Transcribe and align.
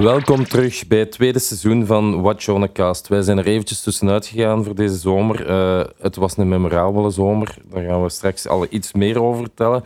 Welkom 0.00 0.44
terug 0.44 0.86
bij 0.86 0.98
het 0.98 1.12
tweede 1.12 1.38
seizoen 1.38 1.86
van 1.86 2.20
Watch 2.20 2.48
On 2.48 2.62
A 2.62 2.68
Cast. 2.72 3.08
Wij 3.08 3.22
zijn 3.22 3.38
er 3.38 3.46
eventjes 3.46 3.82
tussenuit 3.82 4.26
gegaan 4.26 4.64
voor 4.64 4.74
deze 4.74 4.94
zomer. 4.94 5.46
Eh, 5.46 5.84
het 5.98 6.16
was 6.16 6.36
een 6.36 6.48
memorabele 6.48 7.10
zomer. 7.10 7.56
Daar 7.64 7.84
gaan 7.84 8.02
we 8.02 8.08
straks 8.08 8.48
al 8.48 8.66
iets 8.70 8.92
meer 8.92 9.22
over 9.22 9.42
vertellen. 9.42 9.84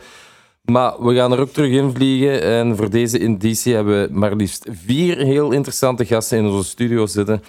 Maar 0.61 1.03
we 1.03 1.15
gaan 1.15 1.31
er 1.31 1.39
ook 1.39 1.49
terug 1.49 1.71
in 1.71 1.91
vliegen. 1.91 2.41
En 2.41 2.75
voor 2.75 2.89
deze 2.89 3.19
editie 3.19 3.73
hebben 3.73 4.01
we 4.01 4.19
maar 4.19 4.35
liefst 4.35 4.67
vier 4.71 5.17
heel 5.17 5.51
interessante 5.51 6.05
gasten 6.05 6.37
in 6.37 6.45
onze 6.45 6.69
studio 6.69 7.05
zitten. 7.05 7.43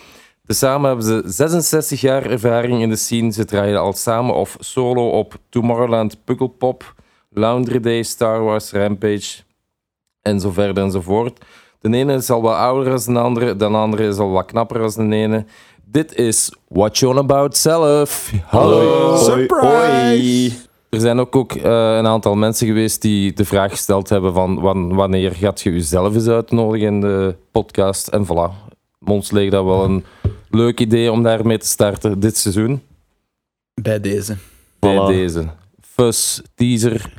Tezamen 0.47 0.87
hebben 0.89 1.07
ze 1.07 1.23
66 1.25 2.01
jaar 2.01 2.27
ervaring 2.27 2.83
in 2.83 2.89
de 2.89 2.97
scene. 2.97 3.33
Ze 3.33 3.45
draaien 3.45 3.81
al 3.81 3.93
samen 3.93 4.35
of 4.35 4.57
solo 4.59 5.09
op 5.09 5.39
Tomorrowland 5.49 6.25
Pukkelpop, 6.25 6.95
Laundry 7.31 7.81
Day, 7.81 8.03
Star 8.03 8.43
Wars, 8.43 8.73
Rampage 8.73 9.43
en 10.23 10.41
zo 10.41 10.51
verder 10.51 10.85
enzovoort. 10.85 11.45
De 11.91 11.97
ene 11.97 12.15
is 12.15 12.31
al 12.31 12.43
wat 12.43 12.55
ouder 12.57 13.05
dan 13.05 13.15
de 13.15 13.21
andere, 13.21 13.57
de 13.57 13.65
andere 13.67 14.07
is 14.09 14.17
al 14.19 14.31
wat 14.31 14.47
knapper 14.47 14.79
dan 14.95 15.11
de 15.11 15.17
ene. 15.17 15.45
Dit 15.85 16.15
is 16.15 16.53
What 16.69 16.99
You 16.99 17.13
On 17.13 17.19
About 17.19 17.57
zelf. 17.57 18.33
Hallo. 18.47 19.17
Surprise! 19.17 20.57
Er 20.91 21.01
zijn 21.01 21.19
ook, 21.19 21.37
ook 21.37 21.53
eh, 21.53 21.97
een 21.97 22.07
aantal 22.07 22.35
mensen 22.35 22.67
geweest 22.67 23.03
die 23.03 23.33
de 23.33 23.45
vraag 23.45 23.71
gesteld 23.71 24.09
hebben 24.09 24.33
van 24.33 24.61
wan- 24.61 24.95
wanneer 24.95 25.33
gaat 25.33 25.61
je 25.61 25.73
jezelf 25.73 26.15
eens 26.15 26.29
uitnodigen 26.29 26.87
in 26.87 27.01
de 27.01 27.35
podcast. 27.53 28.09
En 28.09 28.25
voilà, 28.27 28.69
ons 29.05 29.31
leek 29.31 29.51
dat 29.51 29.65
wel 29.65 29.85
een 29.85 30.05
leuk 30.51 30.81
idee 30.81 31.13
om 31.13 31.23
daarmee 31.23 31.59
te 31.59 31.67
starten 31.67 32.21
dit 32.21 32.37
seizoen. 32.37 32.83
Bij 33.83 34.01
deze. 34.01 34.37
Bij 34.79 34.95
Voilà. 34.97 35.07
deze. 35.07 35.45
Fus, 35.81 36.43
teaser, 36.55 37.16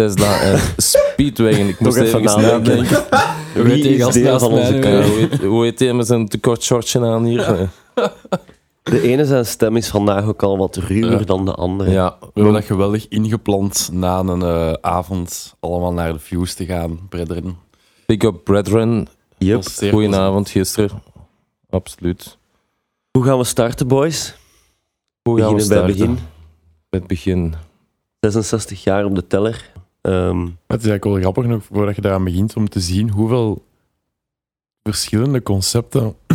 Tesla 0.00 0.40
en 0.40 0.60
Speedwagon. 0.76 1.68
Ik 1.68 1.80
moest 1.80 1.96
even 1.96 2.20
even 2.20 2.40
nadenken. 2.42 3.04
Hoe 3.54 3.62
Wie 3.62 3.88
is 3.94 4.02
gast 4.02 4.14
deel 4.14 4.38
van 4.38 4.52
onze? 4.52 5.38
Hoe 5.46 5.64
heet- 5.64 5.78
die 5.78 5.92
met 5.94 6.06
zijn 6.06 6.28
te 6.28 6.38
kort 6.38 6.62
shortje 6.62 7.00
aan 7.00 7.24
hier? 7.24 7.46
De 8.82 9.00
ene 9.02 9.24
zijn 9.24 9.46
stem 9.46 9.76
is 9.76 9.88
vandaag 9.88 10.24
ook 10.24 10.42
al 10.42 10.58
wat 10.58 10.76
ruwer 10.76 11.18
Ja. 11.18 11.24
dan 11.24 11.44
de 11.44 11.54
andere. 11.54 11.90
Ja, 11.90 12.16
We 12.20 12.26
hebben 12.34 12.52
dat 12.52 12.64
geweldig 12.64 13.08
ingepland 13.08 13.88
na 13.92 14.18
een 14.18 14.42
eh, 14.42 14.72
avond 14.80 15.54
allemaal 15.60 15.92
naar 15.92 16.12
de 16.12 16.18
Fuse 16.18 16.54
te 16.54 16.64
gaan, 16.64 16.98
brethren. 17.08 17.56
Big 18.06 18.22
up 18.22 18.44
brethren. 18.44 19.08
Yep. 19.38 19.62
Goedenavond 19.90 20.48
gisteren. 20.50 21.02
Absoluut. 21.70 22.38
Hoe 23.10 23.24
gaan 23.24 23.38
we 23.38 23.44
starten, 23.44 23.88
boys? 23.88 24.36
Hoe 25.22 25.38
gaan 25.40 25.48
we 25.48 25.54
Beginnen 25.54 25.68
bij 25.84 25.94
starten? 25.94 25.96
begin. 26.14 26.14
Bij 26.88 27.00
het 27.00 27.06
begin. 27.08 27.54
66 28.20 28.84
jaar 28.84 29.04
op 29.04 29.14
de 29.14 29.26
teller. 29.26 29.70
Ehm, 30.06 30.40
Het 30.66 30.80
is 30.82 30.88
eigenlijk 30.88 31.04
wel 31.04 31.16
grappig 31.16 31.44
nog 31.46 31.62
voordat 31.72 31.94
je 31.96 32.00
daaraan 32.00 32.24
begint 32.24 32.56
om 32.56 32.68
te 32.68 32.80
zien 32.80 33.10
hoeveel 33.10 33.62
verschillende 34.82 35.42
concepten 35.42 36.14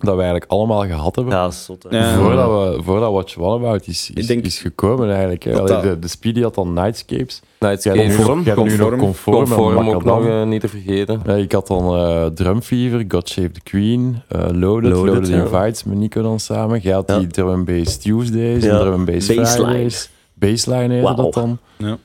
dat 0.00 0.14
we 0.14 0.20
eigenlijk 0.22 0.50
allemaal 0.50 0.82
gehad 0.86 1.16
hebben. 1.16 1.34
ja, 1.34 1.50
zot. 1.50 1.86
Ja. 1.90 2.14
Voordat, 2.18 2.74
we, 2.76 2.82
voordat 2.82 3.12
What 3.34 3.36
About 3.54 3.86
is, 3.86 4.10
is, 4.14 4.22
Ik 4.22 4.26
denk 4.26 4.44
is 4.44 4.58
gekomen 4.58 5.10
eigenlijk. 5.10 5.42
Hè. 5.42 5.60
Allee, 5.60 5.80
de, 5.80 5.98
de 5.98 6.08
Speedy 6.08 6.42
had 6.42 6.54
dan 6.54 6.72
Nightscapes. 6.72 7.42
Nightscape. 7.58 7.96
Jij 7.98 8.06
hebt 8.06 8.18
nu 8.36 8.42
hebt 8.44 8.64
nu 8.64 8.76
nog 8.76 8.96
Conform. 8.96 9.36
Conform, 9.36 9.76
en 9.78 9.84
Conform 9.84 9.88
ook 9.94 10.04
nog 10.04 10.26
eh, 10.26 10.42
niet 10.46 10.60
te 10.60 10.68
vergeten. 10.68 11.20
Ja, 11.26 11.34
ik 11.34 11.52
had 11.52 11.66
dan 11.66 11.96
eh 11.96 12.26
Drum 12.26 12.62
Fever, 12.62 13.04
God 13.08 13.28
Save 13.28 13.50
the 13.50 13.60
Queen, 13.60 14.22
eh, 14.28 14.38
Loaded, 14.40 14.60
Loaded, 14.92 14.92
Loaded, 14.92 15.28
ja. 15.28 15.42
Invites 15.42 15.84
met 15.84 15.96
Nico 15.98 16.22
dan 16.22 16.40
samen. 16.40 16.80
Jij 16.80 16.92
had 16.94 17.08
Ja. 17.10 17.18
die 17.18 17.26
Drum 17.26 17.48
and 17.48 17.64
Bass 17.64 17.96
Tuesdays 17.98 18.64
Ja. 18.64 18.70
en 18.72 18.78
Drum 18.78 18.92
and 18.92 19.04
Bass 19.04 19.34
Baseline. 19.34 19.70
Fridays. 19.72 20.10
Baseline 20.34 20.94
heette 20.94 21.14
dat 21.14 21.32
dan. 21.34 21.58
Ja. 21.76 21.98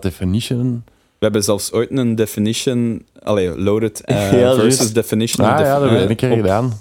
Definition. 0.00 0.82
We 1.18 1.30
hebben 1.30 1.42
zelfs 1.44 1.72
ooit 1.72 1.90
een 1.90 2.14
definition, 2.14 3.02
allee, 3.22 3.58
loaded 3.60 4.00
eh, 4.04 4.32
Ja, 4.40 4.54
versus. 4.54 4.88
Ah 4.88 4.94
definition. 4.94 5.46
ja, 5.46 5.56
Def- 5.56 5.66
dat 5.66 5.90
heb 5.90 6.04
eh, 6.04 6.10
ik 6.10 6.16
keer 6.16 6.30
op, 6.30 6.36
gedaan. 6.36 6.72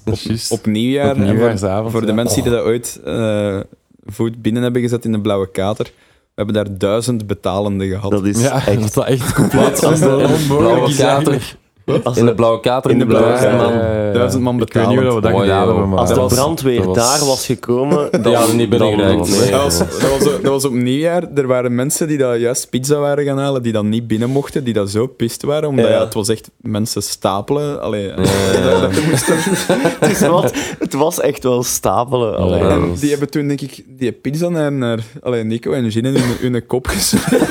Op 0.50 0.66
nieuwjaar. 0.66 1.12
Op 1.12 1.18
En 1.18 1.92
voor- 1.92 2.06
de 2.06 2.14
mensen 2.14 2.44
die 2.44 2.52
dat 2.52 2.64
ooit 2.64 3.00
eh, 3.06 3.60
voet 4.06 4.42
binnen 4.42 4.64
hebben 4.64 4.82
gezet 4.82 5.06
in 5.06 5.12
de 5.12 5.20
Blauwe 5.22 5.52
Kater. 5.52 5.86
We 5.86 6.44
hebben 6.44 6.56
daar 6.56 6.78
duizend 6.78 7.28
betalende 7.28 7.88
gehad. 7.88 8.12
Dat 8.12 8.26
is 8.26 8.42
Ja, 8.42 8.66
echt... 8.68 8.94
dat 8.96 9.06
echt 9.06 9.34
compleet 9.34 9.84
onmogelijk 9.84 10.88
is 10.88 10.96
Blauwe 10.96 11.04
eigenlijk. 11.04 11.56
Als 12.04 12.18
In 12.18 12.26
de 12.26 12.34
blauwe 12.34 12.60
kater. 12.60 12.92
In 12.92 13.00
de 13.00 13.06
blauwe 13.06 13.28
duizend 13.30 13.52
kater. 13.62 13.76
man. 13.76 14.14
Duizend 14.14 14.44
man 14.44 14.62
Ik 14.62 14.74
weet 14.74 14.88
niet 14.88 15.00
hoe 15.00 15.14
we 15.16 15.22
dat 15.22 15.40
gedaan 15.40 15.68
hebben, 15.68 15.90
maar... 15.90 16.00
als 16.00 16.10
de 16.14 16.26
brandweer 16.36 16.84
was- 16.86 16.96
daar 16.98 17.26
was 17.26 17.46
gekomen, 17.46 18.10
dan, 18.24 18.32
Ja, 18.32 18.46
niet 18.52 18.70
binnengeraakt, 18.70 19.30
nee. 19.40 19.52
Dat 19.52 19.62
was, 19.64 19.78
dat, 19.78 20.10
was, 20.10 20.24
dat 20.24 20.42
was 20.52 20.66
op 20.66 20.72
nieuwjaar. 20.74 21.24
Er 21.36 21.48
waren 21.48 21.76
mensen 21.76 22.08
die 22.08 22.18
dat 22.18 22.40
juist 22.40 22.70
pizza 22.70 22.96
waren 22.96 23.26
gaan 23.26 23.38
halen, 23.38 23.64
die 23.64 23.72
dan 23.72 23.90
niet 23.90 24.08
binnen 24.08 24.30
mochten, 24.30 24.64
die 24.64 24.74
dat 24.74 24.90
zo 24.90 25.08
pist 25.08 25.44
waren. 25.44 25.70
Omdat 25.70 25.86
Ja. 25.86 25.92
ja, 25.92 26.00
het 26.00 26.14
was 26.14 26.30
echt 26.30 26.50
mensen 26.62 27.04
stapelen. 27.04 27.82
Allee, 27.82 28.08
Ja. 28.08 28.16
dat- 28.70 28.82
dat 28.82 28.96
er 28.96 29.04
moesten- 29.10 29.36
Het, 30.00 30.10
is 30.12 30.28
wat, 30.28 30.54
het 30.80 30.94
was 30.94 31.20
echt 31.20 31.44
wel 31.44 31.64
stapelen. 31.64 32.38
Allee. 32.38 32.60
Ja, 32.64 32.70
En 32.70 32.94
die 33.00 33.10
hebben 33.10 33.30
toen, 33.30 33.48
denk 33.48 33.62
ik, 33.62 33.84
die 33.88 34.12
pizza 34.12 34.50
naar, 34.50 34.72
naar 34.72 35.00
allee, 35.22 35.44
Nico 35.44 35.72
en 35.72 35.88
Jean 35.88 36.06
in 36.06 36.14
hun, 36.22 36.52
hun 36.52 36.66
kop 36.68 36.88
gesmeerd. 36.88 37.50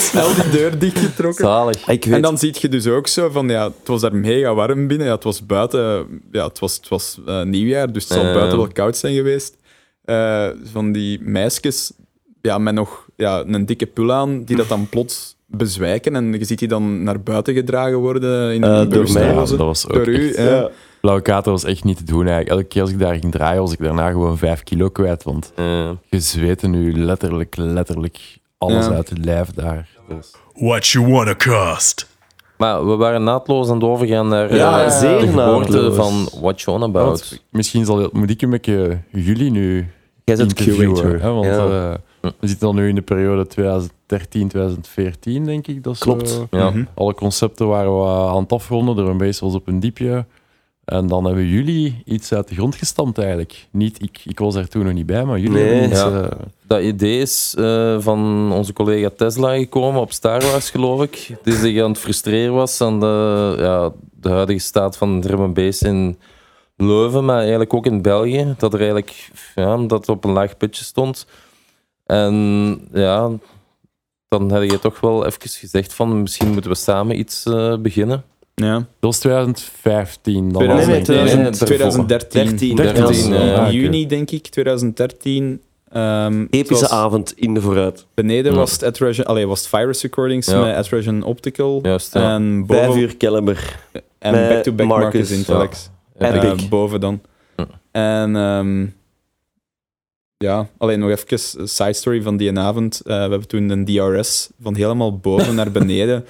Snel 0.00 0.34
die 0.34 0.50
deur 0.50 0.78
dichtgetrokken. 0.78 1.44
Zalig. 1.44 1.88
Ik 1.88 2.04
weet, 2.04 2.14
En 2.14 2.22
dan 2.22 2.38
zie 2.38 2.54
je 2.60 2.63
dus 2.68 2.86
ook 2.86 3.06
zo 3.06 3.30
van, 3.30 3.48
ja, 3.48 3.64
het 3.64 3.88
was 3.88 4.00
daar 4.00 4.14
mega 4.16 4.54
warm 4.54 4.86
binnen. 4.86 5.06
Ja, 5.06 5.14
het 5.14 5.24
was 5.24 5.46
buiten, 5.46 6.06
ja, 6.32 6.46
het 6.46 6.58
was, 6.58 6.76
het 6.76 6.88
was 6.88 7.18
eh, 7.26 7.42
nieuwjaar, 7.42 7.92
dus 7.92 8.04
het 8.04 8.12
zal 8.12 8.26
Ja. 8.26 8.32
buiten 8.34 8.58
wel 8.58 8.68
koud 8.68 8.96
zijn 8.96 9.14
geweest. 9.14 9.56
Eh, 10.04 10.48
van 10.72 10.92
die 10.92 11.18
meisjes, 11.22 11.92
ja, 12.42 12.58
met 12.58 12.74
nog 12.74 13.06
ja, 13.16 13.44
een 13.46 13.66
dikke 13.66 13.86
pul 13.86 14.12
aan, 14.12 14.44
die 14.44 14.56
dat 14.56 14.68
dan 14.68 14.88
plots 14.88 15.36
bezwijken. 15.46 16.16
En 16.16 16.32
je 16.32 16.44
ziet 16.44 16.58
die 16.58 16.68
dan 16.68 17.02
naar 17.02 17.20
buiten 17.20 17.54
gedragen 17.54 17.98
worden 17.98 18.54
in 18.54 18.64
Eh, 18.64 18.70
een 18.78 18.88
door 18.88 19.12
mij. 19.12 19.24
Ja, 19.26 19.34
dat 19.34 19.56
was 19.56 19.86
ook 19.88 19.94
Door 19.94 20.08
u, 20.08 20.28
echt- 20.28 20.36
ja. 20.36 20.44
ja. 20.44 20.70
Blauwe 21.00 21.22
kater 21.22 21.52
was 21.52 21.64
echt 21.64 21.84
niet 21.84 21.96
te 21.96 22.04
doen 22.04 22.26
eigenlijk. 22.26 22.50
Elke 22.50 22.64
keer 22.64 22.82
als 22.82 22.90
ik 22.90 22.98
daar 22.98 23.14
ging 23.14 23.32
draaien, 23.32 23.60
was 23.60 23.72
ik 23.72 23.78
daarna 23.78 24.10
gewoon 24.10 24.38
vijf 24.38 24.62
kilo 24.62 24.88
kwijt. 24.88 25.22
Want 25.22 25.52
Eh, 25.54 25.90
je 26.08 26.20
zweette 26.20 26.66
nu 26.66 26.92
letterlijk, 27.04 27.56
letterlijk 27.56 28.38
alles 28.58 28.86
Ja. 28.86 28.92
uit 28.92 29.08
het 29.08 29.24
lijf 29.24 29.48
daar. 29.50 29.88
Dus- 30.08 30.30
What 30.54 30.86
you 30.86 31.06
wanna 31.10 31.34
cost? 31.34 32.08
Maar 32.64 32.86
we 32.86 32.96
waren 32.96 33.22
naadloos 33.24 33.68
aan 33.68 33.74
het 33.74 33.84
overgaan 33.84 34.28
naar 34.28 34.54
Ja, 34.54 34.84
eh, 34.84 34.90
zeer 34.90 35.18
de 35.18 35.26
geboorte 35.26 35.72
naadloos. 35.72 35.94
van 35.96 36.40
What 36.40 36.60
You 36.60 36.76
On 36.76 36.82
About. 36.82 37.06
Want 37.06 37.42
misschien 37.50 37.84
zal, 37.84 38.08
moet 38.12 38.30
ik 38.30 38.42
een 38.42 38.50
beetje 38.50 38.98
jullie 39.10 39.50
nu 39.50 39.86
Jij 40.24 40.36
bent 40.36 40.52
curator. 40.54 41.20
Hè, 41.20 41.30
want 41.32 41.44
Ja. 41.46 41.52
eh, 41.66 41.94
we 42.20 42.32
zitten 42.48 42.66
dan 42.66 42.74
nu 42.76 42.88
in 42.88 42.94
de 42.94 43.02
periode 43.02 43.46
2013, 43.46 44.48
2014, 44.48 45.44
denk 45.44 45.66
ik. 45.66 45.82
Dat 45.82 45.98
Klopt. 45.98 46.28
zo- 46.30 46.46
Ja. 46.50 46.70
Mhm. 46.70 46.84
alle 46.94 47.14
concepten 47.14 47.68
waren 47.68 48.00
we 48.00 48.06
aan 48.08 48.42
het 48.42 48.52
afronden. 48.52 48.98
Er 48.98 49.10
een 49.10 49.16
beetje 49.16 49.44
was 49.44 49.54
op 49.54 49.66
een 49.68 49.80
diepje. 49.80 50.26
En 50.84 51.06
dan 51.06 51.24
hebben 51.24 51.46
jullie 51.46 52.02
iets 52.04 52.32
uit 52.32 52.48
de 52.48 52.54
grond 52.54 52.74
gestampt 52.74 53.18
eigenlijk. 53.18 53.66
Niet, 53.70 54.02
ik, 54.02 54.20
ik 54.24 54.38
was 54.38 54.54
er 54.54 54.68
toen 54.68 54.84
nog 54.84 54.92
niet 54.92 55.06
bij, 55.06 55.24
maar 55.24 55.38
jullie 55.38 55.54
Nee. 55.62 55.68
hebben 55.72 55.90
iets... 55.90 56.00
Ja. 56.00 56.20
eh, 56.22 56.30
Dat 56.74 56.82
idee 56.82 57.20
is 57.20 57.54
eh, 57.58 57.96
van 58.00 58.52
onze 58.52 58.72
collega 58.72 59.10
Tesla 59.16 59.56
gekomen 59.56 60.00
op 60.00 60.12
Star 60.12 60.40
Wars, 60.42 60.70
geloof 60.70 61.02
ik. 61.02 61.28
Die 61.42 61.54
zich 61.56 61.82
aan 61.82 61.90
het 61.90 61.98
frustreren 61.98 62.54
was 62.54 62.80
aan 62.80 63.00
de, 63.00 63.54
ja, 63.58 63.92
de 64.20 64.28
huidige 64.28 64.58
staat 64.58 64.96
van 64.96 65.20
drum 65.20 65.40
and 65.40 65.54
bass 65.54 65.82
in 65.82 66.18
Leuven, 66.76 67.24
maar 67.24 67.38
eigenlijk 67.40 67.74
ook 67.74 67.86
in 67.86 68.02
België. 68.02 68.54
Dat 68.58 68.72
er 68.72 68.78
eigenlijk 68.78 69.30
ja, 69.54 69.76
dat 69.76 70.08
op 70.08 70.24
een 70.24 70.32
laag 70.32 70.56
pitje 70.56 70.84
stond. 70.84 71.26
En 72.06 72.34
ja, 72.92 73.30
dan 74.28 74.50
had 74.50 74.70
je 74.70 74.78
toch 74.78 75.00
wel 75.00 75.26
even 75.26 75.48
gezegd 75.48 75.94
van 75.94 76.22
misschien 76.22 76.52
moeten 76.52 76.70
we 76.70 76.76
samen 76.76 77.18
iets 77.18 77.44
eh, 77.44 77.76
beginnen. 77.76 78.24
Ja. 78.54 78.74
dat 78.74 78.84
was 79.00 79.18
2015. 79.18 80.52
Dan 80.52 80.62
Nee, 80.66 80.76
was 80.76 80.86
nee, 80.86 80.94
het- 80.96 81.04
2000 81.04 81.40
nee, 81.42 81.50
daarvoor. 81.50 81.66
2013. 81.66 82.76
13. 82.76 82.76
13, 82.76 83.32
Ja, 83.32 83.40
ja, 83.44 83.54
in 83.54 83.60
oké. 83.60 83.68
juni, 83.70 84.06
denk 84.06 84.30
ik, 84.30 84.46
2013. 84.48 85.60
Ehm, 85.94 86.46
Epische 86.50 86.88
avond 86.88 87.32
in 87.36 87.54
de 87.54 87.60
vooruit. 87.60 88.06
Beneden 88.14 88.52
Ja. 88.52 88.58
was 88.58 88.80
het 88.80 89.24
allee, 89.24 89.46
was 89.46 89.58
het 89.58 89.68
Virus 89.68 90.02
Recordings 90.02 90.46
Ja. 90.46 90.60
met 90.64 90.74
Adresion 90.76 91.22
Optical. 91.22 91.78
Juist, 91.82 92.14
ja. 92.14 92.34
En 92.34 92.64
Vijf 92.66 92.86
boven, 92.86 93.00
uur 93.00 93.16
caliber. 93.16 93.76
en 94.18 94.32
back-to-back 94.32 94.86
Marcus. 94.86 95.12
Marcus 95.12 95.30
Intellect. 95.30 95.90
Ja. 96.18 96.32
Eh, 96.32 96.68
boven 96.68 97.00
dan. 97.00 97.20
Ja. 97.56 97.66
En 97.92 98.36
ehm, 98.36 98.86
ja, 100.36 100.68
alleen 100.78 100.98
nog 100.98 101.10
even 101.10 101.60
een 101.60 101.68
side 101.68 101.92
story 101.92 102.22
van 102.22 102.36
die 102.36 102.58
avond. 102.58 103.00
Eh, 103.00 103.14
we 103.14 103.20
hebben 103.20 103.48
toen 103.48 103.68
een 103.70 103.84
DRS 103.84 104.50
van 104.62 104.74
helemaal 104.74 105.18
boven 105.18 105.54
naar 105.54 105.70
beneden. 105.70 106.24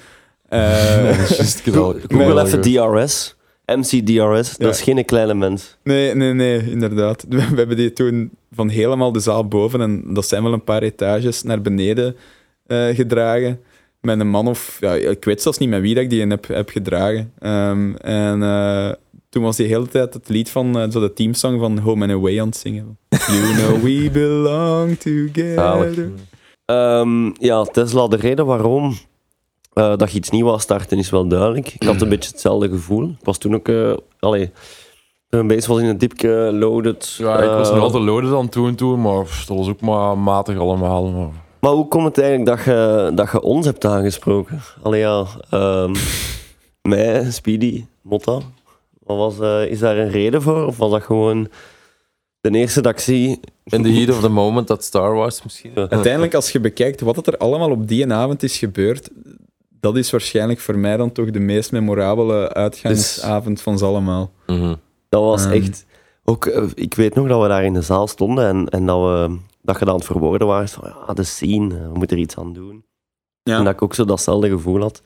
Eh, 0.49 1.29
Juist 1.29 1.59
gedaan. 1.59 1.93
Google 2.07 2.41
even 2.43 2.61
DRS. 2.61 3.35
MC 3.65 4.05
DRS, 4.05 4.57
dat 4.57 4.73
is 4.73 4.81
geen 4.81 5.05
kleine 5.05 5.33
mens. 5.33 5.77
nee, 5.83 6.15
nee, 6.15 6.33
nee, 6.33 6.71
inderdaad. 6.71 7.25
We, 7.29 7.35
we 7.49 7.55
hebben 7.55 7.77
die 7.77 7.93
toen 7.93 8.31
van 8.55 8.69
helemaal 8.69 9.11
de 9.11 9.19
zaal 9.19 9.47
boven, 9.47 9.81
en 9.81 10.13
dat 10.13 10.27
zijn 10.27 10.43
wel 10.43 10.53
een 10.53 10.63
paar 10.63 10.81
etages, 10.81 11.43
naar 11.43 11.61
beneden 11.61 12.15
eh, 12.65 12.87
gedragen. 12.87 13.59
Met 14.01 14.19
een 14.19 14.29
man 14.29 14.47
of... 14.47 14.77
Ja, 14.79 14.93
ik 14.93 15.23
weet 15.25 15.41
zelfs 15.41 15.57
niet 15.57 15.69
met 15.69 15.81
wie 15.81 15.93
dat 15.93 16.03
ik 16.03 16.09
die 16.09 16.27
heb, 16.27 16.47
heb 16.47 16.69
gedragen. 16.69 17.31
Ehm, 17.39 17.95
en 17.95 18.43
eh, 18.43 18.91
toen 19.29 19.43
was 19.43 19.55
die 19.55 19.67
hele 19.67 19.87
tijd 19.87 20.13
het 20.13 20.29
lied 20.29 20.49
van 20.49 20.79
eh, 20.79 20.89
zo 20.89 20.99
de 20.99 21.13
teamsong 21.13 21.59
van 21.59 21.77
Home 21.77 22.01
and 22.05 22.13
Away 22.13 22.41
aan 22.41 22.47
het 22.47 22.57
zingen. 22.57 22.97
You 23.09 23.53
know 23.53 23.81
we 23.83 24.09
belong 24.11 24.97
together. 24.97 26.11
Ehm, 26.65 27.31
ja, 27.39 27.63
Tesla, 27.63 28.07
de 28.07 28.15
reden 28.15 28.45
waarom 28.45 28.95
dat 29.73 30.11
je 30.11 30.17
iets 30.17 30.29
nieuws 30.29 30.47
wou 30.47 30.59
starten 30.59 30.97
is 30.97 31.09
wel 31.09 31.27
duidelijk. 31.27 31.73
Ik 31.73 31.83
had 31.83 32.01
een 32.01 32.09
beetje 32.09 32.29
hetzelfde 32.29 32.69
gevoel. 32.69 33.09
Ik 33.09 33.25
was 33.25 33.37
toen 33.37 33.55
ook... 33.55 33.69
allee, 34.19 34.51
een 35.29 35.47
beetje 35.47 35.67
was 35.67 35.81
in 35.81 35.85
een 35.85 35.97
diepje 35.97 36.29
loaded. 36.53 37.15
Ja, 37.17 37.37
ik 37.37 37.49
was 37.49 37.67
eh, 37.67 37.73
nog 37.73 37.83
altijd 37.83 38.03
loaded 38.03 38.31
aan 38.31 38.65
het 38.67 38.77
toen, 38.77 39.01
maar 39.01 39.23
pff, 39.23 39.45
dat 39.45 39.57
was 39.57 39.67
ook 39.67 39.81
maar 39.81 40.17
matig 40.17 40.57
allemaal. 40.57 41.11
Maar... 41.11 41.43
Maar 41.59 41.73
hoe 41.73 41.87
komt 41.87 42.05
het 42.05 42.17
eigenlijk 42.17 42.57
dat 42.57 42.65
je, 42.65 43.11
dat 43.15 43.31
je 43.31 43.41
ons 43.41 43.65
hebt 43.65 43.85
aangesproken? 43.85 44.61
Allee 44.81 44.99
ja, 44.99 45.25
ehm, 45.49 45.95
mij, 46.89 47.31
Speedy, 47.31 47.85
Motta. 48.01 48.39
Wat 49.03 49.17
was, 49.17 49.39
eh, 49.39 49.71
is 49.71 49.79
daar 49.79 49.97
een 49.97 50.09
reden 50.09 50.41
voor? 50.41 50.65
Of 50.65 50.77
was 50.77 50.91
dat 50.91 51.03
gewoon 51.03 51.47
de 52.41 52.49
eerste 52.49 52.81
dat 52.81 52.91
ik 52.91 52.99
zie? 52.99 53.39
In 53.63 53.83
the 53.83 53.89
heat 53.89 54.09
of 54.09 54.19
the 54.19 54.29
moment 54.29 54.67
dat 54.67 54.83
Star 54.83 55.13
Wars 55.13 55.43
misschien. 55.43 55.71
Uiteindelijk, 55.75 56.33
als 56.33 56.51
je 56.51 56.59
bekijkt 56.59 57.01
wat 57.01 57.27
er 57.27 57.37
allemaal 57.37 57.71
op 57.71 57.87
die 57.87 58.13
avond 58.13 58.43
is 58.43 58.57
gebeurd, 58.57 59.09
dat 59.79 59.97
is 59.97 60.11
waarschijnlijk 60.11 60.59
voor 60.59 60.77
mij 60.77 60.97
dan 60.97 61.11
toch 61.11 61.31
de 61.31 61.39
meest 61.39 61.71
memorabele 61.71 62.53
uitgangsavond 62.53 63.61
van 63.61 63.77
ze 63.77 63.85
allemaal. 63.85 64.31
Mhm. 64.47 64.73
Dat 65.09 65.21
was 65.23 65.43
Ehm. 65.45 65.53
echt... 65.53 65.85
Ook, 66.27 66.45
eh, 66.45 66.63
ik 66.73 66.93
weet 66.93 67.15
nog 67.15 67.27
dat 67.27 67.41
we 67.41 67.47
daar 67.47 67.63
in 67.65 67.73
de 67.73 67.81
zaal 67.81 68.07
stonden 68.07 68.45
en, 68.47 68.69
en 68.69 68.85
dat, 68.85 69.01
we, 69.01 69.37
dat 69.61 69.79
je 69.79 69.85
dan 69.85 69.93
aan 69.93 69.99
het 69.99 70.05
verwoorden 70.09 70.47
was 70.47 70.71
van 70.71 70.93
ja, 71.07 71.13
de 71.13 71.23
scene, 71.23 71.75
eh, 71.75 71.81
we 71.91 71.97
moeten 71.97 72.17
er 72.17 72.23
iets 72.23 72.37
aan 72.37 72.53
doen. 72.53 72.83
Ja. 73.43 73.57
En 73.57 73.63
dat 73.63 73.73
ik 73.73 73.81
ook 73.81 73.93
zo 73.93 74.05
datzelfde 74.05 74.49
gevoel 74.49 74.81
had. 74.81 75.01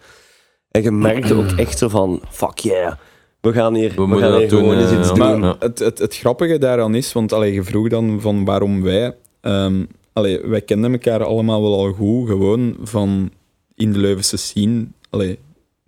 En 0.71 0.81
je 0.83 0.91
merkte 0.91 1.33
ook 1.33 1.51
echt 1.51 1.77
zo 1.77 1.87
van, 1.87 2.21
fuck 2.29 2.57
yeah, 2.57 2.93
we 3.41 3.51
gaan 3.53 3.73
hier, 3.75 3.93
we 3.95 4.05
moeten 4.05 4.19
gaan 4.23 4.31
dat 4.31 4.39
hier 4.39 4.49
doen, 4.49 4.59
gewoon 4.59 4.77
eens 4.77 4.91
ja, 4.91 4.99
iets 4.99 5.07
ja. 5.09 5.13
doen. 5.13 5.39
Maar 5.39 5.49
Ja. 5.49 5.55
het, 5.59 5.79
het, 5.79 5.97
het 5.99 6.15
grappige 6.15 6.57
daaraan 6.57 6.95
is, 6.95 7.13
want 7.13 7.33
allee, 7.33 7.53
je 7.53 7.63
vroeg 7.63 7.89
dan 7.89 8.21
van 8.21 8.45
waarom 8.45 8.81
wij. 8.81 9.15
ehm, 9.41 9.85
allee, 10.13 10.41
wij 10.41 10.61
kenden 10.61 10.91
elkaar 10.91 11.23
allemaal 11.23 11.61
wel 11.61 11.77
al 11.79 11.91
goed, 11.93 12.27
gewoon 12.27 12.75
van 12.81 13.31
in 13.75 13.91
de 13.93 13.99
Leuvense 13.99 14.37
scene. 14.37 14.87
Allee, 15.09 15.39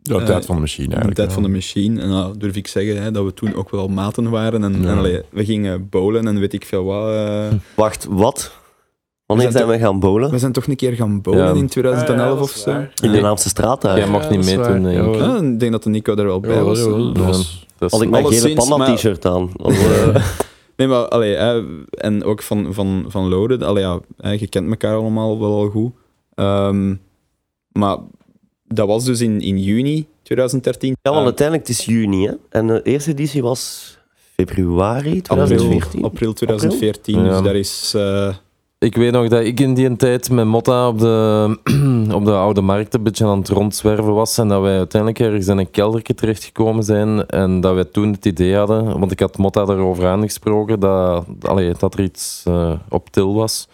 de 0.02 0.16
Eh, 0.16 0.26
tijd 0.26 0.46
van 0.46 0.56
de 0.56 0.62
machine 0.62 0.84
in 0.84 0.90
de 0.90 0.96
eigenlijk. 0.96 1.16
tijd 1.16 1.28
ja. 1.28 1.34
van 1.34 1.44
de 1.44 1.50
machine. 1.50 2.02
En 2.02 2.10
nou, 2.10 2.38
durf 2.38 2.56
ik 2.56 2.68
zeggen 2.68 3.02
hè, 3.04 3.12
dat 3.12 3.24
we 3.26 3.34
toen 3.34 3.54
ook 3.56 3.70
wel 3.70 3.88
maten 3.88 4.30
waren. 4.30 4.64
En, 4.64 4.82
Ja. 4.82 4.88
en 4.92 4.98
allee, 4.98 5.22
we 5.30 5.46
gingen 5.46 5.90
bowlen 5.90 6.28
en 6.28 6.40
weet 6.40 6.54
ik 6.54 6.66
veel 6.66 6.84
wat. 6.84 7.10
eh. 7.14 7.48
Wacht, 7.76 8.08
wat? 8.10 8.60
Wanneer 9.26 9.46
We 9.48 9.52
zijn 9.54 9.68
zijn 9.68 9.80
we 9.80 9.86
gaan 9.86 10.00
bowlen? 10.00 10.32
we 10.32 10.38
zijn 10.40 10.52
toch 10.52 10.68
een 10.68 10.76
keer 10.76 10.94
gaan 10.94 11.22
bowlen 11.22 11.46
Ja. 11.46 11.54
in 11.54 11.68
2011 11.68 12.42
of 12.42 12.52
zo. 12.52 12.72
In 13.02 13.12
de. 13.12 13.22
Naamse 13.22 13.50
straat 13.50 13.82
daar. 13.82 13.98
Jij 13.98 14.08
mag 14.10 14.30
niet 14.30 14.46
meedoen, 14.46 14.64
waar. 14.64 14.82
denk 14.82 15.08
ik. 15.16 15.22
Ja, 15.22 15.28
Ja, 15.28 15.42
ik 15.42 15.60
denk 15.60 15.72
dat 15.72 15.84
de 15.84 15.90
Nico 15.90 16.16
er 16.16 16.26
wel 16.26 16.40
bij 16.40 16.56
Ja, 16.56 16.62
was. 16.64 16.84
was- 17.14 17.68
Had 17.80 18.02
ik 18.02 18.10
mijn 18.10 18.26
gele 18.28 18.56
maar- 18.56 18.66
panda-t-shirt 18.68 19.26
aan. 19.26 19.50
Eh, 19.66 20.16
Nee, 20.76 20.88
maar 20.90 21.08
allee, 21.08 21.36
hè, 21.36 21.64
en 21.90 22.24
ook 22.24 22.42
van, 22.42 22.74
van, 22.74 23.06
van 23.08 23.28
Loden, 23.30 23.62
allee, 23.62 23.84
ja, 23.84 24.00
hè, 24.18 24.32
je 24.32 24.48
kent 24.48 24.70
elkaar 24.70 24.96
allemaal 24.96 25.40
wel 25.40 25.54
al 25.56 25.70
goed. 25.70 25.92
Ehm, 26.36 26.96
maar 27.72 27.98
dat 28.74 28.88
was 28.88 29.04
dus 29.06 29.22
in, 29.22 29.42
in 29.42 29.58
juni 29.60 30.08
2013. 30.24 30.90
ja, 30.90 30.96
want 31.02 31.18
Eh, 31.20 31.24
uiteindelijk 31.26 31.68
het 31.68 31.78
is 31.78 31.86
juni, 31.86 32.26
hè. 32.28 32.34
En 32.50 32.68
de 32.68 32.82
eerste 32.84 33.12
editie 33.12 33.42
was 33.42 33.90
februari 34.36 35.22
april, 35.28 35.46
2014. 35.46 36.04
april 36.04 36.34
2014, 36.34 37.24
Ja. 37.24 37.30
dus 37.32 37.42
daar 37.42 37.56
is... 37.56 37.94
eh, 37.96 38.34
Ik 38.80 38.96
weet 38.96 39.12
nog 39.12 39.28
dat 39.28 39.44
ik 39.44 39.60
in 39.60 39.74
die 39.74 39.96
tijd 39.96 40.30
met 40.30 40.46
Motta 40.46 40.88
op 40.88 41.00
de, 41.00 41.58
op 42.18 42.26
de 42.26 42.32
Oude 42.32 42.62
Markt 42.62 42.94
een 42.94 43.04
beetje 43.04 43.26
aan 43.26 43.38
het 43.38 43.50
rondzwerven 43.50 44.14
was 44.14 44.38
en 44.38 44.48
dat 44.48 44.62
wij 44.62 44.78
uiteindelijk 44.78 45.22
ergens 45.22 45.48
in 45.48 45.58
een 45.58 45.72
keldertje 45.72 46.14
terechtgekomen 46.14 46.84
zijn 46.84 47.26
en 47.26 47.62
dat 47.62 47.74
wij 47.74 47.86
toen 47.86 48.12
het 48.12 48.26
idee 48.26 48.56
hadden, 48.56 49.00
want 49.00 49.12
ik 49.12 49.20
had 49.20 49.38
Motta 49.38 49.66
daarover 49.66 50.08
aangesproken, 50.08 50.80
dat, 50.80 51.26
allee, 51.42 51.74
dat 51.80 51.94
er 51.94 52.04
iets 52.04 52.44
eh, 52.48 52.74
op 52.90 53.10
til 53.10 53.34
was. 53.34 53.68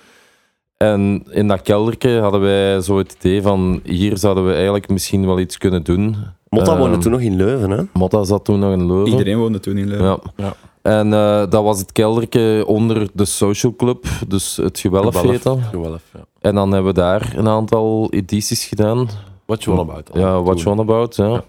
En 0.78 1.24
in 1.30 1.48
dat 1.48 1.62
keldertje 1.62 2.20
hadden 2.20 2.42
wij 2.42 2.82
zo 2.82 2.98
het 2.98 3.16
idee 3.20 3.42
van, 3.42 3.80
hier 3.84 4.18
zouden 4.18 4.46
we 4.46 4.54
eigenlijk 4.54 4.90
misschien 4.90 5.26
wel 5.26 5.40
iets 5.40 5.58
kunnen 5.58 5.84
doen. 5.84 6.16
Motta 6.50 6.72
Ehm, 6.72 6.80
woonde 6.80 6.98
toen 6.98 7.12
nog 7.12 7.22
in 7.22 7.36
Leuven, 7.36 7.70
hè. 7.70 7.84
Motta 7.94 8.24
zat 8.24 8.46
toen 8.46 8.60
nog 8.60 8.72
in 8.72 8.88
Leuven. 8.88 9.08
iedereen 9.12 9.38
woonde 9.38 9.60
toen 9.60 9.78
in 9.78 9.88
Leuven. 9.88 10.06
Ja. 10.06 10.20
Ja. 10.36 10.54
En 10.82 11.14
eh, 11.14 11.50
dat 11.50 11.64
was 11.64 11.80
het 11.80 11.92
keldertje 11.92 12.64
onder 12.68 13.10
de 13.14 13.26
social 13.26 13.76
club, 13.76 14.06
dus 14.28 14.58
het 14.58 14.80
gewelf 14.80 15.16
Gewelf. 15.16 15.32
heet 15.34 15.44
dat. 15.44 15.60
Gewelf, 15.72 16.02
ja. 16.14 16.20
En 16.42 16.56
dan 16.56 16.72
hebben 16.72 16.94
we 16.94 17.00
daar 17.00 17.34
een 17.36 17.48
aantal 17.48 18.08
edities 18.10 18.66
gedaan. 18.66 19.08
What 19.46 19.64
you 19.64 19.76
want 19.78 19.90
about. 19.90 20.10
Ja, 20.14 20.42
What 20.42 20.62
You 20.62 20.76
On 20.76 20.82
About, 20.82 21.16
ja. 21.16 21.28
Ja. 21.28 21.44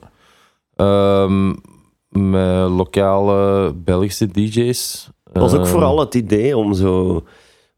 Ehm, 0.76 1.48
met 2.08 2.70
lokale 2.70 3.72
Belgische 3.74 4.26
DJ's. 4.26 5.10
Het 5.24 5.42
was 5.42 5.52
ook 5.52 5.60
Ehm, 5.60 5.68
vooral 5.68 5.98
het 6.00 6.14
idee 6.14 6.56
om 6.56 6.74
zo 6.74 7.22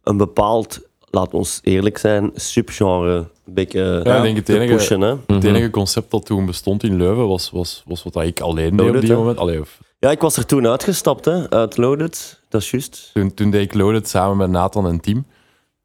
een 0.03 0.17
bepaald, 0.17 0.89
laat 1.11 1.35
ons 1.35 1.61
eerlijk 1.63 1.99
zijn, 1.99 2.31
subgenre 2.35 3.17
een 3.47 3.55
beetje 3.55 4.01
Ja, 4.05 4.23
denk 4.23 4.37
het 4.37 4.49
enige- 4.49 4.75
pushen, 4.75 5.01
hè. 5.01 5.15
mhm. 5.15 5.35
Het 5.35 5.45
enige 5.45 5.71
concept 5.71 6.11
dat 6.11 6.27
toen 6.27 6.47
bestond 6.47 6.83
in 6.83 6.97
Leuven 6.97 7.29
was, 7.29 7.51
was, 7.51 7.83
was 7.87 8.03
wat 8.03 8.17
ik 8.23 8.41
alleen 8.41 8.77
deed 8.77 8.95
op 8.95 9.01
die 9.01 9.11
hè? 9.11 9.17
moment. 9.17 9.39
Allee, 9.39 9.61
of, 9.61 9.79
Ja, 9.99 10.11
ik 10.11 10.21
was 10.21 10.37
er 10.37 10.47
toen 10.47 10.67
uitgestapt, 10.67 11.25
hè, 11.25 11.51
uit 11.51 11.77
Loaded. 11.77 12.41
Dat 12.49 12.61
is 12.61 12.71
juist. 12.71 13.11
toen, 13.15 13.35
toen 13.35 13.51
deed 13.51 13.63
ik 13.63 13.75
Loaded 13.75 14.09
samen 14.09 14.37
met 14.37 14.51
Nathan 14.51 14.87
en 14.87 15.01
Team. 15.01 15.25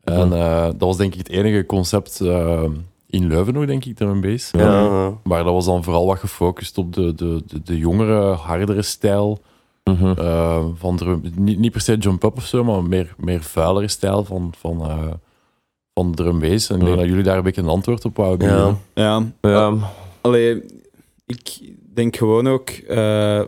En 0.04 0.34
eh, 0.34 0.64
dat 0.64 0.76
was 0.80 0.98
denk 0.98 1.12
ik 1.14 1.20
het 1.20 1.30
enige 1.30 1.66
concept 1.66 2.22
eh, 2.22 2.64
in 3.10 3.28
Leuven 3.28 3.54
nog, 3.54 3.66
denk 3.66 3.86
ik, 3.86 3.96
drum 3.96 4.22
bass. 4.22 4.52
Ja. 4.52 4.80
ja. 4.82 5.14
Maar 5.24 5.44
dat 5.44 5.54
was 5.54 5.66
dan 5.66 5.84
vooral 5.84 6.06
wat 6.06 6.20
gefocust 6.20 6.78
op 6.78 6.94
de, 6.94 7.16
de, 7.16 7.42
de, 7.48 7.62
de 7.64 7.78
jongere, 7.78 8.22
hardere 8.34 8.82
stijl. 8.82 9.40
Mhm. 9.92 10.20
eh, 10.20 10.66
van 10.76 10.98
drum, 10.98 11.22
niet, 11.36 11.60
niet 11.60 11.72
per 11.72 11.82
se 11.82 11.98
jump-up 11.98 12.38
of 12.38 12.46
zo, 12.46 12.64
maar 12.64 12.84
meer, 12.84 13.14
meer 13.18 13.42
vuilere 13.42 13.88
stijl 13.88 14.24
van, 14.24 14.54
van, 14.58 14.82
eh, 14.82 15.14
van 15.94 16.16
drum 16.16 16.40
bass. 16.40 16.70
En 16.70 16.80
ik 16.80 16.86
denk 16.86 16.98
dat 16.98 17.08
jullie 17.08 17.24
daar 17.24 17.38
een 17.38 17.44
beetje 17.44 17.62
een 17.62 17.68
antwoord 17.68 18.06
op 18.06 18.16
wouden 18.16 18.48
Ja. 18.48 18.78
Ja, 18.94 19.24
Ja, 19.42 19.74
Allee, 20.22 20.64
ik 21.26 21.60
denk 21.94 22.16
gewoon 22.16 22.48
ook, 22.48 22.70
eh, 22.70 22.96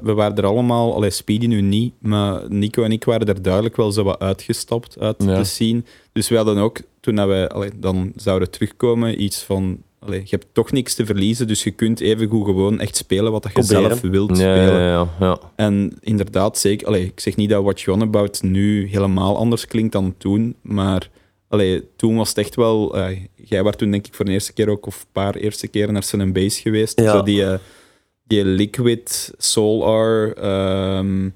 we 0.01 0.13
waren 0.13 0.36
er 0.36 0.45
allemaal, 0.45 0.95
allee, 0.95 1.10
Speedy 1.10 1.48
nu 1.48 1.62
niet, 1.62 1.94
maar 2.00 2.42
Nico 2.51 2.83
en 2.83 2.92
ik 2.92 3.04
waren 3.04 3.28
er 3.28 3.42
duidelijk 3.42 3.75
wel 3.75 3.92
zo 3.92 4.04
wat 4.04 4.19
uitgestapt 4.19 5.00
uit 5.00 5.24
Ja. 5.24 5.38
de 5.38 5.44
scene. 5.44 5.83
Dus 6.12 6.30
we 6.30 6.36
hadden 6.36 6.57
ook, 6.57 6.80
toen 7.00 7.16
dat 7.16 7.50
allee, 7.50 7.72
dan 7.75 8.12
zouden 8.16 8.51
terugkomen, 8.51 9.24
iets 9.24 9.44
van, 9.44 9.81
allee, 9.99 10.19
je 10.19 10.27
hebt 10.29 10.47
toch 10.51 10.71
niks 10.71 10.94
te 10.95 11.05
verliezen, 11.05 11.47
dus 11.47 11.63
je 11.63 11.71
kunt 11.71 11.99
even 11.99 12.27
goed 12.27 12.45
gewoon 12.45 12.79
echt 12.79 12.95
spelen 12.95 13.31
wat 13.31 13.44
je 13.44 13.49
Proberen. 13.49 13.81
zelf 13.81 14.01
wilt 14.01 14.30
ja, 14.30 14.35
spelen. 14.35 14.73
ja, 14.81 14.89
ja, 14.89 15.07
ja. 15.19 15.39
En 15.56 15.97
inderdaad, 15.99 16.57
zeker, 16.57 16.87
allee, 16.87 17.04
ik 17.06 17.19
zeg 17.19 17.35
niet 17.35 17.49
dat 17.49 17.63
What 17.63 17.81
You 17.81 17.97
On 17.97 18.04
About 18.04 18.42
nu 18.42 18.87
helemaal 18.87 19.37
anders 19.37 19.68
klinkt 19.68 19.92
dan 19.94 20.16
toen, 20.18 20.56
maar 20.61 21.09
allee, 21.47 21.83
toen 21.95 22.16
was 22.16 22.30
het 22.30 22.37
echt 22.37 22.56
wel... 22.56 22.97
eh, 22.97 23.18
jij 23.35 23.63
was 23.63 23.75
toen 23.75 23.92
denk 23.92 24.07
ik 24.07 24.13
voor 24.13 24.25
de 24.25 24.31
eerste 24.31 24.54
keer 24.54 24.69
ook, 24.69 24.85
of 24.85 25.01
een 25.01 25.11
paar 25.11 25.35
eerste 25.35 25.68
keren 25.68 25.94
naar 25.94 26.04
Sun 26.04 26.33
Base 26.33 26.61
geweest. 26.61 27.01
Zo 27.01 27.23
die, 27.23 27.44
eh, 27.45 27.57
die 28.23 28.45
Liquid, 28.45 29.33
Soul 29.37 30.01
R, 30.01 30.33
ehm, 30.37 31.30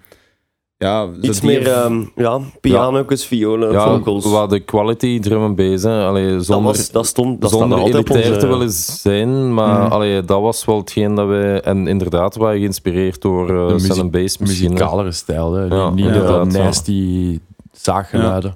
ja... 0.82 1.08
Iets 1.22 1.40
die- 1.40 1.50
meer, 1.50 1.68
ehm, 1.72 2.04
ja, 2.16 2.40
piano's, 2.62 3.26
violen, 3.26 3.72
ja 3.72 3.98
vocals. 3.98 4.26
wat 4.26 4.50
de 4.50 4.60
quality 4.60 5.20
drum 5.20 5.42
and 5.42 5.56
bass, 5.56 5.84
hè. 5.84 6.06
Allee, 6.06 6.32
dat, 6.34 6.46
zonder, 6.46 6.66
was, 6.66 6.92
dat 6.92 7.06
stond 7.06 7.42
dat 7.42 7.50
zonder 7.52 7.80
elitair 7.80 8.40
te 8.40 8.48
willen 8.48 8.72
zijn, 8.72 9.54
maar 9.54 9.90
allee, 9.90 10.22
dat 10.24 10.42
was 10.42 10.66
wel 10.66 10.78
hetgeen 10.78 11.16
dat 11.16 11.28
wij... 11.28 11.62
En 11.62 11.88
inderdaad, 11.88 12.36
waren 12.36 12.60
geïnspireerd 12.60 13.22
door 13.22 13.52
uh, 13.52 13.68
De 13.68 13.74
muziek- 13.74 13.94
Sun 13.94 14.10
Bass 14.12 14.38
misschien. 14.38 14.68
hè. 14.68 14.74
Muzikalere 14.74 15.12
stijl, 15.12 15.54
hè. 15.54 15.66
Ja, 15.66 15.90
niet, 15.90 16.14
de 16.14 16.46
nasty 16.52 17.40
zaaggeluiden. 17.72 18.56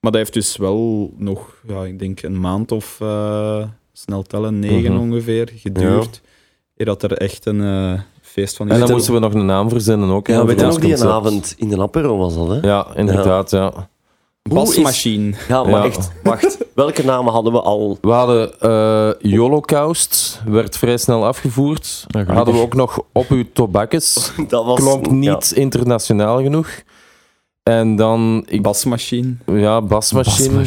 Maar 0.00 0.10
dat 0.12 0.20
heeft 0.20 0.32
dus 0.32 0.56
wel 0.56 1.10
nog, 1.16 1.54
ja, 1.68 1.84
ik 1.84 1.98
denk 1.98 2.22
een 2.22 2.40
maand 2.40 2.72
of 2.72 2.96
eh, 3.00 3.64
snel 3.92 4.22
tellen, 4.22 4.58
negen 4.58 4.92
Mhm. 4.92 5.00
ongeveer, 5.02 5.52
geduurd. 5.56 6.20
Eer 6.76 6.86
dat 6.86 7.02
er 7.02 7.12
echt 7.12 7.46
een 7.46 7.60
eh, 7.62 8.00
feest 8.32 8.56
van. 8.56 8.68
En 8.68 8.80
dan 8.80 8.90
moesten 8.90 9.14
we 9.14 9.18
nog 9.20 9.34
een 9.34 9.46
naam 9.46 9.68
verzinnen 9.68 10.10
ook. 10.10 10.26
hè, 10.26 10.34
Ja, 10.34 10.44
weet 10.44 10.60
je 10.60 10.66
nog 10.66 10.78
die 10.78 11.04
avond 11.04 11.54
in 11.56 11.68
de 11.68 11.80
Apero 11.82 12.16
was 12.16 12.34
dat, 12.34 12.48
hè? 12.48 12.58
Ja, 12.68 12.86
inderdaad, 12.94 13.50
ja. 13.50 13.72
Basmachine. 14.42 15.34
Ja, 15.48 15.62
maar 15.62 15.72
Ja. 15.72 15.84
echt, 15.84 16.10
wacht. 16.22 16.58
Welke 16.74 17.04
namen 17.04 17.32
hadden 17.32 17.52
we 17.52 17.60
al? 17.60 17.98
We 18.00 18.10
hadden 18.10 18.60
eh 18.60 19.38
Holocaust, 19.38 20.40
werd 20.46 20.78
vrij 20.78 20.96
snel 20.96 21.26
afgevoerd. 21.26 22.04
Ja, 22.08 22.24
hadden 22.34 22.54
we 22.54 22.60
ook 22.60 22.74
nog 22.74 23.00
Op 23.12 23.28
uw 23.28 23.44
tobakkes. 23.52 24.32
Dat 24.48 24.64
was... 24.64 24.78
Klonk 24.80 25.10
niet 25.10 25.52
internationaal 25.54 26.42
genoeg. 26.42 26.68
En 27.62 27.96
dan, 27.96 28.44
ik, 28.48 28.62
Basmachine. 28.62 29.34
ja, 29.46 29.82
basmachine. 29.82 30.62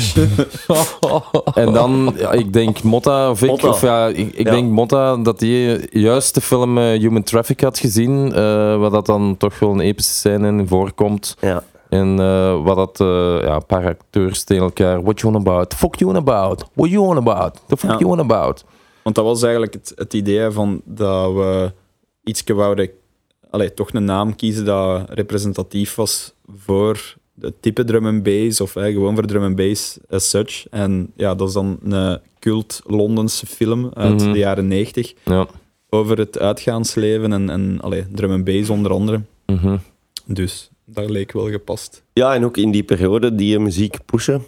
en 1.54 1.74
dan, 1.74 2.14
ja, 2.18 2.32
ik 2.32 2.54
denk 2.54 2.84
Motta, 2.84 3.30
of 3.30 3.42
ik, 3.42 3.50
Motta. 3.50 3.68
of 3.70 3.82
ja, 3.82 4.08
ik, 4.08 4.34
ik 4.34 4.46
Ja. 4.46 4.52
denk 4.52 4.72
Motta 4.72 5.18
dat 5.18 5.40
hij 5.40 5.88
juist 5.92 6.34
de 6.34 6.42
film 6.42 6.78
eh, 6.78 6.84
Human 7.00 7.24
Traffic 7.24 7.62
had 7.62 7.80
gezien, 7.80 8.34
eh 8.34 8.78
waar 8.80 8.90
dat 8.90 9.06
dan 9.06 9.38
toch 9.38 9.60
wel 9.60 9.70
een 9.72 9.80
epische 9.80 10.14
scène 10.14 10.48
in 10.48 10.68
voorkomt. 10.68 11.36
Ja. 11.42 11.64
En 11.90 12.20
eh, 12.20 12.64
wat 12.64 12.75
dat, 12.75 13.00
eh, 13.00 13.42
ja, 13.48 13.56
een 13.56 13.66
paar 13.66 13.86
acteurs 13.86 14.44
tegen 14.44 14.64
elkaar, 14.64 15.04
what 15.04 15.20
you 15.20 15.34
on 15.36 15.40
about, 15.48 15.70
the 15.70 15.75
fuck 15.75 15.96
you 15.96 16.12
on 16.12 16.18
about, 16.18 16.66
what 16.74 16.90
you 16.90 17.06
on 17.08 17.18
about, 17.18 17.62
the 17.68 17.78
fuck 17.78 17.92
Ja. 17.92 17.98
you 17.98 18.12
on 18.12 18.20
about. 18.20 18.66
Want 19.04 19.16
dat 19.16 19.25
was 19.25 19.42
eigenlijk 19.44 19.74
het, 19.74 19.92
het 19.96 20.14
idee 20.14 20.50
van 20.52 20.82
dat 20.86 21.34
we 21.34 21.74
iets 22.24 22.44
wouden, 22.46 22.90
allee, 23.55 23.74
toch 23.74 23.93
een 23.93 24.05
naam 24.05 24.35
kiezen 24.35 24.65
dat 24.65 25.09
representatief 25.09 25.95
was 25.95 26.33
voor 26.57 27.15
het 27.41 27.53
type 27.62 27.83
drum 27.83 28.05
and 28.05 28.24
bass, 28.24 28.62
of 28.62 28.75
eh, 28.75 28.83
gewoon 28.93 29.13
voor 29.15 29.25
drum 29.25 29.43
and 29.43 29.55
bass 29.55 29.97
as 30.09 30.29
such. 30.29 30.65
En 30.69 31.12
ja, 31.15 31.35
dat 31.35 31.47
is 31.47 31.53
dan 31.53 31.77
een 31.83 32.19
cult 32.39 32.81
Londense 32.85 33.45
film 33.45 33.91
uit 33.93 34.21
Mhm. 34.21 34.31
de 34.31 34.38
jaren 34.38 34.67
90 34.67 35.13
Ja. 35.25 35.47
over 35.89 36.17
het 36.17 36.39
uitgaansleven 36.39 37.33
en, 37.33 37.50
en 37.50 37.77
allee, 37.81 38.03
drum 38.12 38.31
and 38.31 38.43
bass 38.43 38.69
onder 38.69 38.91
andere. 38.91 39.21
Mhm. 39.45 39.77
Dus 40.25 40.69
dat 40.85 41.09
leek 41.09 41.31
wel 41.31 41.50
gepast. 41.50 42.03
Ja, 42.13 42.33
en 42.35 42.45
ook 42.45 42.57
in 42.57 42.71
die 42.71 42.83
periode 42.83 43.35
die 43.35 43.59
muziek 43.59 43.97
pushen, 44.05 44.43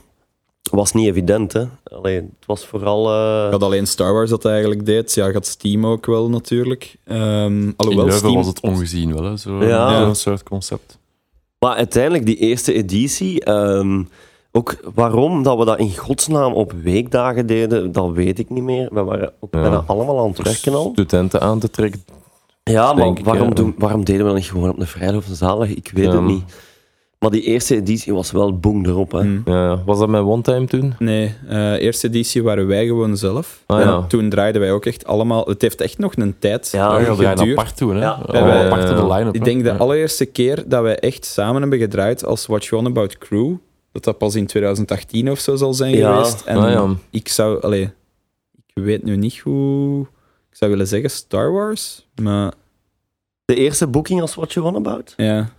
was 0.69 0.93
niet 0.93 1.07
evident. 1.07 1.53
Hè? 1.53 1.63
Allee, 1.83 2.15
het 2.15 2.45
was 2.45 2.65
vooral... 2.65 3.03
Ik 3.45 3.51
had 3.51 3.63
alleen 3.63 3.87
Star 3.87 4.13
Wars 4.13 4.29
dat 4.29 4.45
eigenlijk 4.45 4.85
deed. 4.85 5.13
Ja, 5.13 5.31
gaat 5.31 5.45
Steam 5.45 5.85
ook 5.85 6.05
wel 6.05 6.29
natuurlijk. 6.29 6.95
Ehm 7.03 7.61
In 7.61 7.73
alhoewel 7.77 8.11
Steam... 8.11 8.33
was 8.33 8.47
het 8.47 8.59
ongezien 8.59 9.13
wel, 9.13 9.23
hè, 9.23 9.37
zo, 9.37 9.63
Ja. 9.63 10.03
zo'n 10.05 10.15
soort 10.15 10.43
concept. 10.43 10.97
Maar 11.59 11.75
uiteindelijk, 11.75 12.25
die 12.25 12.35
eerste 12.37 12.73
editie, 12.73 13.43
ehm, 13.43 14.03
ook 14.51 14.77
waarom 14.93 15.43
dat 15.43 15.57
we 15.57 15.65
dat 15.65 15.79
in 15.79 15.97
godsnaam 15.97 16.53
op 16.53 16.71
weekdagen 16.83 17.45
deden, 17.45 17.91
dat 17.91 18.11
weet 18.11 18.39
ik 18.39 18.49
niet 18.49 18.63
meer. 18.63 18.89
We 18.93 19.03
waren 19.03 19.31
ook 19.39 19.53
Ja. 19.53 19.61
bijna 19.61 19.83
allemaal 19.87 20.19
aan 20.19 20.27
het 20.27 20.41
werken 20.43 20.73
al. 20.73 20.89
Studenten 20.93 21.41
aan 21.41 21.59
te 21.59 21.69
trekken. 21.69 22.03
Ja, 22.63 22.93
maar 22.93 23.07
ik, 23.07 23.19
waarom, 23.25 23.47
ja. 23.47 23.53
doen, 23.53 23.75
waarom 23.77 24.03
deden 24.05 24.21
we 24.21 24.27
dat 24.27 24.35
niet 24.37 24.49
gewoon 24.49 24.69
op 24.69 24.79
een 24.79 24.87
vrijdag 24.87 25.17
of 25.17 25.27
een 25.27 25.35
zaterdag? 25.35 25.69
Ik 25.69 25.91
weet 25.93 26.05
Ja. 26.05 26.11
het 26.11 26.21
niet. 26.21 26.43
Maar 27.19 27.31
die 27.31 27.41
eerste 27.41 27.75
editie 27.75 28.13
was 28.13 28.31
wel 28.31 28.57
boem 28.59 28.85
erop. 28.85 29.11
Hè. 29.11 29.19
Hm. 29.21 29.39
Ja, 29.45 29.83
was 29.85 29.99
dat 29.99 30.09
met 30.09 30.21
One 30.21 30.41
Time 30.41 30.65
toen? 30.65 30.95
Nee, 30.99 31.35
eh, 31.47 31.73
eerste 31.81 32.07
editie 32.07 32.43
waren 32.43 32.67
wij 32.67 32.85
gewoon 32.85 33.17
zelf. 33.17 33.63
Ah, 33.65 33.79
ja. 33.79 34.01
toen 34.07 34.29
draaiden 34.29 34.61
wij 34.61 34.71
ook 34.71 34.85
echt 34.85 35.05
allemaal... 35.05 35.45
Het 35.45 35.61
heeft 35.61 35.81
echt 35.81 35.97
nog 35.97 36.13
een 36.15 36.35
tijd 36.39 36.69
Ja, 36.71 37.15
we 37.15 37.27
apart 37.27 37.77
toen, 37.77 37.95
hè. 37.95 38.01
Ja. 38.01 38.11
Apart 38.65 38.87
de 38.87 38.93
ja. 38.93 39.07
line-up. 39.15 39.35
Ik 39.35 39.43
denk 39.43 39.63
de 39.63 39.77
allereerste 39.77 40.25
keer 40.25 40.63
dat 40.67 40.81
wij 40.81 40.99
echt 40.99 41.25
samen 41.25 41.61
hebben 41.61 41.79
gedraaid 41.79 42.25
als 42.25 42.45
What 42.45 42.65
You 42.65 42.81
On 42.81 42.87
About 42.87 43.17
Crew, 43.17 43.53
dat 43.91 44.03
dat 44.03 44.17
pas 44.17 44.35
in 44.35 44.45
2018 44.45 45.31
of 45.31 45.39
zo 45.39 45.55
zal 45.55 45.73
zijn 45.73 45.95
Ja. 45.95 46.13
geweest. 46.13 46.41
En 46.45 46.57
Ah, 46.57 46.71
ja. 46.71 46.87
ik 47.09 47.27
zou... 47.27 47.61
Allee, 47.61 47.89
ik 48.73 48.83
weet 48.83 49.03
nu 49.03 49.15
niet 49.17 49.37
hoe... 49.39 50.01
Ik 50.49 50.57
zou 50.63 50.71
willen 50.71 50.87
zeggen 50.87 51.09
Star 51.09 51.51
Wars, 51.51 52.07
maar 52.21 52.53
De 53.45 53.55
eerste 53.55 53.87
boeking 53.87 54.21
als 54.21 54.35
What 54.35 54.53
You 54.53 54.71
Want 54.71 54.87
About? 54.87 55.13
ja... 55.17 55.49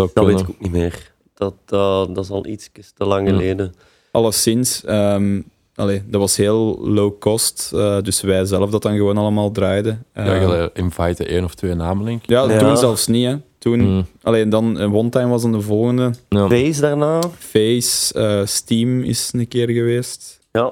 Dat 0.00 0.12
kunnen. 0.12 0.32
weet 0.34 0.42
ik 0.42 0.48
ook 0.50 0.60
niet 0.60 0.72
meer. 0.72 1.12
Dat, 1.34 1.54
dat, 1.64 2.14
dat 2.14 2.24
is 2.24 2.30
al 2.30 2.46
iets 2.46 2.70
te 2.94 3.04
lang 3.04 3.28
Ja. 3.28 3.34
geleden. 3.34 3.74
Alleszins, 4.12 4.84
ehm 4.84 5.40
allee, 5.74 6.02
dat 6.06 6.20
was 6.20 6.36
heel 6.36 6.78
low 6.88 7.18
cost, 7.18 7.70
eh, 7.74 8.00
dus 8.02 8.20
wij 8.20 8.44
zelf 8.44 8.70
dat 8.70 8.82
dan 8.82 8.96
gewoon 8.96 9.16
allemaal 9.18 9.50
draaiden. 9.50 10.04
Ja, 10.14 10.34
je 10.34 10.70
invite 10.74 11.24
één 11.24 11.44
of 11.44 11.54
twee 11.54 11.74
namen, 11.74 12.04
denk 12.04 12.22
ik. 12.22 12.28
ja, 12.30 12.50
Ja. 12.50 12.58
toen 12.58 12.76
zelfs 12.76 13.06
niet, 13.06 13.26
hè. 13.26 13.36
Toen, 13.58 13.80
Mm. 13.80 14.06
alleen 14.22 14.50
dan, 14.50 14.78
eh, 14.78 14.94
One 14.94 15.08
Time 15.08 15.28
was 15.28 15.42
dan 15.42 15.52
de 15.52 15.60
volgende. 15.60 16.10
Ja. 16.28 16.48
Face 16.48 16.80
daarna? 16.80 17.20
Face, 17.38 18.14
eh, 18.14 18.46
Steam 18.46 19.00
is 19.02 19.30
een 19.32 19.48
keer 19.48 19.68
geweest. 19.70 20.38
Ja. 20.52 20.64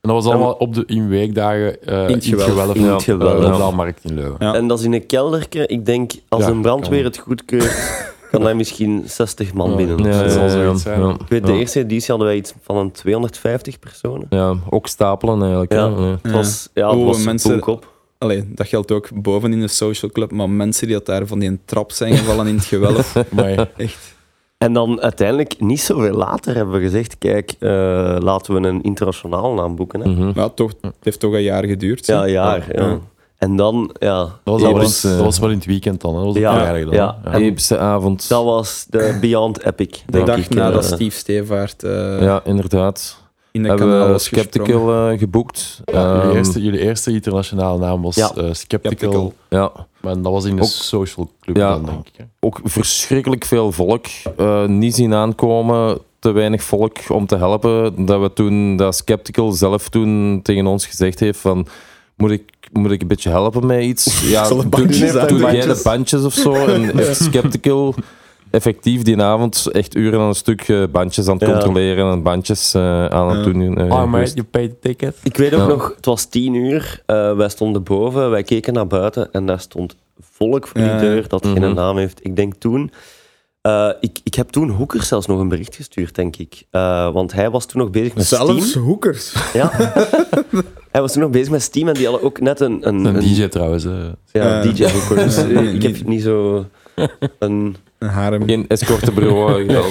En 0.00 0.08
dat 0.10 0.12
was 0.12 0.26
allemaal 0.26 0.52
op 0.52 0.74
de, 0.74 0.82
in 0.86 1.08
weekdagen 1.08 1.82
eh, 1.82 2.08
In 2.08 2.14
het 2.14 2.24
gewelf. 2.24 2.74
In 2.74 2.88
eh, 2.88 2.98
de 2.98 3.16
Blauwmarkt 3.16 4.04
in 4.04 4.14
Leuven. 4.14 4.36
Ja. 4.38 4.54
En 4.54 4.66
dat 4.66 4.78
is 4.78 4.84
in 4.84 4.92
een 4.92 5.06
kelderke. 5.06 5.66
Ik 5.66 5.86
denk, 5.86 6.12
als 6.28 6.44
Ja, 6.44 6.50
een 6.50 6.62
brandweer 6.62 7.04
het 7.04 7.18
goedkeurt, 7.18 7.74
kan 8.32 8.42
daar 8.42 8.56
misschien 8.56 9.02
60 9.06 9.52
man 9.52 9.70
Ja. 9.70 9.76
binnen. 9.76 9.96
Ja, 9.98 10.04
Dat 10.04 10.14
ja, 10.20 10.28
zal 10.28 10.42
ja, 10.42 10.48
zoiets 10.48 10.82
zijn. 10.82 11.00
ja. 11.00 11.10
Ik 11.10 11.28
weet, 11.28 11.46
de 11.46 11.52
Ja. 11.52 11.58
eerste 11.58 11.78
editie 11.80 12.08
hadden 12.08 12.26
wij 12.26 12.36
iets 12.36 12.54
van 12.62 12.76
een 12.76 12.90
250 12.92 13.78
personen. 13.78 14.26
Ja, 14.30 14.54
ook 14.70 14.86
stapelen 14.86 15.40
eigenlijk. 15.40 15.72
Ja. 15.72 15.92
hè. 15.94 16.02
Ja. 16.06 16.18
Het 16.22 16.32
was, 16.32 16.68
ja, 16.74 16.88
het 16.90 16.98
Oh, 16.98 17.06
was 17.06 17.24
mensen- 17.24 17.50
mensen... 17.50 17.72
op. 17.72 17.90
Allee, 18.18 18.44
dat 18.54 18.66
geldt 18.68 18.90
ook 18.92 19.22
boven 19.22 19.52
in 19.52 19.60
de 19.60 19.68
social 19.68 20.10
club, 20.10 20.30
maar 20.32 20.50
mensen 20.50 20.86
die 20.86 20.96
dat 20.96 21.06
daar 21.06 21.26
van 21.26 21.38
die 21.38 21.58
trap 21.64 21.92
zijn 21.92 22.16
gevallen 22.16 22.46
in 22.46 22.54
het 22.56 22.64
gewelf. 22.64 23.14
Maar 23.30 23.68
Echt. 23.76 24.14
En 24.58 24.72
dan 24.72 25.00
uiteindelijk, 25.00 25.54
niet 25.60 25.80
zoveel 25.80 26.14
later, 26.14 26.54
hebben 26.54 26.74
we 26.74 26.80
gezegd, 26.80 27.18
kijk, 27.18 27.54
eh, 27.58 27.70
laten 28.20 28.54
we 28.54 28.68
een 28.68 28.82
internationaal 28.82 29.52
naam 29.54 29.76
boeken. 29.76 30.00
Hè. 30.00 30.08
Mhm. 30.10 30.32
Maar 30.34 30.54
toch, 30.54 30.72
het 30.80 30.94
heeft 31.02 31.20
toch 31.20 31.32
een 31.32 31.42
jaar 31.42 31.64
geduurd. 31.64 32.06
Ja, 32.06 32.22
een 32.22 32.30
jaar. 32.30 32.66
Ja. 32.76 32.82
Ja. 32.88 32.98
En 33.42 33.56
dan, 33.56 33.94
ja, 33.98 34.18
dat 34.44 34.60
was, 34.60 34.62
dat, 35.02 35.10
eh, 35.12 35.16
dat 35.16 35.24
was 35.24 35.38
wel 35.38 35.48
in 35.50 35.56
het 35.56 35.64
weekend 35.66 36.00
dan. 36.00 36.10
Hè. 36.14 36.16
Dat 36.18 36.26
was 36.32 36.36
Ja, 36.42 36.72
dan. 36.72 36.90
ja. 36.90 37.18
Epische 37.32 37.78
avond. 37.78 38.28
dat 38.28 38.44
was 38.44 38.86
de 38.90 39.18
Beyond 39.20 39.64
Epic. 39.64 40.02
De 40.06 40.22
dag 40.22 40.38
ik, 40.38 40.54
nadat 40.54 40.84
eh. 40.84 40.92
Steve 40.92 41.16
Stevaart 41.16 41.82
eh, 41.82 42.22
ja, 42.22 42.40
inderdaad. 42.44 43.20
in 43.50 43.62
de 43.62 43.68
Hebben 43.68 43.86
kanaal 43.88 44.12
we. 44.12 44.18
Skeptical 44.18 45.16
geboekt. 45.18 45.80
Ja, 45.84 46.12
jullie, 46.12 46.22
Ehm, 46.28 46.36
eerste, 46.36 46.62
jullie 46.62 46.80
eerste 46.80 47.10
internationale 47.12 47.78
naam 47.78 48.02
was 48.02 48.14
Ja. 48.16 48.28
eh, 48.28 48.32
Skeptical. 48.34 48.52
Skeptical. 48.92 49.32
Ja, 49.48 49.72
Maar 50.00 50.14
dat 50.22 50.32
was 50.32 50.44
in 50.44 50.56
de 50.56 50.62
Ook- 50.62 50.68
social 50.68 51.30
club 51.40 51.56
Ja. 51.56 51.70
dan, 51.70 51.84
denk 51.84 52.06
ik. 52.06 52.12
hè. 52.16 52.24
ook 52.40 52.60
verschrikkelijk 52.64 53.44
veel 53.44 53.72
volk. 53.72 54.06
eh, 54.36 54.66
niet 54.66 54.94
zien 54.94 55.14
aankomen, 55.14 55.98
te 56.18 56.30
weinig 56.30 56.62
volk 56.62 56.96
om 57.08 57.26
te 57.26 57.36
helpen. 57.36 58.06
Dat 58.06 58.20
we 58.20 58.32
toen, 58.32 58.76
dat 58.76 58.94
Skeptical 58.96 59.52
zelf 59.52 59.88
toen 59.88 60.40
tegen 60.42 60.66
ons 60.66 60.86
gezegd 60.86 61.20
heeft 61.20 61.38
van... 61.38 61.66
Moet 62.16 62.30
ik, 62.30 62.51
moet 62.72 62.90
ik 62.90 63.02
een 63.02 63.08
beetje 63.08 63.30
helpen 63.30 63.66
met 63.66 63.82
iets? 63.82 64.20
Ja, 64.30 64.48
doe, 64.48 64.66
bandjes 64.66 65.12
doe 65.12 65.38
jij 65.40 65.60
de 65.66 65.80
bandjes. 65.84 66.24
of 66.24 66.34
zo? 66.34 66.52
En 66.66 66.98
heeft 66.98 67.22
Skeptical 67.22 67.94
effectief 68.50 69.02
die 69.02 69.22
avond 69.22 69.66
echt 69.72 69.96
uren 69.96 70.20
aan 70.20 70.26
een 70.28 70.34
stuk 70.34 70.68
eh, 70.68 70.82
bandjes 70.92 71.28
aan 71.28 71.36
het 71.38 71.46
Ja. 71.48 71.52
controleren 71.52 72.10
en 72.12 72.22
bandjes 72.22 72.74
eh, 72.74 73.06
aan 73.06 73.28
het 73.28 73.44
Ja. 73.46 73.52
doen. 73.52 73.76
eh, 73.78 73.90
Oh, 74.14 74.22
je 74.34 74.44
paid 74.44 74.70
the 74.70 74.76
ticket. 74.80 75.16
Ik 75.22 75.36
weet 75.36 75.54
ook 75.54 75.60
Ja. 75.60 75.66
nog, 75.66 75.92
het 75.96 76.04
was 76.06 76.24
tien 76.24 76.54
uur, 76.54 77.02
eh, 77.06 77.36
wij 77.36 77.48
stonden 77.48 77.82
boven, 77.82 78.30
wij 78.30 78.42
keken 78.42 78.72
naar 78.72 78.86
buiten 78.86 79.28
en 79.32 79.46
daar 79.46 79.60
stond 79.60 79.96
volk 80.32 80.66
voor 80.66 80.80
die 80.80 80.96
deur 80.96 81.28
dat 81.28 81.44
Mhm. 81.44 81.60
geen 81.62 81.74
naam 81.74 81.96
heeft. 81.96 82.20
Ik 82.22 82.36
denk 82.36 82.54
toen, 82.58 82.90
eh, 83.62 83.90
ik, 84.00 84.18
ik 84.24 84.34
heb 84.34 84.48
toen 84.48 84.68
Hoekers 84.68 85.08
zelfs 85.08 85.26
nog 85.26 85.40
een 85.40 85.48
bericht 85.48 85.76
gestuurd, 85.76 86.14
denk 86.14 86.36
ik. 86.36 86.62
Eh, 86.70 87.12
want 87.12 87.32
hij 87.32 87.50
was 87.50 87.66
toen 87.66 87.80
nog 87.80 87.90
bezig 87.90 88.14
met 88.14 88.24
Zelfs 88.26 88.68
Steam. 88.70 88.84
hoekers. 88.84 89.34
Ja. 89.52 89.70
hij 90.92 91.00
was 91.00 91.12
toen 91.12 91.22
nog 91.22 91.30
bezig 91.30 91.50
met 91.50 91.62
Steam 91.62 91.88
en 91.88 91.94
die 91.94 92.06
hadden 92.06 92.24
ook 92.24 92.40
net 92.40 92.60
een... 92.60 92.88
een, 92.88 93.04
Een 93.04 93.14
een- 93.14 93.20
DJ 93.34 93.48
trouwens. 93.48 93.84
eh. 93.84 93.92
Ja, 94.32 94.62
DJ 94.62 94.84
Hoekers. 94.90 95.36
ik 95.74 95.82
heb 95.82 95.92
niet- 95.92 96.06
niet 96.06 96.22
zo... 96.22 96.66
Een, 97.38 97.76
Een 97.98 98.08
harem. 98.08 98.44
Geen 98.46 98.68
escortebureau. 98.68 99.66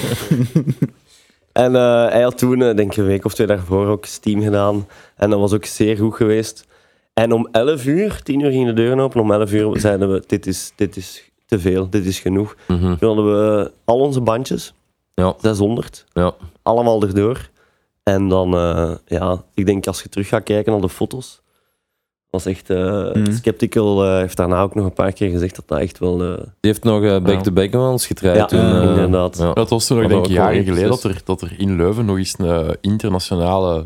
En 1.52 1.76
eh, 1.76 2.08
hij 2.08 2.22
had 2.22 2.38
toen, 2.38 2.58
denk 2.58 2.78
ik 2.80 2.96
een 2.96 3.06
week 3.06 3.24
of 3.24 3.34
twee 3.34 3.46
daarvoor, 3.46 3.86
ook 3.86 4.04
Steam 4.04 4.42
gedaan. 4.42 4.86
En 5.16 5.30
dat 5.30 5.38
was 5.40 5.52
ook 5.52 5.64
zeer 5.64 5.96
goed 5.96 6.14
geweest. 6.14 6.66
En 7.14 7.32
om 7.32 7.48
11 7.52 7.86
uur, 7.86 8.20
10 8.22 8.40
uur 8.40 8.50
gingen 8.50 8.66
de 8.74 8.82
deuren 8.82 9.00
open. 9.00 9.20
Om 9.20 9.32
11 9.32 9.52
uur 9.52 9.80
zeiden 9.80 10.12
we: 10.12 10.22
dit 10.26 10.46
is, 10.46 10.72
dit 10.76 10.96
is 10.96 11.30
te 11.52 11.60
veel, 11.60 11.90
dit 11.90 12.04
is 12.06 12.20
genoeg. 12.20 12.56
Mhm. 12.68 12.96
Toen 12.96 13.08
hadden 13.08 13.24
we 13.24 13.72
al 13.84 13.98
onze 13.98 14.20
bandjes, 14.20 14.74
Ja, 15.14 15.34
600, 15.40 16.04
ja. 16.12 16.34
allemaal 16.62 17.02
erdoor. 17.02 17.50
En 18.02 18.28
dan, 18.28 18.54
eh, 18.56 18.90
ja, 19.06 19.42
ik 19.54 19.66
denk 19.66 19.86
als 19.86 20.02
je 20.02 20.08
terug 20.08 20.28
gaat 20.28 20.42
kijken 20.42 20.72
naar 20.72 20.80
de 20.80 20.88
foto's, 20.88 21.40
was 22.30 22.46
echt. 22.46 22.70
eh, 22.70 23.12
Mhm. 23.14 23.32
Skeptical 23.32 24.04
eh, 24.04 24.16
heeft 24.16 24.36
daarna 24.36 24.62
ook 24.62 24.74
nog 24.74 24.84
een 24.84 24.92
paar 24.92 25.12
keer 25.12 25.30
gezegd 25.30 25.56
dat 25.56 25.68
dat 25.68 25.78
echt 25.78 25.98
wel. 25.98 26.22
eh, 26.22 26.36
Die 26.36 26.46
heeft 26.60 26.84
nog 26.84 27.02
eh, 27.02 27.18
back-to-back 27.22 27.70
met 27.70 27.80
ons 27.80 28.06
getraaid 28.06 28.36
Ja, 28.36 28.44
toen. 28.46 28.60
ja, 28.60 28.80
eh, 28.82 28.88
inderdaad. 28.88 29.38
ja. 29.38 29.52
Dat 29.52 29.70
was 29.70 29.86
toen 29.86 29.98
nog, 29.98 30.08
denk 30.08 30.24
ik, 30.26 30.30
jaren 30.32 30.64
geleden 30.64 30.88
dat 30.88 31.02
er, 31.04 31.20
dat 31.24 31.42
er 31.42 31.54
in 31.58 31.76
Leuven 31.76 32.04
nog 32.04 32.16
eens 32.18 32.34
een 32.38 32.76
internationale 32.80 33.84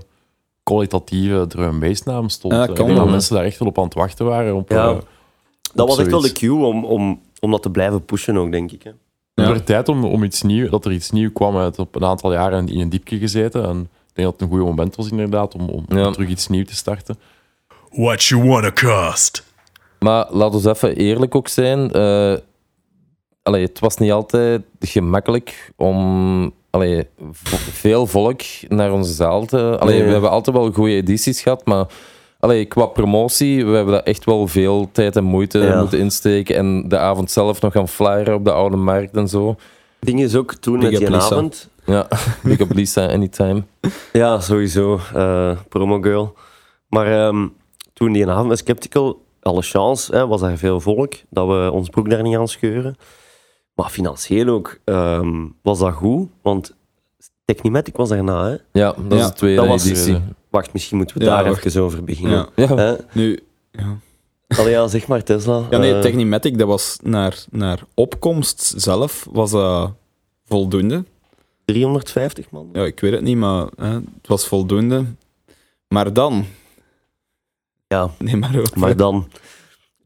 kwalitatieve 0.62 1.46
drum 1.48 1.68
and 1.68 1.80
bass 1.80 2.02
naam 2.02 2.28
stond. 2.28 2.52
Ja, 2.54 2.60
kan 2.66 2.70
ik 2.76 2.84
denk 2.86 2.96
dat 2.96 3.08
mensen 3.10 3.34
daar 3.34 3.44
echt 3.44 3.58
wel 3.58 3.68
op 3.68 3.78
aan 3.78 3.84
het 3.84 3.94
wachten 3.94 4.26
waren. 4.26 4.54
Op, 4.54 4.70
Ja. 4.70 4.98
dat 5.74 5.88
was 5.88 5.98
echt 5.98 6.10
wel 6.10 6.20
de 6.20 6.32
cue 6.32 6.64
om, 6.64 6.84
om, 6.84 7.20
om 7.46 7.52
dat 7.52 7.62
te 7.62 7.70
blijven 7.70 8.04
pushen 8.04 8.36
ook, 8.36 8.50
denk 8.50 8.72
ik. 8.72 8.82
Hè. 8.82 8.90
Ja. 9.34 9.42
Het 9.42 9.52
werd 9.52 9.66
tijd 9.66 9.88
om, 9.88 10.04
om 10.04 10.22
iets 10.22 10.42
nieuw, 10.42 10.68
dat 10.68 10.84
er 10.84 10.92
iets 10.92 11.10
nieuws 11.10 11.32
kwam. 11.32 11.56
Het 11.56 11.78
op 11.78 11.94
een 11.94 12.04
aantal 12.04 12.32
jaren 12.32 12.68
in 12.68 12.80
een 12.80 12.88
diepje 12.88 13.18
gezeten. 13.18 13.64
En 13.64 13.80
ik 13.80 14.12
denk 14.14 14.28
dat 14.28 14.32
het 14.32 14.40
een 14.40 14.56
goed 14.56 14.66
moment 14.66 14.96
was 14.96 15.10
inderdaad 15.10 15.54
om, 15.54 15.68
om 15.68 15.84
Ja. 15.88 16.10
terug 16.10 16.28
iets 16.28 16.48
nieuws 16.48 16.66
te 16.68 16.74
starten. 16.74 17.18
What 17.90 18.24
you 18.24 18.48
wanna 18.48 18.72
cost? 18.72 19.44
Maar 19.98 20.26
laten 20.30 20.62
we 20.62 20.70
even 20.70 20.96
eerlijk 20.96 21.34
ook 21.34 21.48
zijn. 21.48 21.92
eh, 21.92 22.34
allee, 23.42 23.62
het 23.64 23.78
was 23.78 23.96
niet 23.96 24.12
altijd 24.12 24.62
gemakkelijk 24.80 25.72
om 25.76 26.52
allee, 26.70 27.06
veel 27.72 28.06
volk 28.06 28.40
naar 28.68 28.92
onze 28.92 29.12
zaal 29.12 29.44
te... 29.44 29.76
Allee, 29.78 29.94
Nee. 29.96 30.04
We 30.06 30.12
hebben 30.12 30.30
altijd 30.30 30.56
wel 30.56 30.72
goede 30.72 30.94
edities 30.94 31.40
gehad, 31.42 31.64
maar 31.66 31.86
allee, 32.38 32.64
qua 32.64 32.86
promotie, 32.86 33.66
we 33.66 33.72
hebben 33.76 33.94
daar 33.94 34.02
echt 34.02 34.24
wel 34.24 34.46
veel 34.48 34.88
tijd 34.92 35.16
en 35.16 35.24
moeite 35.24 35.58
Ja. 35.58 35.80
moeten 35.80 35.98
insteken. 35.98 36.56
En 36.56 36.88
de 36.88 36.98
avond 36.98 37.30
zelf 37.30 37.60
nog 37.60 37.72
gaan 37.72 37.88
flyeren 37.88 38.34
op 38.34 38.44
de 38.44 38.52
Oude 38.52 38.76
Markt 38.76 39.16
en 39.16 39.28
zo. 39.28 39.48
Het 39.48 40.08
ding 40.08 40.20
is 40.20 40.34
ook 40.34 40.54
toen 40.54 40.78
Big 40.78 40.90
met 40.90 40.98
die 40.98 41.10
Lisa. 41.10 41.24
avond. 41.24 41.68
Ja, 41.84 42.08
big 42.42 42.58
up 42.60 42.72
Lisa, 42.74 43.06
anytime. 43.06 43.62
Ja, 44.12 44.40
sowieso. 44.40 45.00
eh 45.14 45.50
promo 45.68 46.00
girl. 46.00 46.34
Maar 46.88 47.06
ehm, 47.26 47.46
toen 47.92 48.12
die 48.12 48.26
avond 48.30 48.48
met 48.48 48.58
Skeptical, 48.58 49.24
alle 49.42 49.62
chance, 49.62 50.14
hè, 50.16 50.26
was 50.26 50.42
er 50.42 50.58
veel 50.58 50.80
volk, 50.80 51.14
dat 51.30 51.46
we 51.46 51.70
ons 51.72 51.88
broek 51.88 52.10
daar 52.10 52.22
niet 52.22 52.36
aan 52.36 52.48
scheuren. 52.48 52.96
Maar 53.74 53.88
financieel 53.90 54.48
ook 54.48 54.78
ehm, 54.84 55.44
was 55.62 55.78
dat 55.78 55.92
goed, 55.92 56.28
want 56.42 56.74
Technimatic 57.44 57.96
was 57.96 58.08
daarna. 58.08 58.44
Hè. 58.48 58.56
Ja, 58.72 58.94
dat 58.98 59.12
is 59.12 59.18
Ja, 59.18 59.26
de 59.26 59.32
tweede 59.32 59.60
dat 59.60 59.66
was- 59.68 59.84
editie. 59.86 60.18
Wacht, 60.56 60.72
misschien 60.72 60.96
moeten 60.96 61.18
we 61.18 61.24
Ja, 61.24 61.36
daar 61.36 61.44
wacht. 61.50 61.64
even 61.64 61.82
over 61.82 62.04
beginnen. 62.04 62.48
Ja. 62.56 62.98
Nu, 63.12 63.40
ja. 63.70 63.98
Allee, 64.48 64.70
ja, 64.70 64.86
zeg 64.88 65.06
maar 65.06 65.22
Tesla. 65.22 65.66
Ja, 65.70 65.78
nee, 65.78 65.94
Eh, 65.94 66.00
Technimatic, 66.00 66.58
dat 66.58 66.66
was 66.68 66.98
naar, 67.02 67.44
naar 67.50 67.80
opkomst 67.94 68.72
zelf, 68.76 69.26
was 69.30 69.50
dat 69.50 69.92
voldoende. 70.44 71.04
350 71.64 72.50
man. 72.50 72.68
Ja, 72.72 72.84
ik 72.84 73.00
weet 73.00 73.12
het 73.12 73.20
niet, 73.22 73.36
maar 73.36 73.66
hè, 73.76 73.88
het 73.94 74.26
was 74.26 74.46
voldoende. 74.46 75.04
Maar 75.88 76.12
dan... 76.12 76.44
Ja. 77.88 78.10
Nee, 78.18 78.36
maar 78.36 78.58
ook. 78.58 78.74
Maar 78.76 78.96
dan... 78.96 79.28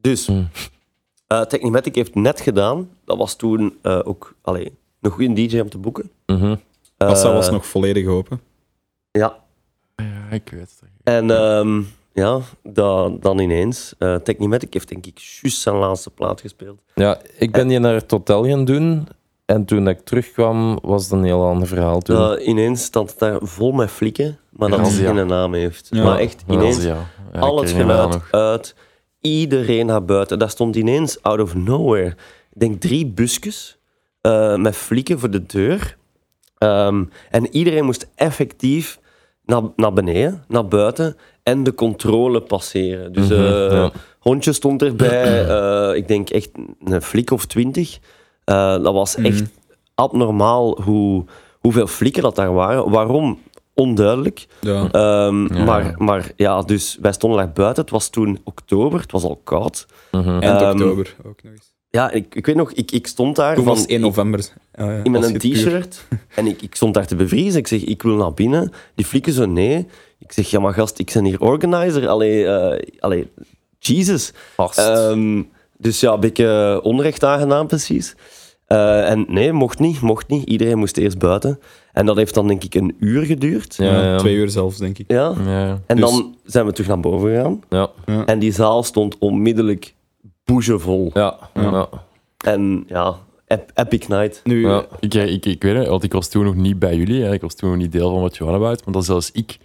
Dus, 0.00 0.26
Hmm. 0.26 0.48
eh 1.26 1.40
Technimatic 1.42 1.94
heeft 1.94 2.14
net 2.14 2.40
gedaan, 2.40 2.88
dat 3.04 3.16
was 3.16 3.36
toen 3.36 3.78
eh, 3.82 4.00
ook 4.04 4.34
allee, 4.42 4.72
een 5.00 5.10
goede 5.10 5.32
DJ 5.32 5.60
om 5.60 5.70
te 5.70 5.78
boeken. 5.78 6.10
Mhm. 6.26 6.56
Kassa 6.96 7.28
Eh, 7.28 7.34
was 7.34 7.50
nog 7.50 7.66
volledig 7.66 8.06
open. 8.06 8.40
Ja, 9.10 9.38
ik 10.32 10.48
weet 10.50 10.60
het. 10.60 10.82
en 11.04 11.30
ehm, 11.30 11.80
ja, 12.12 12.38
da- 12.62 13.08
dan 13.08 13.38
ineens. 13.38 13.94
eh 13.98 14.14
Technimatic 14.14 14.72
heeft 14.72 14.88
denk 14.88 15.06
ik 15.06 15.18
juist 15.18 15.60
zijn 15.60 15.74
laatste 15.76 16.10
plaat 16.10 16.40
gespeeld. 16.40 16.80
Ja, 16.94 17.20
ik 17.38 17.52
ben 17.52 17.68
die 17.68 17.78
naar 17.78 17.94
het 17.94 18.10
hotel 18.10 18.44
gaan 18.46 18.64
doen. 18.64 19.08
En 19.44 19.64
toen 19.64 19.88
ik 19.88 20.00
terugkwam, 20.00 20.78
was 20.82 21.02
het 21.02 21.12
een 21.12 21.24
heel 21.24 21.44
ander 21.46 21.68
verhaal. 21.68 22.00
Toen. 22.00 22.16
Dat 22.16 22.40
ineens 22.40 22.84
stond 22.84 23.10
het 23.10 23.18
daar 23.18 23.38
vol 23.42 23.72
met 23.72 23.90
flikken, 23.90 24.38
maar 24.50 24.68
dat 24.70 24.78
het 24.80 24.88
geen 24.92 25.26
naam 25.26 25.54
heeft. 25.54 25.88
Ja. 25.90 26.04
Maar 26.04 26.18
echt, 26.18 26.44
ineens 26.48 26.82
Ja, 26.84 27.06
al 27.40 27.56
het 27.58 27.66
dat 27.68 27.76
geluid 27.76 28.18
uit, 28.30 28.74
iedereen 29.20 29.86
naar 29.86 30.04
buiten. 30.04 30.38
Daar 30.38 30.50
stond 30.50 30.76
ineens 30.76 31.22
out 31.22 31.40
of 31.40 31.54
nowhere, 31.54 32.08
ik 32.52 32.60
denk 32.60 32.80
drie 32.80 33.06
busjes 33.06 33.78
eh, 34.20 34.56
met 34.56 34.76
flikken 34.76 35.18
voor 35.18 35.30
de 35.30 35.46
deur. 35.46 35.96
Ehm, 36.58 37.04
en 37.30 37.54
iedereen 37.54 37.84
moest 37.84 38.08
effectief 38.14 38.98
naar, 39.50 39.62
naar 39.76 39.92
beneden, 39.92 40.44
naar 40.48 40.66
buiten 40.68 41.16
en 41.42 41.62
de 41.62 41.74
controle 41.74 42.40
passeren. 42.40 43.12
Dus 43.12 43.28
Mhm, 43.28 43.40
eh, 43.40 43.72
ja. 43.72 43.90
hondje 44.18 44.52
stond 44.52 44.82
erbij, 44.82 45.46
eh, 45.48 45.96
ik 45.96 46.08
denk 46.08 46.30
echt 46.30 46.50
een 46.84 47.02
flik 47.02 47.30
of 47.30 47.46
twintig. 47.46 47.98
Eh, 48.44 48.82
dat 48.82 48.92
was 48.94 49.14
echt 49.16 49.42
abnormaal 49.94 50.80
hoe, 50.82 51.24
hoeveel 51.58 51.86
flikken 51.86 52.22
dat 52.22 52.36
daar 52.36 52.52
waren. 52.54 52.90
Waarom? 52.90 53.38
Onduidelijk. 53.74 54.46
Ja. 54.60 54.88
Ehm, 54.90 55.54
Ja. 55.54 55.64
Maar, 55.64 55.94
maar 55.96 56.32
ja, 56.36 56.62
dus 56.62 56.98
wij 57.00 57.12
stonden 57.12 57.38
daar 57.38 57.52
buiten. 57.52 57.82
Het 57.82 57.92
was 57.92 58.08
toen 58.10 58.38
oktober, 58.44 59.00
het 59.00 59.12
was 59.12 59.24
al 59.24 59.40
koud. 59.44 59.86
Mhm. 60.10 60.28
Eind 60.28 60.60
Ehm, 60.60 60.70
oktober 60.70 61.16
ook 61.26 61.42
nog 61.42 61.52
eens. 61.52 61.69
Ja, 61.90 62.10
ik, 62.10 62.34
ik 62.34 62.46
weet 62.46 62.56
nog, 62.56 62.72
ik, 62.72 62.90
ik 62.90 63.06
stond 63.06 63.36
daar 63.36 63.54
Toen 63.54 63.64
van, 63.64 63.72
was 63.72 63.82
het 63.82 63.90
1 63.90 64.00
november. 64.00 64.48
Ja, 64.74 65.00
in 65.02 65.10
mijn 65.10 65.38
t-shirt 65.38 66.04
en 66.34 66.46
ik, 66.46 66.62
ik 66.62 66.74
stond 66.74 66.94
daar 66.94 67.06
te 67.06 67.16
bevriezen. 67.16 67.58
Ik 67.60 67.66
zeg, 67.66 67.84
ik 67.84 68.02
wil 68.02 68.16
naar 68.16 68.34
binnen. 68.34 68.72
Die 68.94 69.04
flikken 69.06 69.32
zo, 69.32 69.46
nee. 69.46 69.86
Ik 70.18 70.32
zeg, 70.32 70.50
ja 70.50 70.60
maar 70.60 70.74
gast, 70.74 70.98
ik 70.98 71.10
ben 71.14 71.24
hier 71.24 71.40
organizer. 71.40 72.08
Allee, 72.08 72.46
eh, 72.46 72.88
allee 72.98 73.30
Jesus. 73.78 74.32
Ehm, 74.74 75.42
dus 75.78 76.00
ja, 76.00 76.12
een 76.12 76.20
beetje 76.20 76.80
onrecht 76.82 77.24
aangedaan 77.24 77.66
precies. 77.66 78.14
Eh, 78.66 79.10
en 79.10 79.24
nee, 79.28 79.52
mocht 79.52 79.78
niet, 79.78 80.00
mocht 80.00 80.28
niet. 80.28 80.48
Iedereen 80.48 80.78
moest 80.78 80.96
eerst 80.96 81.18
buiten. 81.18 81.60
En 81.92 82.06
dat 82.06 82.16
heeft 82.16 82.34
dan 82.34 82.48
denk 82.48 82.64
ik 82.64 82.74
een 82.74 82.96
uur 82.98 83.22
geduurd. 83.24 83.74
ja, 83.76 83.84
Ja, 83.84 84.02
ja. 84.02 84.16
Twee 84.18 84.34
uur 84.34 84.50
zelfs, 84.50 84.78
denk 84.78 84.98
ik. 84.98 85.04
Ja. 85.08 85.34
Ja. 85.46 85.80
En 85.86 85.96
Dus- 85.96 86.10
dan 86.10 86.36
zijn 86.44 86.66
we 86.66 86.72
terug 86.72 86.88
naar 86.88 87.00
boven 87.00 87.28
gegaan. 87.28 87.62
Ja, 87.68 87.90
En 88.26 88.38
die 88.38 88.52
zaal 88.52 88.82
stond 88.82 89.18
onmiddellijk 89.18 89.94
boezemvol. 90.52 91.10
ja, 91.14 91.38
ja. 91.54 91.88
En 92.44 92.84
ja, 92.88 93.18
ep- 93.46 93.70
epic 93.74 94.06
night. 94.08 94.40
Nu, 94.44 94.66
Ja. 94.68 94.84
Ik, 95.00 95.14
eh, 95.14 95.32
ik, 95.32 95.46
ik 95.46 95.62
weet 95.62 95.76
het, 95.76 95.86
want 95.88 96.02
ik 96.02 96.12
was 96.12 96.28
toen 96.28 96.44
nog 96.44 96.54
niet 96.54 96.78
bij 96.78 96.96
jullie. 96.96 97.22
Hè. 97.22 97.32
Ik 97.32 97.40
was 97.40 97.54
toen 97.54 97.68
nog 97.70 97.78
niet 97.78 97.92
deel 97.92 98.10
van 98.12 98.20
wat 98.20 98.36
je 98.36 98.44
about. 98.44 98.84
Maar 98.84 98.94
dat 98.94 99.04
zelfs 99.04 99.30
ik 99.30 99.58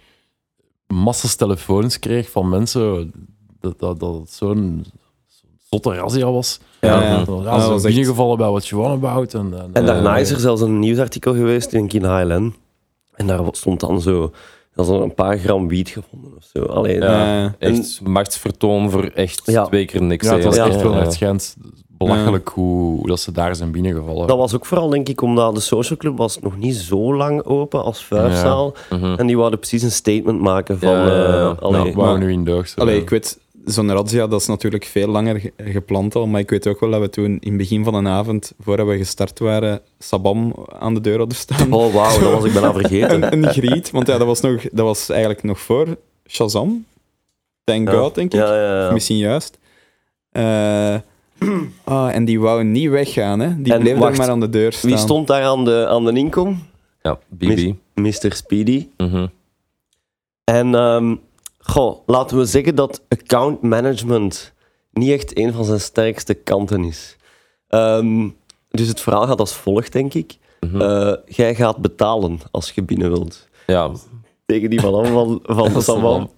massas 0.86 1.34
telefoons 1.34 1.98
kreeg 1.98 2.30
van 2.30 2.48
mensen 2.48 3.12
dat, 3.60 3.78
dat, 3.78 4.00
dat 4.00 4.14
het 4.14 4.30
zo'n 4.32 4.84
zo'n 5.26 5.48
zotte 5.70 5.94
razzia 5.94 6.30
was. 6.32 6.60
Ja, 6.80 7.02
ja. 7.02 7.08
Ja, 7.10 7.18
Ja, 7.18 7.24
dat 7.24 7.26
zijn 7.26 7.44
was 7.50 7.70
echt- 7.72 7.82
binnengevallen 7.82 8.38
bij 8.38 8.48
wat 8.50 8.66
je 8.66 8.76
about. 8.84 9.34
En, 9.34 9.52
en, 9.58 9.70
En 9.72 9.86
daarna 9.86 10.14
Eh, 10.14 10.20
is 10.20 10.30
er 10.30 10.40
zelfs 10.40 10.60
een 10.60 10.78
nieuwsartikel 10.78 11.34
geweest, 11.34 11.70
denk 11.70 11.92
ik, 11.92 12.02
in 12.02 12.08
HLN. 12.08 12.54
En 13.14 13.26
daar 13.26 13.40
stond 13.50 13.80
dan 13.80 14.00
zo, 14.00 14.32
dat 14.76 14.88
er 14.88 15.02
een 15.02 15.14
paar 15.14 15.38
gram 15.38 15.68
wiet 15.68 15.88
gevonden 15.88 16.32
of 16.36 16.44
zo. 16.54 16.62
Allee, 16.64 17.00
Ja. 17.00 17.54
Echt 17.58 18.00
machtsvertoon 18.04 18.90
voor 18.90 19.04
echt 19.04 19.42
Ja. 19.44 19.64
twee 19.64 19.84
keer 19.84 20.02
niks. 20.02 20.26
ja, 20.26 20.34
het 20.34 20.44
was 20.44 20.56
echt 20.56 20.82
wel 20.82 21.10
schijnt 21.12 21.56
belachelijk 21.98 22.48
hoe, 22.48 22.96
hoe 22.98 23.06
dat 23.06 23.20
ze 23.20 23.32
daar 23.32 23.56
zijn 23.56 23.70
binnengevallen. 23.70 24.26
Dat 24.26 24.36
was 24.36 24.54
ook 24.54 24.66
vooral, 24.66 24.88
denk 24.88 25.08
ik, 25.08 25.20
omdat 25.22 25.54
de 25.54 25.60
social 25.60 25.98
club 25.98 26.16
was 26.16 26.38
nog 26.40 26.56
niet 26.56 26.74
zo 26.76 27.14
lang 27.16 27.42
open 27.44 27.84
als 27.84 28.04
vuifzaal. 28.04 28.74
Mhm. 28.90 29.14
En 29.16 29.26
die 29.26 29.36
wilden 29.36 29.58
precies 29.58 29.82
een 29.82 29.90
statement 29.92 30.40
maken 30.40 30.78
van... 30.78 30.88
Ja, 30.90 31.06
ja, 31.06 31.16
ja. 31.16 31.50
eh, 31.50 31.58
allee, 31.58 31.84
ja, 31.84 31.92
waar 31.92 32.12
we 32.12 32.18
nu 32.18 32.32
in 32.32 32.44
deugd 32.44 32.70
zijn. 32.70 32.86
Allee, 32.86 33.00
ik 33.00 33.10
weet, 33.10 33.38
zo'n 33.66 33.92
razzia, 33.92 34.26
dat 34.26 34.40
is 34.40 34.46
natuurlijk 34.46 34.84
veel 34.84 35.08
langer 35.08 35.40
ge- 35.40 35.52
gepland 35.56 36.14
al, 36.14 36.26
maar 36.26 36.40
ik 36.40 36.50
weet 36.50 36.66
ook 36.66 36.80
wel 36.80 36.90
dat 36.90 37.00
we 37.00 37.10
toen 37.10 37.24
in 37.40 37.48
het 37.48 37.56
begin 37.56 37.84
van 37.84 37.94
een 37.94 38.08
avond, 38.08 38.52
voordat 38.60 38.86
we 38.86 38.96
gestart 38.96 39.38
waren, 39.38 39.80
Sabam 39.98 40.54
aan 40.78 40.94
de 40.94 41.00
deur 41.00 41.18
hadden 41.18 41.36
staan. 41.36 41.72
Oh, 41.72 41.94
wauw, 41.94 42.20
dat 42.20 42.32
was 42.32 42.44
ik 42.44 42.52
bijna 42.52 42.72
vergeten. 42.80 43.22
Een, 43.32 43.44
een 43.44 43.52
griet, 43.52 43.90
want 43.90 44.06
ja, 44.06 44.18
dat 44.18 44.26
was, 44.26 44.40
nog, 44.40 44.62
dat 44.62 44.84
was 44.86 45.08
eigenlijk 45.08 45.42
nog 45.42 45.60
voor 45.60 45.96
Shazam. 46.28 46.84
Thank 47.64 47.88
Ja. 47.90 47.94
God, 47.98 48.14
denk 48.14 48.32
ik. 48.32 48.40
Ja, 48.40 48.54
ja, 48.54 48.78
ja. 48.80 48.86
Of 48.86 48.92
misschien 48.92 49.16
juist. 49.18 49.58
Eh, 50.30 50.94
ah, 51.84 52.14
en 52.14 52.24
die 52.24 52.40
wou 52.40 52.64
niet 52.64 52.90
weggaan, 52.90 53.40
hè. 53.40 53.62
Die 53.62 53.72
En 53.72 53.80
bleef 53.80 53.96
wacht, 53.98 54.18
maar 54.18 54.28
aan 54.30 54.40
de 54.40 54.50
deur 54.50 54.72
staan. 54.72 54.90
Wie 54.90 54.98
stond 54.98 55.26
daar 55.26 55.42
aan 55.42 55.64
de, 55.64 55.86
aan 55.88 56.04
de 56.04 56.12
inkom? 56.12 56.62
Ja, 57.02 57.18
BB. 57.28 57.72
Mr. 57.94 58.32
Speedy. 58.34 58.86
Mhm. 58.96 59.26
En 60.44 60.74
ehm, 60.74 61.14
goh, 61.66 61.98
laten 62.06 62.38
we 62.38 62.44
zeggen 62.44 62.74
dat 62.74 63.02
account 63.08 63.62
management 63.62 64.52
niet 64.92 65.10
echt 65.10 65.38
een 65.38 65.52
van 65.52 65.64
zijn 65.64 65.80
sterkste 65.80 66.34
kanten 66.34 66.84
is. 66.84 67.16
Ehm, 67.68 68.28
dus 68.70 68.88
het 68.88 69.00
verhaal 69.00 69.26
gaat 69.26 69.40
als 69.40 69.54
volgt, 69.54 69.92
denk 69.92 70.14
ik. 70.14 70.36
Mhm. 70.60 70.80
Eh, 70.80 71.12
jij 71.26 71.54
gaat 71.54 71.76
betalen 71.76 72.38
als 72.50 72.70
je 72.70 72.82
binnen 72.82 73.10
wilt. 73.10 73.48
Ja, 73.66 73.90
Tegen 74.46 74.70
die 74.70 74.80
van 74.80 75.06
van, 75.06 75.40
van 75.42 75.72
de 75.72 75.80
Saman. 75.80 76.30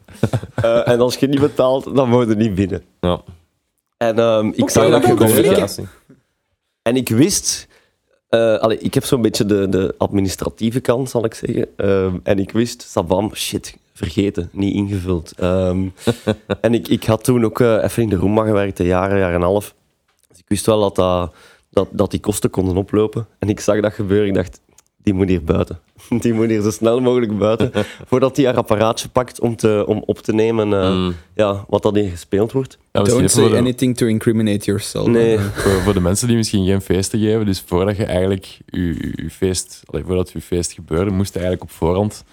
Eh, 0.55 0.89
en 0.89 1.01
als 1.01 1.17
je 1.17 1.27
niet 1.27 1.41
betaalt, 1.41 1.95
dan 1.97 2.09
moet 2.09 2.29
je 2.29 2.35
niet 2.35 2.55
binnen. 2.55 2.85
ja. 3.01 3.21
En 3.97 4.19
ehm, 4.19 4.51
ik 4.55 4.71
zag 4.71 4.91
dat. 4.91 5.15
Communicatie. 5.17 5.87
En 6.83 6.97
ik 6.97 7.09
wist... 7.09 7.67
eh, 8.29 8.57
allee, 8.59 8.79
ik 8.79 8.95
heb 8.95 9.05
zo'n 9.05 9.23
beetje 9.23 9.47
de, 9.47 9.69
de 9.69 9.95
administratieve 9.99 10.81
kant, 10.81 11.11
zal 11.11 11.25
ik 11.25 11.35
zeggen. 11.35 11.69
Ehm, 11.77 12.17
en 12.23 12.39
ik 12.39 12.51
wist, 12.53 12.83
Sabam, 12.83 13.35
shit, 13.35 13.77
vergeten, 13.99 14.49
niet 14.53 14.75
ingevuld. 14.75 15.33
Ehm, 15.37 15.87
en 16.61 16.75
ik, 16.75 16.89
ik 16.89 17.05
had 17.05 17.25
toen 17.25 17.45
ook 17.45 17.61
eh, 17.61 17.83
even 17.85 18.03
in 18.03 18.09
de 18.09 18.17
Roema 18.17 18.45
gewerkt, 18.45 18.79
een 18.79 18.87
jaar, 18.87 19.13
een 19.13 19.19
jaar 19.19 19.29
en 19.31 19.35
een 19.35 19.43
half. 19.43 19.75
Dus 20.29 20.39
ik 20.39 20.45
wist 20.49 20.67
wel 20.67 20.81
dat, 20.81 20.95
dat, 20.97 21.35
dat, 21.71 21.89
dat 21.91 22.11
die 22.11 22.21
kosten 22.21 22.51
konden 22.51 22.77
oplopen. 22.77 23.27
En 23.39 23.49
ik 23.49 23.61
zag 23.61 23.81
dat 23.81 23.93
gebeuren, 23.93 24.29
ik 24.29 24.35
dacht, 24.35 24.61
die 25.03 25.15
moet 25.15 25.29
hier 25.29 25.45
buiten. 25.45 25.79
Die 26.21 26.33
moet 26.33 26.49
hier 26.49 26.63
zo 26.63 26.71
snel 26.71 27.01
mogelijk 27.01 27.39
buiten, 27.39 27.73
voordat 28.09 28.37
hij 28.37 28.47
haar 28.47 28.57
apparaatje 28.57 29.09
pakt 29.09 29.41
om, 29.41 29.57
te, 29.57 29.85
om 29.87 30.03
op 30.07 30.19
te 30.19 30.33
nemen 30.33 30.73
eh, 30.73 30.91
Mm. 30.93 31.15
ja, 31.35 31.65
wat 31.69 31.83
dat 31.83 31.95
hier 31.95 32.11
gespeeld 32.11 32.53
wordt. 32.53 32.79
Ja, 32.93 33.03
Don't 33.03 33.31
say 33.31 33.49
de- 33.49 33.57
anything 33.57 33.97
to 33.97 34.07
incriminate 34.07 34.65
yourself. 34.65 35.07
Nee. 35.07 35.39
voor, 35.39 35.71
voor 35.83 35.93
de 35.93 36.01
mensen 36.01 36.29
die 36.29 36.37
misschien 36.37 36.67
geen 36.67 36.81
feesten 36.81 37.21
geven, 37.21 37.47
dus 37.47 37.63
voordat 37.67 37.97
je 37.97 38.05
eigenlijk 38.05 38.59
je, 38.67 39.13
je 39.15 39.31
feest, 39.31 39.83
allee, 39.85 40.05
voordat 40.05 40.31
je 40.31 40.41
feest 40.41 40.73
gebeurde, 40.73 41.11
moest 41.11 41.35
je 41.35 41.39
eigenlijk 41.41 41.71
op 41.71 41.77
voorhand 41.77 42.25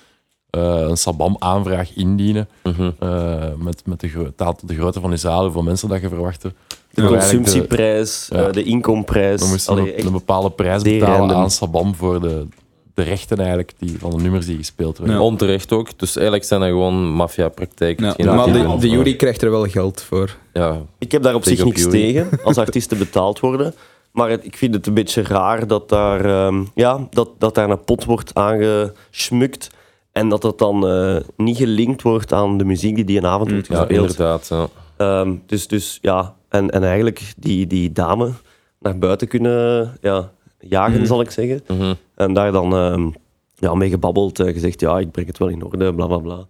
een 0.60 0.98
sabam-aanvraag 0.98 1.96
indienen 1.96 2.48
Mhm. 2.63 2.91
eh, 3.00 3.34
met, 3.58 3.82
met 3.86 4.00
de, 4.00 4.08
gro- 4.08 4.32
taal 4.36 4.56
tot 4.56 4.68
de 4.70 4.76
grootte 4.76 5.00
van 5.00 5.10
je 5.10 5.18
zaal, 5.18 5.44
hoeveel 5.44 5.63
mensen 5.63 5.89
dat 5.89 6.02
je 6.02 6.10
verwachtte. 6.10 6.54
De 6.94 7.06
consumptieprijs, 7.06 8.28
Ja. 8.32 8.48
eh, 8.48 8.52
de 8.54 8.63
inkomprijs. 8.63 9.41
We 9.41 9.48
moesten 9.48 9.74
Allee, 9.74 10.06
een, 10.06 10.12
bepaalde 10.12 10.50
prijs 10.50 10.82
betalen 10.82 11.18
random. 11.18 11.38
aan 11.38 11.52
sabam 11.52 11.96
voor 11.96 12.22
de, 12.22 12.48
de 12.94 13.02
rechten 13.02 13.38
eigenlijk 13.38 13.74
die, 13.78 13.96
van 14.00 14.10
de 14.10 14.18
nummers 14.18 14.46
die 14.46 14.58
gespeeld 14.58 14.98
werden. 14.98 15.15
Ja. 15.15 15.22
Onterecht 15.22 15.72
ook. 15.72 16.00
Dus 16.00 16.15
eigenlijk 16.15 16.46
zijn 16.46 16.60
dat 16.60 16.70
gewoon 16.70 17.10
maffia-praktijken. 17.10 18.13
Ja, 18.18 18.34
maar 18.34 18.46
de, 18.54 18.76
de 18.80 18.89
jury 18.89 19.15
krijgt 19.15 19.41
er 19.41 19.52
wel 19.52 19.65
geld 19.65 20.02
voor. 20.02 20.36
Ja, 20.54 20.82
Ik 20.98 21.12
heb 21.12 21.22
daar 21.24 21.36
op 21.36 21.44
zich 21.44 21.63
niks 21.63 21.89
tegen, 21.89 22.30
als 22.44 22.58
artiesten 22.58 22.98
betaald 22.98 23.39
worden. 23.39 23.74
Maar 24.12 24.30
het- 24.30 24.46
ik 24.46 24.58
vind 24.58 24.74
het 24.74 24.88
een 24.88 24.94
beetje 24.94 25.22
raar 25.24 25.68
dat 25.68 25.89
daar, 25.89 26.26
ehm, 26.26 26.63
ja, 26.76 27.08
dat, 27.10 27.30
dat 27.38 27.56
daar 27.56 27.70
een 27.70 27.84
pot 27.84 28.04
wordt 28.04 28.34
aangesmukt. 28.34 29.70
En 30.15 30.30
dat 30.30 30.41
dat 30.41 30.58
dan 30.60 30.88
eh, 30.88 31.15
niet 31.38 31.58
gelinkt 31.58 32.01
wordt 32.01 32.34
aan 32.34 32.58
de 32.58 32.65
muziek 32.65 32.95
die 32.95 33.04
die 33.06 33.17
een 33.17 33.25
avond 33.25 33.51
wordt 33.51 33.67
ja 33.67 33.75
gespeeld. 33.78 34.10
inderdaad. 34.10 34.47
Ja. 34.47 34.67
Ehm, 34.97 35.36
dus, 35.45 35.67
dus 35.67 35.97
ja, 36.01 36.36
en, 36.49 36.69
en 36.69 36.84
eigenlijk 36.84 37.34
die, 37.38 37.67
die 37.67 37.91
dame 37.91 38.32
naar 38.80 38.97
buiten 38.97 39.28
kunnen 39.28 39.93
ja, 40.01 40.32
jagen, 40.60 40.97
Mhm. 40.97 41.06
zal 41.06 41.21
ik 41.21 41.32
zeggen. 41.32 41.62
Mhm. 41.67 41.93
En 42.15 42.34
daar 42.34 42.51
dan 42.51 42.73
ehm, 42.75 43.10
ja, 43.56 43.73
mee 43.75 43.89
gebabbeld, 43.89 44.39
eh, 44.39 44.54
gezegd, 44.54 44.80
ja, 44.80 44.99
ik 44.99 45.12
breng 45.12 45.28
het 45.28 45.38
wel 45.38 45.47
in 45.47 45.63
orde, 45.65 45.93
bla 45.93 46.06
bla 46.08 46.17
bla. 46.17 46.45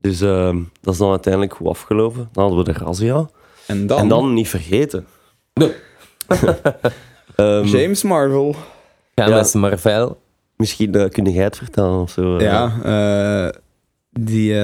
Dus 0.00 0.20
ehm, 0.20 0.58
dat 0.80 0.92
is 0.92 0.98
dan 1.00 1.10
uiteindelijk 1.10 1.54
goed 1.54 1.66
afgelopen. 1.66 2.28
Dan 2.32 2.44
hadden 2.44 2.64
we 2.64 2.72
de 2.72 2.78
razzia. 2.84 3.28
En 3.66 3.86
dan, 3.86 3.98
En 3.98 4.08
dan 4.08 4.34
niet 4.34 4.48
vergeten. 4.48 5.06
Nee. 5.54 5.72
Ehm, 7.36 7.64
James 7.64 8.02
Marvel. 8.02 8.54
Ga 9.14 9.28
Ja. 9.28 9.44
Marvel. 9.58 10.18
Misschien 10.62 10.94
eh, 10.94 11.08
kun 11.08 11.24
jij 11.32 11.44
het 11.44 11.56
vertellen 11.56 12.00
of 12.00 12.10
zo. 12.10 12.36
eh. 12.36 12.44
Ja, 12.44 12.72
eh, 12.84 13.60
die 14.10 14.54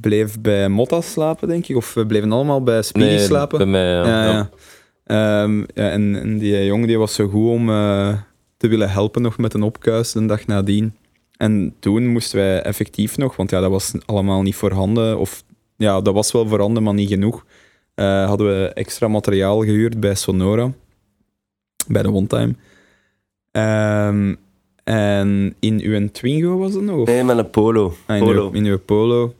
bleef 0.00 0.40
bij 0.40 0.68
Motta 0.68 1.00
slapen, 1.00 1.48
denk 1.48 1.66
ik. 1.66 1.76
Of 1.76 1.94
we 1.94 2.06
bleven 2.06 2.32
allemaal 2.32 2.62
bij 2.62 2.82
Speedy 2.82 3.08
Nee, 3.08 3.18
slapen. 3.18 3.58
bij 3.58 3.66
mij. 3.66 3.90
Ja. 3.90 4.06
Ja, 4.06 4.24
Ja. 4.24 4.32
ja. 4.32 4.50
Ehm, 5.42 5.62
en, 5.74 6.16
en 6.20 6.38
die 6.38 6.64
jongen 6.64 6.86
die 6.86 6.98
was 6.98 7.14
zo 7.14 7.28
goed 7.28 7.48
om 7.48 7.66
te 8.56 8.68
willen 8.68 8.90
helpen 8.90 9.22
nog 9.22 9.38
met 9.38 9.54
een 9.54 9.62
opkuis 9.62 10.12
de 10.12 10.26
dag 10.26 10.46
nadien. 10.46 10.94
En 11.36 11.74
toen 11.80 12.06
moesten 12.06 12.38
wij 12.38 12.62
effectief 12.62 13.16
nog, 13.16 13.36
want 13.36 13.50
ja, 13.50 13.60
dat 13.60 13.70
was 13.70 13.92
allemaal 14.06 14.42
niet 14.42 14.54
voorhanden, 14.54 15.18
of 15.18 15.42
ja, 15.76 16.00
dat 16.00 16.14
was 16.14 16.32
wel 16.32 16.48
voorhanden, 16.48 16.82
maar 16.82 16.94
niet 16.94 17.08
genoeg. 17.08 17.44
hadden 17.94 18.46
we 18.46 18.68
extra 18.74 19.08
materiaal 19.08 19.60
gehuurd 19.60 20.00
bij 20.00 20.14
Sonora, 20.14 20.72
bij 21.88 22.02
de 22.02 22.12
One 22.12 22.26
Time. 22.26 22.54
Ehm, 23.50 24.34
en 24.90 25.54
in 25.58 25.80
uw 25.80 26.10
Twingo 26.10 26.58
was 26.58 26.74
het 26.74 26.82
nog? 26.82 26.96
Of? 26.96 27.06
Nee, 27.06 27.24
met 27.24 27.38
een 27.38 27.50
polo. 27.50 27.96
Ah, 28.06 28.16
in, 28.16 28.22
polo. 28.24 28.46
Uw, 28.48 28.52
in 28.52 28.64
uw 28.64 28.78
polo. 28.78 29.34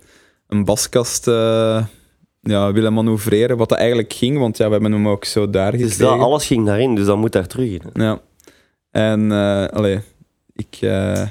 Een 0.48 0.64
baskast 0.64 1.28
eh, 1.28 1.84
ja, 2.40 2.72
willen 2.72 2.92
manoeuvreren, 2.92 3.56
wat 3.56 3.68
dat 3.68 3.78
eigenlijk 3.78 4.12
ging, 4.12 4.38
want 4.38 4.56
ja, 4.56 4.66
we 4.66 4.72
hebben 4.72 4.92
hem 4.92 5.08
ook 5.08 5.24
zo 5.24 5.50
daar 5.50 5.72
Dus 5.72 5.80
gekregen. 5.92 6.16
dat, 6.18 6.26
alles 6.26 6.46
ging 6.46 6.66
daarin, 6.66 6.94
dus 6.94 7.06
dat 7.06 7.16
moet 7.16 7.32
daar 7.32 7.46
terug 7.46 7.68
in. 7.70 7.80
hè. 7.92 8.02
Ja. 8.04 8.20
En, 8.90 9.32
eh 9.32 9.66
allee, 9.66 10.00
ik, 10.52 10.76
eh, 10.80 11.26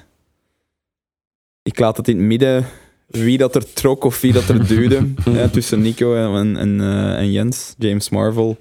ik 1.64 1.80
laat 1.80 1.98
het 1.98 2.08
in 2.08 2.18
het 2.18 2.26
midden 2.26 2.66
wie 3.08 3.38
dat 3.38 3.56
er 3.56 3.74
trok 3.74 4.04
of 4.04 4.22
wie 4.22 4.34
dat 4.34 4.48
er 4.50 4.68
duwde. 4.68 5.14
tussen 5.52 5.82
Nico 5.82 6.16
en, 6.16 6.58
en, 6.58 6.82
eh, 6.82 7.18
en 7.18 7.32
Jens, 7.32 7.76
James 7.78 8.10
Marvel. 8.10 8.58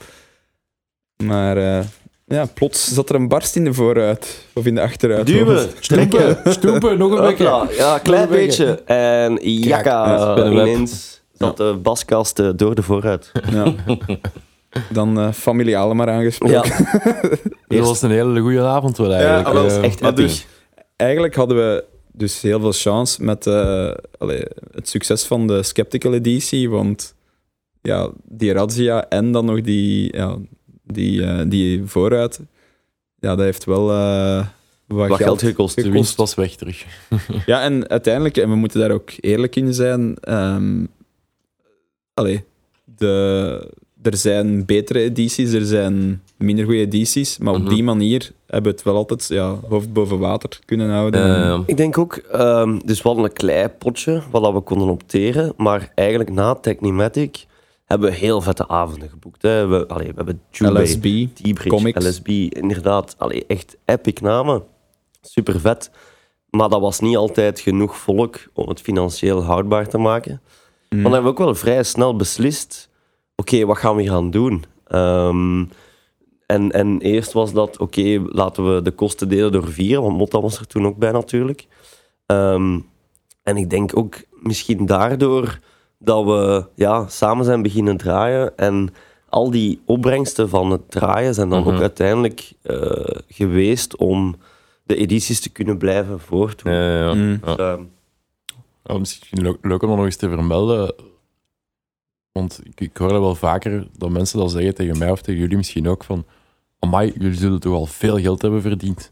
Maar 1.25 1.85
ja, 2.29 2.47
plots 2.55 2.93
zat 2.95 3.09
er 3.09 3.15
een 3.15 3.29
barst 3.29 3.57
in 3.57 3.65
de 3.65 3.75
vooruit, 3.75 4.47
of 4.55 4.67
in 4.67 4.75
de 4.75 4.81
achteruit. 4.81 5.27
Duwen, 5.27 5.69
trekken. 5.81 6.39
Stoepen, 6.53 6.99
nog 6.99 7.13
een 7.13 7.25
beetje. 7.27 7.67
Ja, 7.77 7.95
een 7.95 8.03
klein 8.03 8.29
beetje. 8.29 8.83
En 8.85 9.39
jakka, 9.43 10.15
ja, 10.37 10.51
ineens 10.51 11.23
zat 11.33 11.57
de 11.57 11.79
baskast 11.83 12.39
eh, 12.39 12.49
door 12.57 12.75
de 12.75 12.83
vooruit. 12.83 13.33
Ja. 13.51 13.75
Dan 14.93 15.19
eh 15.19 15.33
familiale 15.33 15.95
maar 15.95 16.09
Ja, 16.09 16.15
aangesproken. 16.15 16.73
Dat 17.69 17.87
was 17.87 18.03
een 18.03 18.11
hele 18.11 18.41
goede 18.41 18.63
avond 18.63 18.97
wel 18.97 19.13
eigenlijk. 19.13 19.47
ah, 19.47 19.53
wel, 19.53 19.67
Eh, 19.67 19.83
echt 19.83 20.01
Maar 20.01 20.15
dus, 20.15 20.47
eigenlijk 20.97 21.35
hadden 21.35 21.57
we 21.57 21.85
dus 22.13 22.41
heel 22.41 22.61
veel 22.61 22.73
chance 22.73 23.25
met 23.25 23.47
eh, 23.47 23.91
allee, 24.19 24.43
het 24.71 24.89
succes 24.89 25.25
van 25.25 25.47
de 25.47 25.63
Skeptical 25.63 26.15
editie, 26.15 26.71
want 26.71 27.15
ja, 27.83 28.11
die 28.25 28.53
Razzia 28.53 29.09
en 29.09 29.33
dan 29.33 29.45
nog 29.45 29.61
die, 29.61 30.17
ja, 30.17 30.37
die, 30.93 31.25
eh, 31.25 31.45
die 31.47 31.83
vooruit, 31.85 32.41
ja, 33.21 33.35
dat 33.37 33.45
heeft 33.45 33.65
wel 33.65 33.91
eh, 33.91 34.47
wat, 34.87 35.09
Wat 35.09 35.19
geld 35.19 35.43
gekost. 35.43 35.83
de 35.83 35.91
winst 35.91 36.17
was 36.17 36.35
weg 36.35 36.55
terug. 36.55 36.85
Ja, 37.47 37.63
en 37.63 37.89
uiteindelijk, 37.89 38.37
en 38.37 38.49
we 38.51 38.57
moeten 38.57 38.81
daar 38.81 38.91
ook 38.91 39.11
eerlijk 39.21 39.57
in 39.57 39.75
zijn, 39.75 40.17
ehm 40.21 40.85
allee, 42.15 42.45
de, 42.97 43.71
er 44.03 44.17
zijn 44.17 44.65
betere 44.65 45.01
edities, 45.01 45.53
er 45.53 45.65
zijn 45.67 46.23
minder 46.37 46.65
goede 46.65 46.81
edities, 46.81 47.39
maar 47.39 47.55
op 47.55 47.61
Mhm. 47.61 47.69
die 47.75 47.83
manier 47.83 48.31
hebben 48.47 48.71
we 48.71 48.77
het 48.77 48.87
wel 48.87 48.95
altijd 48.97 49.27
ja, 49.29 49.55
hoofd 49.69 49.93
boven 49.93 50.19
water 50.19 50.59
kunnen 50.65 50.91
houden. 50.91 51.25
Eh, 51.45 51.61
Ik 51.67 51.77
denk 51.77 51.99
ook, 51.99 52.15
ehm, 52.17 52.79
dus 52.85 53.03
we 53.03 53.09
hadden 53.09 53.25
een 53.27 53.33
klein 53.33 53.71
potje 53.79 54.23
wat 54.31 54.43
dat 54.43 54.53
we 54.53 54.61
konden 54.61 54.89
opteren, 54.89 55.53
maar 55.57 55.93
eigenlijk 55.95 56.31
na 56.31 56.55
Technimatic 56.55 57.47
hebben 57.89 58.11
we 58.11 58.17
heel 58.17 58.41
vette 58.41 58.69
avonden 58.69 59.09
geboekt. 59.09 59.43
Hè. 59.43 59.67
We, 59.67 59.87
allee, 59.87 60.07
we 60.07 60.15
hebben 60.17 60.43
Jubei, 60.51 60.85
LSB, 60.85 61.27
T-Bridge, 61.35 61.69
Comics. 61.69 62.07
LSB, 62.07 62.29
inderdaad, 62.49 63.15
allee, 63.19 63.47
echt 63.47 63.77
epic 63.85 64.21
namen. 64.21 64.65
Super 65.21 65.61
vet. 65.61 65.91
Maar 66.51 66.69
dat 66.69 66.81
was 66.81 67.01
niet 67.01 67.17
altijd 67.17 67.61
genoeg 67.61 67.97
volk 67.97 68.39
om 68.53 68.69
het 68.69 68.81
financieel 68.81 69.43
houdbaar 69.43 69.89
te 69.89 69.99
maken. 69.99 70.33
Mm. 70.33 70.41
Maar 70.89 71.03
dan 71.03 71.13
hebben 71.13 71.23
we 71.23 71.39
ook 71.39 71.45
wel 71.45 71.55
vrij 71.55 71.83
snel 71.83 72.17
beslist: 72.17 72.91
oké, 73.37 73.67
wat 73.67 73.79
gaan 73.79 73.97
we 73.97 74.09
gaan 74.09 74.31
doen? 74.31 74.65
Ehm, 74.87 75.65
en, 76.47 76.71
en 76.71 77.01
eerst 77.01 77.33
was 77.33 77.53
dat: 77.53 77.79
oké, 77.79 78.23
laten 78.27 78.75
we 78.75 78.83
de 78.83 78.91
kosten 78.91 79.29
delen 79.29 79.53
door 79.53 79.69
vier, 79.69 80.01
want 80.01 80.17
Motta 80.17 80.41
was 80.41 80.59
er 80.59 80.67
toen 80.67 80.87
ook 80.87 80.97
bij 80.97 81.13
natuurlijk. 81.13 81.67
Ehm, 82.27 82.81
en 83.43 83.57
ik 83.57 83.71
denk 83.71 83.97
ook 83.97 84.15
misschien 84.31 84.87
daardoor 84.87 85.59
dat 85.99 86.25
we 86.25 86.67
ja, 86.75 87.07
samen 87.09 87.45
zijn 87.45 87.63
beginnen 87.63 87.97
draaien. 87.97 88.57
En 88.57 88.89
al 89.29 89.51
die 89.51 89.81
opbrengsten 89.85 90.49
van 90.49 90.71
het 90.71 90.91
draaien 90.91 91.35
zijn 91.35 91.49
dan 91.49 91.61
Mhm. 91.63 91.75
ook 91.75 91.81
uiteindelijk 91.81 92.53
eh, 92.63 93.05
geweest 93.29 93.97
om 93.97 94.37
de 94.83 94.97
edities 94.97 95.41
te 95.41 95.51
kunnen 95.51 95.79
blijven 95.79 96.21
voortdoen. 96.21 96.73
ja, 96.73 96.99
ja. 96.99 97.15
Mm. 97.15 97.41
Dus, 97.45 97.57
ehm, 97.57 97.83
Ja, 98.85 98.99
misschien 98.99 99.43
leuk, 99.43 99.59
leuk 99.63 99.83
om 99.83 99.89
dat 99.89 99.97
nog 99.97 100.07
eens 100.07 100.17
te 100.17 100.29
vermelden. 100.29 100.95
Want 102.33 102.61
ik, 102.65 102.81
ik 102.81 102.97
hoor 102.97 103.09
dat 103.09 103.21
wel 103.21 103.35
vaker 103.35 103.87
dat 103.97 104.11
mensen 104.11 104.39
dat 104.39 104.51
zeggen 104.51 104.75
tegen 104.75 104.99
mij 104.99 105.11
of 105.11 105.23
tegen 105.23 105.41
jullie 105.41 105.57
misschien 105.57 105.89
ook 105.89 106.05
van 106.05 106.25
Amai, 106.79 107.13
jullie 107.19 107.39
zullen 107.39 107.61
toch 107.61 107.75
al 107.75 107.87
veel 107.87 108.19
geld 108.19 108.43
hebben 108.43 108.63
verdiend 108.63 109.11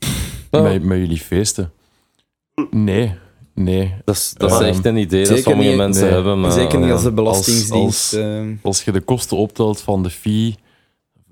met, 0.51 0.83
met 0.83 0.99
jullie 0.99 1.19
feesten. 1.19 1.73
Nee, 2.71 3.15
nee. 3.65 3.95
Dat 4.05 4.15
is, 4.15 4.35
dat 4.37 4.51
is 4.51 4.57
Ehm, 4.59 4.67
echt 4.67 4.85
een 4.85 4.97
idee 4.97 5.27
dat 5.27 5.39
sommige 5.39 5.69
niet- 5.69 5.77
mensen 5.77 6.05
nee. 6.05 6.13
hebben. 6.13 6.41
Maar, 6.41 6.53
Zeker 6.53 6.79
niet 6.79 6.91
als 6.91 7.03
de 7.03 7.13
Belastingdienst. 7.13 7.73
als- 7.73 8.13
eh, 8.13 8.41
Als 8.63 8.83
je 8.85 8.93
de 8.93 9.01
kosten 9.01 9.37
optelt 9.37 9.81
van 9.81 10.03
de 10.03 10.11
fee, 10.11 10.55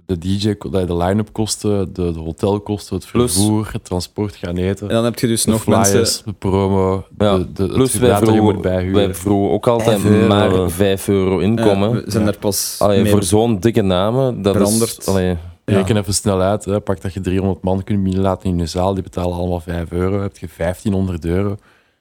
de 0.06 0.18
DJ, 0.18 0.54
de 0.70 0.84
de 0.86 0.96
line-up 0.96 1.28
kosten, 1.32 1.92
de, 1.94 2.12
de 2.12 2.18
hotelkosten, 2.20 2.96
het 2.96 3.08
Plus- 3.12 3.32
vervoer, 3.34 3.68
het 3.72 3.84
transport 3.84 4.36
gaan 4.36 4.56
eten, 4.56 4.88
en 4.88 4.94
dan 4.94 5.04
heb 5.04 5.18
je 5.18 5.26
dus 5.26 5.44
de 5.44 5.50
nog 5.50 5.62
flyers, 5.62 5.92
mensen... 5.92 6.22
de 6.24 6.32
promo, 6.32 7.04
Ja, 7.18 7.36
de, 7.38 7.52
de, 7.52 7.62
het 7.62 7.72
Plus 7.72 7.94
wij 7.94 8.10
dat 8.10 8.18
je 8.20 8.26
moet 8.26 8.34
vroegen, 8.36 8.60
bijhuren. 8.62 8.94
wij 9.06 9.14
vroegen 9.14 9.50
ook 9.54 9.66
altijd 9.66 10.00
Vijf 10.00 10.28
maar 10.28 10.70
5 10.70 11.08
euro 11.08 11.38
inkomen. 11.38 11.88
Ja, 11.94 11.94
we 12.04 12.10
zijn 12.10 12.26
er 12.26 12.38
pas 12.38 12.76
Allee, 12.78 13.02
mee 13.02 13.10
voor 13.10 13.22
zo'n 13.22 13.58
dikke 13.58 13.82
namen, 13.82 14.42
dat 14.42 14.56
veranderd. 14.56 14.96
is... 14.98 15.06
Allee, 15.06 15.36
Ja. 15.66 15.76
Reken 15.76 15.96
even 15.96 16.14
snel 16.14 16.40
uit. 16.40 16.64
Hè. 16.64 16.80
Pak 16.80 17.00
dat 17.00 17.14
je 17.14 17.20
300 17.20 17.62
man 17.62 17.84
kunt 17.84 18.02
binnenlaten 18.02 18.48
in 18.50 18.58
je 18.58 18.66
zaal. 18.66 18.94
Die 18.94 19.02
betalen 19.02 19.36
allemaal 19.36 19.60
5 19.60 19.92
euro. 19.92 20.20
Heb 20.20 20.36
je 20.38 20.48
1500 20.56 21.24
euro. 21.24 21.56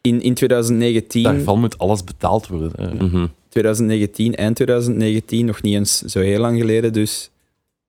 In, 0.08 0.22
in 0.22 0.34
2019, 0.34 1.24
Daarvan 1.24 1.60
moet 1.60 1.78
alles 1.78 2.04
betaald 2.04 2.48
worden. 2.48 2.72
hè. 2.76 3.06
mhm. 3.06 3.26
2019, 3.50 4.36
eind 4.36 4.56
2019, 4.56 5.46
nog 5.46 5.62
niet 5.62 5.76
eens 5.76 6.02
zo 6.02 6.20
heel 6.20 6.40
lang 6.40 6.60
geleden, 6.60 6.94
dus 6.94 7.30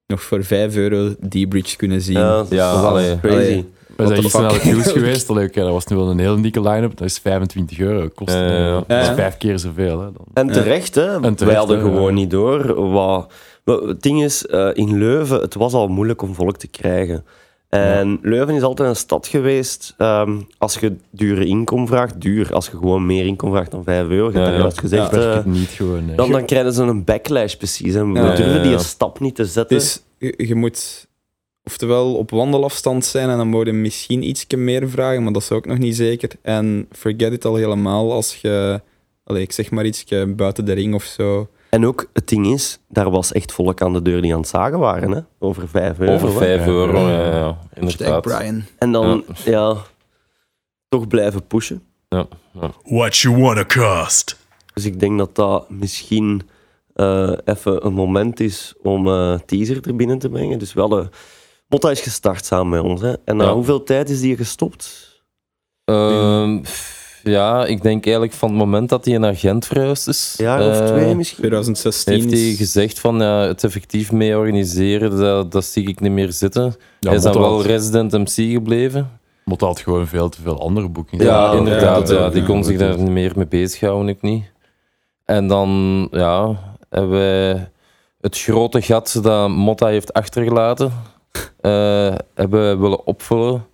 nog 0.06 0.22
voor 0.22 0.44
5 0.44 0.76
euro 0.76 1.14
die 1.20 1.48
bridge 1.48 1.76
kunnen 1.76 2.00
zien. 2.00 2.18
ja, 2.18 2.36
dat 2.36 2.48
Ja, 2.50 2.72
is 2.72 2.78
allee. 2.78 3.20
crazy. 3.20 3.36
Allee. 3.36 3.64
We 3.96 4.06
zijn 4.06 4.22
gisteren 4.22 4.46
naar 4.46 4.54
de 4.54 4.60
Fuse 4.60 4.90
geweest. 4.90 5.30
Allee, 5.30 5.50
dat 5.50 5.70
was 5.70 5.86
nu 5.86 5.96
wel 5.96 6.10
een 6.10 6.18
hele 6.18 6.40
dikke 6.40 6.60
line-up. 6.60 6.96
Dat 6.96 7.06
is 7.08 7.18
25 7.18 7.78
euro. 7.78 8.08
Kost, 8.14 8.32
ja. 8.34 8.84
Dat 8.86 9.02
is 9.02 9.08
vijf 9.14 9.36
keer 9.36 9.58
zoveel. 9.58 10.00
Hè, 10.00 10.04
dan. 10.12 10.24
En 10.34 10.46
terecht, 10.52 10.94
hè. 10.94 11.18
terecht, 11.20 11.40
Wij 11.40 11.54
hadden 11.54 11.80
gewoon 11.80 12.14
niet 12.14 12.30
door. 12.30 12.90
Wat, 12.90 13.32
wat- 13.64 13.82
het 13.86 14.02
ding 14.02 14.22
is, 14.22 14.46
eh, 14.46 14.68
in 14.72 14.98
Leuven, 14.98 15.40
het 15.40 15.54
was 15.54 15.72
al 15.72 15.88
moeilijk 15.88 16.22
om 16.22 16.34
volk 16.34 16.56
te 16.56 16.66
krijgen. 16.66 17.24
En 17.78 18.18
Leuven 18.22 18.54
is 18.54 18.62
altijd 18.62 18.88
een 18.88 18.96
stad 18.96 19.26
geweest, 19.26 19.94
ehm, 19.98 20.36
als 20.58 20.74
je 20.78 20.96
dure 21.10 21.46
inkom 21.46 21.86
vraagt, 21.86 22.20
duur. 22.20 22.52
Als 22.54 22.66
je 22.66 22.70
gewoon 22.76 23.06
meer 23.06 23.26
inkom 23.26 23.50
vraagt 23.50 23.70
dan 23.70 23.84
5 23.84 24.08
euro, 24.08 24.38
Ja, 24.40 24.50
ja. 24.52 24.70
gezegd, 24.70 25.10
het 25.10 25.44
niet 25.46 25.68
gewoon. 25.68 26.04
nee. 26.06 26.16
dan, 26.16 26.30
dan 26.30 26.44
krijgen 26.44 26.72
ze 26.72 26.82
een 26.82 27.04
backlash 27.04 27.54
precies. 27.54 27.94
En 27.94 28.12
we 28.12 28.18
Ja, 28.18 28.34
durven 28.34 28.56
ja, 28.56 28.62
die 28.62 28.70
ja. 28.70 28.78
stap 28.78 29.20
niet 29.20 29.34
te 29.34 29.44
zetten. 29.44 29.78
Dus 29.78 30.02
je, 30.18 30.34
je 30.36 30.54
moet 30.54 31.06
oftewel 31.64 32.14
op 32.14 32.30
wandelafstand 32.30 33.04
zijn 33.04 33.28
en 33.30 33.36
dan 33.36 33.48
moet 33.48 33.66
je 33.66 33.72
misschien 33.72 34.22
iets 34.28 34.46
meer 34.56 34.88
vragen, 34.90 35.22
maar 35.22 35.32
dat 35.32 35.42
is 35.42 35.50
ook 35.50 35.66
nog 35.66 35.78
niet 35.78 35.96
zeker. 35.96 36.30
En 36.42 36.88
forget 36.92 37.32
it 37.32 37.44
al 37.44 37.54
helemaal 37.54 38.12
als 38.12 38.36
je, 38.36 38.80
allee, 39.24 39.42
ik 39.42 39.52
zeg 39.52 39.70
maar 39.70 39.84
iets 39.84 40.04
buiten 40.36 40.64
de 40.64 40.72
ring 40.72 40.94
of 40.94 41.04
zo. 41.04 41.48
En 41.74 41.86
ook, 41.86 42.10
het 42.12 42.28
ding 42.28 42.46
is, 42.46 42.78
daar 42.88 43.10
was 43.10 43.32
echt 43.32 43.52
volk 43.52 43.82
aan 43.82 43.92
de 43.92 44.02
deur 44.02 44.22
die 44.22 44.32
aan 44.32 44.40
het 44.40 44.48
zagen 44.48 44.78
waren, 44.78 45.10
hè. 45.10 45.20
Over 45.38 45.68
5 45.68 45.98
euro. 45.98 46.12
Over 46.14 46.28
hè. 46.28 46.34
5 46.34 46.60
Ja. 46.60 46.66
euro, 46.66 47.08
ja, 47.08 47.36
ja, 47.36 47.58
inderdaad. 47.74 48.22
Brian. 48.22 48.64
En 48.78 48.92
dan, 48.92 49.24
ja, 49.44 49.76
toch 50.88 51.08
blijven 51.08 51.46
pushen. 51.46 51.82
What 52.82 53.16
you 53.16 53.36
wanna 53.40 53.64
cost? 53.64 54.36
Dus 54.74 54.84
ik 54.84 55.00
denk 55.00 55.18
dat 55.18 55.34
dat 55.34 55.70
misschien 55.70 56.48
eh, 56.94 57.32
even 57.44 57.86
een 57.86 57.92
moment 57.92 58.40
is 58.40 58.74
om 58.82 59.08
eh 59.08 59.38
teaser 59.46 59.86
er 59.86 59.96
binnen 59.96 60.18
te 60.18 60.28
brengen. 60.28 60.58
Dus 60.58 60.72
we 60.72 60.80
hadden... 60.80 61.10
Motta 61.68 61.90
is 61.90 62.00
gestart 62.00 62.44
samen 62.44 62.68
met 62.68 62.90
ons. 62.90 63.00
Hè? 63.00 63.14
En 63.24 63.36
na 63.36 63.44
Ja. 63.44 63.52
hoeveel 63.52 63.82
tijd 63.82 64.10
is 64.10 64.20
die 64.20 64.36
gestopt? 64.36 65.12
Ehm, 65.84 66.62
ja, 67.24 67.66
ik 67.66 67.82
denk 67.82 68.04
eigenlijk 68.04 68.34
van 68.34 68.48
het 68.48 68.58
moment 68.58 68.88
dat 68.88 69.04
hij 69.04 69.14
een 69.14 69.24
agent 69.24 69.66
verhuisd 69.66 70.08
is. 70.08 70.34
Jaar 70.36 70.68
of 70.70 70.80
eh, 70.80 70.86
twee 70.86 71.14
misschien? 71.14 71.38
2016 71.38 72.12
Heeft 72.12 72.30
hij 72.30 72.54
gezegd 72.54 73.00
van 73.00 73.18
ja, 73.18 73.38
het 73.40 73.64
effectief 73.64 74.12
mee 74.12 74.36
organiseren, 74.38 75.18
dat, 75.18 75.52
dat 75.52 75.64
zie 75.64 75.88
ik 75.88 76.00
niet 76.00 76.12
meer 76.12 76.32
zitten. 76.32 76.62
Ja, 77.00 77.08
hij 77.08 77.16
is 77.16 77.22
dan 77.22 77.32
wel 77.38 77.56
had- 77.56 77.64
resident 77.64 78.12
MC 78.12 78.52
gebleven. 78.52 79.10
Motta 79.44 79.66
had 79.66 79.80
gewoon 79.80 80.06
veel 80.06 80.28
te 80.28 80.42
veel 80.42 80.60
andere 80.60 80.88
boekingen. 80.88 81.24
Ja, 81.26 81.52
inderdaad. 81.52 82.08
ja, 82.08 82.14
Ja, 82.14 82.20
ja, 82.20 82.30
die 82.30 82.40
ja, 82.40 82.46
kon 82.46 82.64
zich 82.64 82.78
daar 82.78 82.98
niet 82.98 83.10
meer 83.10 83.32
mee 83.36 83.46
bezighouden, 83.46 84.08
ik 84.08 84.22
niet. 84.22 84.44
En 85.24 85.46
dan 85.48 85.68
ja, 86.10 86.58
hebben 86.90 87.10
wij 87.18 87.68
het 88.20 88.38
grote 88.38 88.82
gat 88.82 89.18
dat 89.22 89.48
Motta 89.48 89.86
heeft 89.86 90.12
achtergelaten, 90.12 90.92
eh, 91.60 92.14
hebben 92.34 92.68
we 92.70 92.76
willen 92.76 93.06
opvullen 93.06 93.66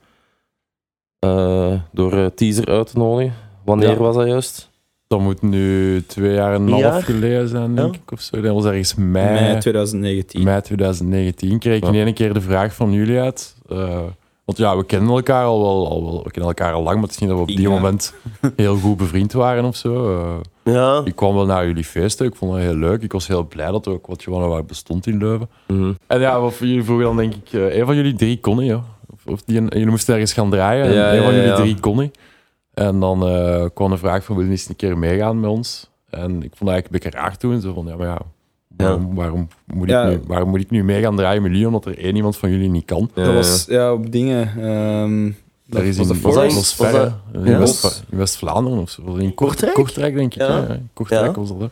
eh, 1.30 1.72
door 1.92 2.12
eh, 2.12 2.26
teaser 2.26 2.66
uit 2.66 2.86
te 2.90 2.98
nodigen. 2.98 3.34
Wanneer 3.64 3.88
Ja. 3.90 3.96
was 3.96 4.14
dat 4.16 4.26
juist? 4.26 4.68
Dat 5.06 5.20
moet 5.20 5.42
nu 5.42 6.02
twee 6.06 6.32
jaar 6.34 6.54
en 6.54 6.62
een 6.62 6.68
half 6.70 6.80
jaar? 6.80 7.02
geleden 7.02 7.48
zijn, 7.48 7.74
denk 7.74 7.94
Ja. 7.94 8.00
ik. 8.06 8.12
Of 8.12 8.20
zo. 8.20 8.40
Dat 8.40 8.54
was 8.54 8.64
ergens 8.64 8.94
mei, 8.94 9.08
mei 9.32 9.40
mei, 9.48 9.58
2019. 9.60 10.40
2019. 10.62 11.58
Kreeg 11.58 11.76
ik 11.76 11.84
Ja. 11.84 11.88
in 11.92 12.04
één 12.04 12.14
keer 12.14 12.32
de 12.32 12.40
vraag 12.40 12.74
van 12.74 12.92
jullie 12.92 13.18
uit. 13.20 13.56
eh, 13.68 13.98
Want 14.44 14.62
ja, 14.62 14.76
we 14.76 14.84
kennen 14.84 15.10
elkaar 15.10 15.44
al 15.44 15.60
wel, 15.62 15.88
al 15.88 16.04
wel 16.04 16.22
we 16.24 16.30
kennen 16.30 16.50
elkaar 16.56 16.72
al 16.72 16.82
lang, 16.82 16.94
maar 16.94 17.04
het 17.04 17.12
is 17.12 17.18
niet 17.18 17.28
dat 17.28 17.38
we 17.38 17.42
op 17.44 17.48
die 17.48 17.60
Ja. 17.60 17.68
moment 17.68 18.14
heel 18.56 18.76
goed 18.76 18.96
bevriend 18.96 19.32
waren 19.32 19.64
of 19.64 19.76
zo. 19.76 20.18
Eh, 20.18 20.34
Ja, 20.74 21.00
ik 21.04 21.16
kwam 21.16 21.34
wel 21.34 21.46
naar 21.46 21.66
jullie 21.66 21.84
feesten, 21.84 22.26
ik 22.26 22.34
vond 22.34 22.52
het 22.52 22.62
heel 22.62 22.74
leuk. 22.74 23.02
Ik 23.02 23.12
was 23.12 23.26
heel 23.26 23.44
blij 23.46 23.70
dat 23.70 23.86
er 23.86 23.92
ook 23.92 24.06
wat 24.06 24.22
Johanna 24.22 24.62
bestond 24.62 25.06
in 25.06 25.18
Leuven. 25.18 25.48
Mhm. 25.66 25.92
En 26.06 26.20
ja, 26.20 26.40
wat 26.40 26.52
voor 26.52 26.66
jullie 26.66 26.84
vroegen 26.84 27.06
dan 27.06 27.16
denk 27.16 27.34
ik, 27.34 27.52
eh, 27.52 27.76
een 27.78 27.86
van 27.86 27.96
jullie 27.96 28.14
drie 28.14 28.40
kon 28.40 28.56
niet, 28.58 28.66
ja. 28.68 28.84
Of, 29.30 29.42
die, 29.42 29.62
jullie 29.68 29.86
moesten 29.86 30.12
ergens 30.14 30.32
gaan 30.32 30.50
draaien 30.50 30.84
en 30.84 30.92
Ja, 30.92 31.12
een 31.14 31.22
van 31.22 31.32
ja, 31.32 31.36
jullie 31.36 31.48
ja. 31.50 31.56
drie 31.56 31.80
kon 31.80 31.98
niet. 31.98 32.18
En 32.74 33.00
dan 33.00 33.26
eh, 33.26 33.64
kwam 33.74 33.90
de 33.90 33.96
vraag 33.96 34.24
van, 34.24 34.36
wil 34.36 34.44
je 34.44 34.50
eens 34.50 34.68
een 34.68 34.76
keer 34.76 34.98
meegaan 34.98 35.40
met 35.40 35.50
ons? 35.50 35.88
En 36.10 36.30
ik 36.30 36.52
vond 36.56 36.58
dat 36.58 36.68
eigenlijk 36.68 36.84
een 36.86 37.00
beetje 37.10 37.18
raar 37.18 37.36
toen. 37.36 37.60
Zo 37.60 37.72
van, 37.74 37.86
ja, 37.86 37.96
maar 37.96 38.06
ja, 38.06 38.18
waarom, 38.76 39.14
waarom, 39.14 39.48
moet, 39.66 39.88
Ja. 39.88 40.02
ik 40.04 40.08
nu, 40.20 40.24
waarom 40.26 40.48
moet 40.48 40.60
ik 40.60 40.70
nu 40.70 40.84
mee 40.84 41.02
gaan 41.02 41.16
draaien 41.16 41.42
met 41.42 41.50
jullie, 41.50 41.66
omdat 41.66 41.84
er 41.86 41.98
één 41.98 42.16
iemand 42.16 42.36
van 42.36 42.50
jullie 42.50 42.68
niet 42.68 42.84
kan? 42.84 43.10
Ja, 43.14 43.24
dat 43.24 43.34
was 43.34 43.64
ja, 43.68 43.92
op 43.92 44.12
dingen. 44.12 44.48
ehm 44.62 45.32
dat 45.66 45.80
Er 45.80 45.86
is 45.86 45.96
in, 45.96 46.02
de 46.02 46.08
was 46.08 46.18
Forest? 46.18 46.36
dat, 46.36 46.44
was 46.54 46.76
Was 46.76 46.90
verre, 46.90 47.12
dat- 47.32 47.44
in 47.44 47.50
Ja. 47.50 47.58
West- 47.58 48.04
in 48.10 48.18
West-Vlaanderen 48.18 48.78
of 48.78 48.90
zo. 48.90 49.02
In 49.02 49.34
Kort- 49.34 49.34
Kortrijk? 49.34 49.74
Kortrijk, 49.74 50.14
denk 50.14 50.34
ik. 50.34 50.40
Ja. 50.40 50.48
Ja. 50.48 50.64
ja. 50.68 50.78
Kortrijk 50.92 51.24
Ja. 51.34 51.40
was 51.40 51.48
dat. 51.48 51.60
Hè. 51.60 51.66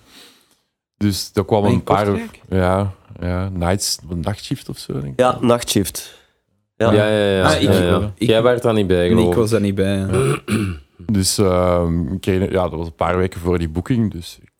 Dus 0.97 1.33
dat 1.33 1.47
kwam 1.47 1.64
In 1.64 1.73
een 1.73 1.83
paar... 1.83 2.09
Ja, 2.49 2.92
ja, 3.21 3.49
nights, 3.49 3.99
een 4.11 4.21
nachtshift 4.21 4.68
of 4.68 4.79
zo, 4.79 4.92
denk 4.92 5.05
ik. 5.05 5.21
ja 5.21 5.38
nachtshift. 5.40 6.17
Ja. 6.79 6.93
Ja, 6.93 7.09
ja, 7.09 7.31
ja. 7.37 7.43
Ah, 7.43 7.55
ik- 7.62 7.73
ja, 7.73 7.83
ja. 7.83 8.12
ik- 8.14 8.29
Jij 8.29 8.43
werd 8.43 8.62
daar 8.62 8.75
niet 8.75 8.87
bij, 8.87 9.09
geloof 9.09 9.25
ik 9.25 9.31
ik. 9.31 9.35
was 9.37 9.51
daar 9.51 9.61
niet 9.61 9.75
bij. 9.75 9.97
ja. 9.97 10.09
Dus 11.12 11.38
ehm, 11.38 12.19
kreeg- 12.19 12.51
ja, 12.51 12.62
dat 12.69 12.79
was 12.79 12.87
een 12.87 12.95
paar 12.95 13.17
weken 13.17 13.41
voor 13.41 13.59
die 13.59 13.69
boeking. 13.69 14.12
Dus 14.12 14.38
ik 14.41 14.53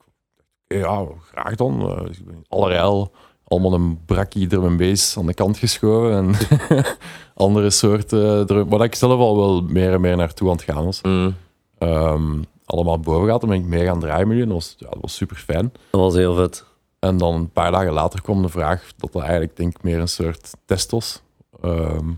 ja, 0.79 1.07
graag 1.33 1.55
dan. 1.55 1.81
Eh, 1.81 2.07
dus 2.07 2.19
ik 2.19 2.25
ben 2.27 2.45
allerijl 2.49 3.13
allemaal 3.45 3.73
een 3.75 3.99
brakkie 4.07 4.47
drum 4.47 4.65
en 4.65 4.77
bass 4.77 5.19
aan 5.19 5.27
de 5.27 5.35
kant 5.35 5.59
geschoven. 5.59 6.13
En 6.13 6.35
andere 7.35 7.71
soorten 7.71 8.47
drum. 8.47 8.69
Waar 8.69 8.83
ik 8.85 8.95
zelf 8.95 9.21
al 9.21 9.37
wel 9.37 9.63
meer 9.63 9.93
en 9.93 10.01
meer 10.01 10.17
naartoe 10.17 10.49
aan 10.51 10.57
het 10.57 10.65
gaan 10.65 10.85
was. 10.85 11.01
Mhm. 11.03 11.31
Ehm, 11.79 12.23
allemaal 12.65 13.01
boven 13.01 13.25
gehad. 13.25 13.41
Dan 13.41 13.51
ben 13.51 13.59
ik 13.59 13.65
mee 13.67 13.85
gaan 13.85 14.01
draaien 14.01 14.29
met 14.29 14.37
jullie. 14.37 14.53
Dat 14.53 14.63
was, 14.63 14.75
ja, 14.79 14.89
dat 14.89 14.99
was 15.01 15.15
super 15.17 15.37
fijn. 15.37 15.73
Dat 15.91 16.01
was 16.01 16.15
heel 16.15 16.35
vet. 16.35 16.65
En 16.99 17.17
dan 17.17 17.35
een 17.35 17.51
paar 17.51 17.71
dagen 17.73 17.93
later 17.93 18.23
kwam 18.23 18.43
de 18.43 18.49
vraag 18.49 18.85
dat 18.97 19.13
dat 19.13 19.23
eigenlijk 19.23 19.57
denk 19.57 19.75
ik 19.77 19.83
meer 19.83 19.99
een 19.99 20.09
soort 20.09 20.51
test 20.65 20.91
was. 20.91 21.23
Ehm, 21.63 22.09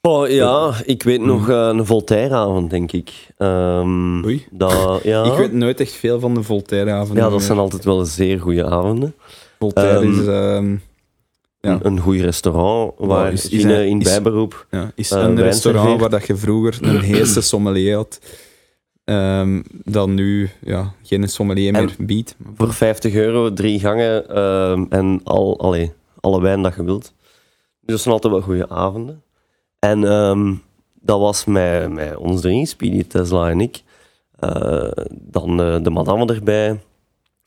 Oh 0.00 0.28
ja, 0.28 0.72
ik 0.84 1.02
weet 1.02 1.20
nog 1.20 1.48
eh, 1.48 1.68
een 1.72 1.86
Voltaireavond, 1.86 2.70
denk 2.70 2.92
ik. 2.92 3.12
Ehm, 3.36 4.24
Oei. 4.24 4.46
Dat, 4.50 5.00
ja. 5.02 5.24
Ik 5.24 5.32
weet 5.38 5.52
nooit 5.52 5.80
echt 5.80 5.92
veel 5.92 6.20
van 6.20 6.34
de 6.34 6.42
Voltaireavonden. 6.42 7.24
ja, 7.24 7.30
dat 7.30 7.42
zijn 7.42 7.58
altijd 7.58 7.84
wel 7.84 8.04
zeer 8.04 8.40
goede 8.40 8.64
avonden. 8.66 9.14
Voltaire 9.58 10.06
Ehm, 10.06 10.72
is, 10.72 10.80
Ja. 11.60 11.70
Een, 11.72 11.86
een 11.86 12.00
goed 12.00 12.20
restaurant 12.20 12.92
waar 12.96 13.32
is- 13.32 13.44
is, 13.44 13.50
is 13.50 13.62
in, 13.62 13.70
een- 13.70 13.86
in 13.88 14.00
is- 14.00 14.04
bijberoep. 14.04 14.66
ja, 14.70 14.90
is 14.94 15.10
eh, 15.10 15.22
een 15.22 15.40
restaurant 15.40 15.84
serveert. 15.84 16.00
waar 16.00 16.20
dat 16.20 16.26
je 16.26 16.36
vroeger 16.36 16.78
een 16.80 17.00
heerste 17.14 17.40
sommelier 17.40 17.94
had. 17.96 18.20
dan 19.84 20.14
nu 20.14 20.50
ja, 20.60 20.92
geen 21.02 21.28
sommelier 21.28 21.74
En- 21.74 21.84
meer 21.84 21.94
biedt. 21.98 22.36
Voor 22.56 22.72
50 22.72 23.14
euro, 23.14 23.52
drie 23.52 23.80
gangen 23.80 24.28
en 24.90 25.20
al, 25.24 25.60
allee, 25.60 25.92
alle 26.20 26.40
wijn 26.40 26.62
dat 26.62 26.74
je 26.74 26.84
wilt. 26.84 27.12
Dus 27.88 27.96
dat 27.96 28.00
zijn 28.00 28.14
altijd 28.14 28.32
wel 28.32 28.42
goede 28.42 28.68
avonden. 28.68 29.22
En 29.78 30.04
ehm, 30.04 30.54
dat 30.94 31.20
was 31.20 31.44
met, 31.44 31.92
met 31.92 32.16
ons 32.16 32.40
drie, 32.40 32.66
Speedy, 32.66 33.06
Tesla 33.06 33.50
en 33.50 33.60
ik. 33.60 33.82
Eh, 34.38 34.90
dan 35.10 35.60
eh, 35.60 35.82
de 35.82 35.90
madame 35.90 36.26
erbij. 36.26 36.80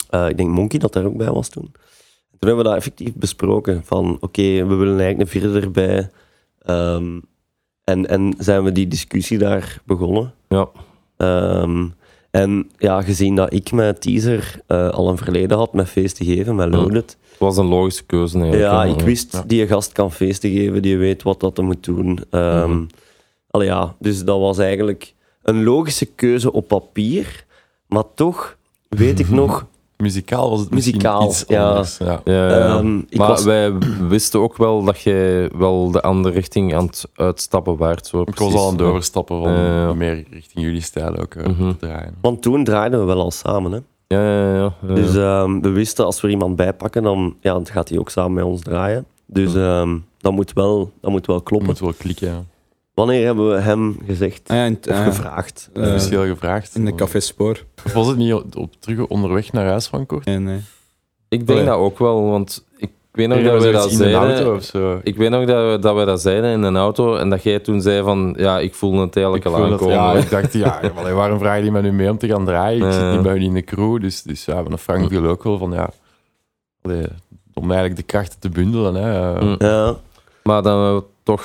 Eh, 0.09 0.29
ik 0.29 0.37
denk 0.37 0.49
Monkey 0.49 0.79
dat 0.79 0.93
daar 0.93 1.05
ook 1.05 1.17
bij 1.17 1.31
was 1.31 1.49
toen. 1.49 1.71
Toen 1.71 2.49
hebben 2.49 2.57
we 2.57 2.63
dat 2.63 2.75
effectief 2.75 3.13
besproken. 3.13 3.83
Van 3.85 4.17
oké, 4.19 4.41
we 4.41 4.75
willen 4.75 4.99
eigenlijk 4.99 5.19
een 5.19 5.41
vierde 5.41 5.59
erbij. 5.59 6.09
Ehm, 6.61 7.19
en, 7.83 8.07
en 8.07 8.33
zijn 8.37 8.63
we 8.63 8.71
die 8.71 8.87
discussie 8.87 9.37
daar 9.37 9.81
begonnen. 9.85 10.33
Ja. 10.47 10.69
Ehm, 11.17 11.87
en 12.31 12.69
ja, 12.77 13.01
gezien 13.01 13.35
dat 13.35 13.53
ik 13.53 13.71
met 13.71 14.01
teaser 14.01 14.61
al 14.67 15.09
een 15.09 15.17
verleden 15.17 15.57
had 15.57 15.73
met 15.73 15.89
feest 15.89 16.15
te 16.15 16.25
geven, 16.25 16.55
met 16.55 16.69
Loaded. 16.69 17.17
Was 17.41 17.57
een 17.57 17.65
logische 17.65 18.03
keuze 18.03 18.39
eigenlijk. 18.39 18.71
Ja, 18.71 18.83
ik 18.83 18.99
wist, 18.99 19.33
Ja. 19.33 19.43
die 19.47 19.67
gast 19.67 19.91
kan 19.91 20.11
feesten 20.11 20.49
geven, 20.51 20.81
die 20.81 20.97
weet 20.97 21.23
wat 21.23 21.39
dat 21.39 21.57
moet 21.61 21.83
doen. 21.83 22.19
Allee, 23.49 23.67
ja, 23.67 23.95
dus 23.99 24.23
dat 24.23 24.39
was 24.39 24.57
eigenlijk 24.57 25.13
een 25.43 25.63
logische 25.63 26.05
keuze 26.05 26.51
op 26.51 26.67
papier. 26.67 27.45
Maar 27.87 28.03
toch 28.15 28.57
weet 28.89 29.19
ik 29.19 29.29
nog, 29.41 29.65
muzikaal 29.97 30.49
was 30.49 30.59
het 30.59 30.69
misschien 30.69 30.95
Muzikaal, 30.95 31.27
iets 31.29 31.43
ja. 31.47 31.69
anders. 31.69 31.97
Ja. 31.97 32.21
Ja, 32.23 32.47
ja. 32.49 32.77
ehm, 32.77 32.95
maar 32.95 33.27
was, 33.27 33.43
wij 33.43 33.73
wisten 34.09 34.39
ook 34.39 34.57
wel 34.57 34.83
dat 34.83 35.01
jij 35.01 35.49
wel 35.57 35.91
de 35.91 36.01
andere 36.01 36.33
richting 36.35 36.75
aan 36.75 36.85
het 36.85 37.05
uitstappen 37.15 37.77
waard. 37.77 38.07
Zo, 38.07 38.21
Ik 38.21 38.35
was 38.39 38.53
al 38.53 38.65
aan 38.67 38.71
het 38.73 38.81
overstappen 38.81 39.43
van 39.43 39.97
meer 39.97 40.13
richting 40.31 40.65
jullie 40.65 40.81
stijl 40.81 41.17
ook 41.17 41.33
eh, 41.35 41.45
Mhm. 41.47 41.69
te 41.71 41.77
draaien. 41.77 42.15
want 42.21 42.41
toen 42.41 42.63
draaiden 42.63 42.99
we 42.99 43.05
wel 43.05 43.21
al 43.21 43.31
samen. 43.31 43.71
Hè. 43.71 43.79
Ja, 44.11 44.23
ja, 44.23 44.53
ja. 44.55 44.73
ja. 44.87 44.93
Dus 44.93 45.15
ehm, 45.15 45.59
we 45.61 45.69
wisten 45.69 46.05
als 46.05 46.21
we 46.21 46.27
er 46.27 46.33
iemand 46.33 46.55
bijpakken, 46.55 47.03
dan, 47.03 47.35
ja, 47.41 47.53
dan 47.53 47.67
gaat 47.67 47.89
hij 47.89 47.97
ook 47.97 48.09
samen 48.09 48.33
met 48.33 48.43
ons 48.43 48.61
draaien. 48.61 49.05
Dus 49.25 49.55
ehm, 49.55 49.97
dat, 50.17 50.31
moet 50.31 50.53
wel, 50.53 50.91
dat 51.01 51.11
moet 51.11 51.25
wel 51.25 51.41
kloppen. 51.41 51.67
moet 51.69 51.79
wel 51.79 51.93
klikken. 51.97 52.27
Ja. 52.27 52.43
Wanneer 52.93 53.25
hebben 53.25 53.49
we 53.51 53.59
hem 53.59 53.97
gezegd 54.05 54.41
Ah 54.49 54.57
ja, 54.57 54.65
in, 54.65 54.73
het- 54.73 54.87
of 54.87 54.93
ah, 54.95 55.03
gevraagd? 55.05 55.69
eh, 55.73 55.81
Officieel 55.83 56.25
gevraagd. 56.25 56.75
in 56.75 56.85
de 56.85 56.95
Café 56.95 57.19
Spoor. 57.19 57.63
Of 57.85 57.93
was 57.93 58.07
het 58.07 58.17
niet 58.17 58.33
op, 58.33 58.55
op- 58.55 58.73
terug 58.79 59.07
onderweg 59.07 59.51
naar 59.51 59.65
huis 59.67 59.87
van 59.87 60.05
Kort? 60.05 60.25
Nee, 60.25 60.39
nee. 60.39 60.59
ik 61.29 61.47
denk 61.47 61.59
Oh, 61.59 61.65
ja. 61.65 61.71
dat 61.71 61.79
ook 61.79 61.99
wel, 61.99 62.23
want 62.23 62.65
weet 63.11 63.27
nog 63.27 63.43
dat 63.43 63.63
we 63.63 63.71
dat 63.71 63.85
iets 63.91 63.99
in 63.99 64.07
de 64.07 64.13
auto 64.13 64.29
zeiden. 64.33 64.55
of 64.55 64.63
zo. 64.63 64.99
Ik 65.03 65.15
weet 65.15 65.29
nog 65.29 65.45
dat 65.45 65.71
we, 65.71 65.77
dat 65.79 65.95
we 65.95 66.05
dat 66.05 66.21
zeiden 66.21 66.51
in 66.51 66.61
een 66.61 66.77
auto 66.77 67.15
en 67.15 67.29
dat 67.29 67.43
jij 67.43 67.59
toen 67.59 67.81
zei 67.81 68.03
van, 68.03 68.33
ja, 68.37 68.59
ik 68.59 68.73
voel 68.75 68.99
het 68.99 69.15
eigenlijk 69.15 69.45
Ik 69.45 69.51
al 69.51 69.63
aankomen. 69.63 69.93
ja, 69.95 70.13
ik 70.13 70.29
dacht, 70.29 70.53
ja, 70.53 70.81
maar 70.95 71.13
waarom 71.13 71.39
vraag 71.39 71.55
je 71.55 71.61
die 71.61 71.71
met 71.71 71.83
nu 71.83 71.91
mee 71.91 72.09
om 72.09 72.17
te 72.17 72.27
gaan 72.27 72.45
draaien? 72.45 72.87
Ik 72.87 72.93
zit 72.93 73.11
niet 73.11 73.21
bij 73.21 73.31
jullie 73.33 73.47
in 73.47 73.53
de 73.53 73.63
crew, 73.63 74.01
dus, 74.01 74.21
dus 74.21 74.45
ja, 74.45 74.61
maar 74.61 74.77
Frank 74.77 75.09
viel 75.09 75.25
ook 75.25 75.43
wel 75.43 75.57
van, 75.57 75.71
ja, 75.71 75.89
allee, 76.81 77.05
om 77.53 77.63
eigenlijk 77.71 77.95
de 77.95 78.03
krachten 78.05 78.39
te 78.39 78.49
bundelen. 78.49 78.95
Hè. 78.95 79.41
Mm. 79.41 79.55
Ja, 79.57 79.95
Maar 80.43 80.61
dan 80.61 80.73
hebben 80.73 80.95
we 80.95 81.03
toch 81.23 81.43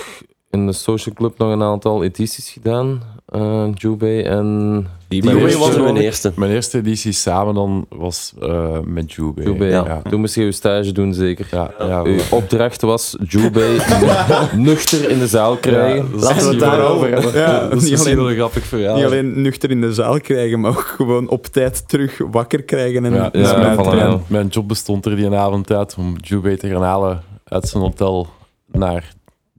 in 0.50 0.66
de 0.66 0.72
social 0.72 1.14
club 1.14 1.38
nog 1.38 1.52
een 1.52 1.62
aantal 1.62 2.02
edities 2.04 2.50
gedaan. 2.50 3.02
Eh 3.26 3.66
Jubei 3.74 4.22
en... 4.22 4.86
Was 5.08 5.32
eerste- 5.34 5.82
mijn 5.82 5.96
eerste. 5.96 6.32
Mijn 6.36 6.50
eerste 6.50 6.78
editie 6.78 7.12
samen 7.12 7.54
dan 7.54 7.86
was 7.88 8.32
eh, 8.40 8.78
met 8.84 9.12
Jube. 9.12 9.42
Jubei. 9.42 9.70
Ja. 9.70 9.84
Ja. 9.86 10.02
Toen 10.10 10.20
moest 10.20 10.34
je 10.34 10.44
je 10.44 10.52
stage 10.52 10.92
doen, 10.92 11.14
zeker. 11.14 11.46
Ja, 11.50 11.70
ja, 11.78 12.02
Uw 12.02 12.18
opdracht 12.30 12.82
was 12.82 13.16
Jubei 13.28 13.78
nuchter 14.56 15.10
in 15.10 15.18
de 15.18 15.26
zaal 15.26 15.56
krijgen. 15.56 16.08
Laten 16.14 16.44
we 16.44 16.50
het 16.50 16.60
daarover 16.60 17.10
hebben. 17.12 17.32
Ja, 17.34 17.68
dat 17.68 17.82
is 17.82 17.90
niet 17.90 18.00
alleen- 18.00 18.18
een 18.18 18.34
grappig 18.34 18.64
verhaal. 18.64 18.96
Niet 18.96 19.04
alleen 19.04 19.42
nuchter 19.42 19.70
in 19.70 19.80
de 19.80 19.92
zaal 19.92 20.20
krijgen, 20.20 20.60
maar 20.60 20.70
ook 20.70 20.92
gewoon 20.96 21.28
op 21.28 21.46
tijd 21.46 21.88
terug 21.88 22.18
wakker 22.30 22.62
krijgen. 22.62 23.04
En 23.04 23.14
Ja, 23.14 23.30
dus 23.30 23.50
ja, 23.50 23.58
mijn 23.74 23.96
mijn, 23.96 24.20
mijn 24.26 24.46
job 24.46 24.68
bestond 24.68 25.06
er 25.06 25.16
die 25.16 25.30
avond 25.30 25.72
uit 25.72 25.94
om 25.98 26.14
Jube 26.20 26.56
te 26.56 26.68
gaan 26.68 26.82
halen 26.82 27.22
uit 27.44 27.68
zijn 27.68 27.82
hotel 27.82 28.26
naar 28.72 29.12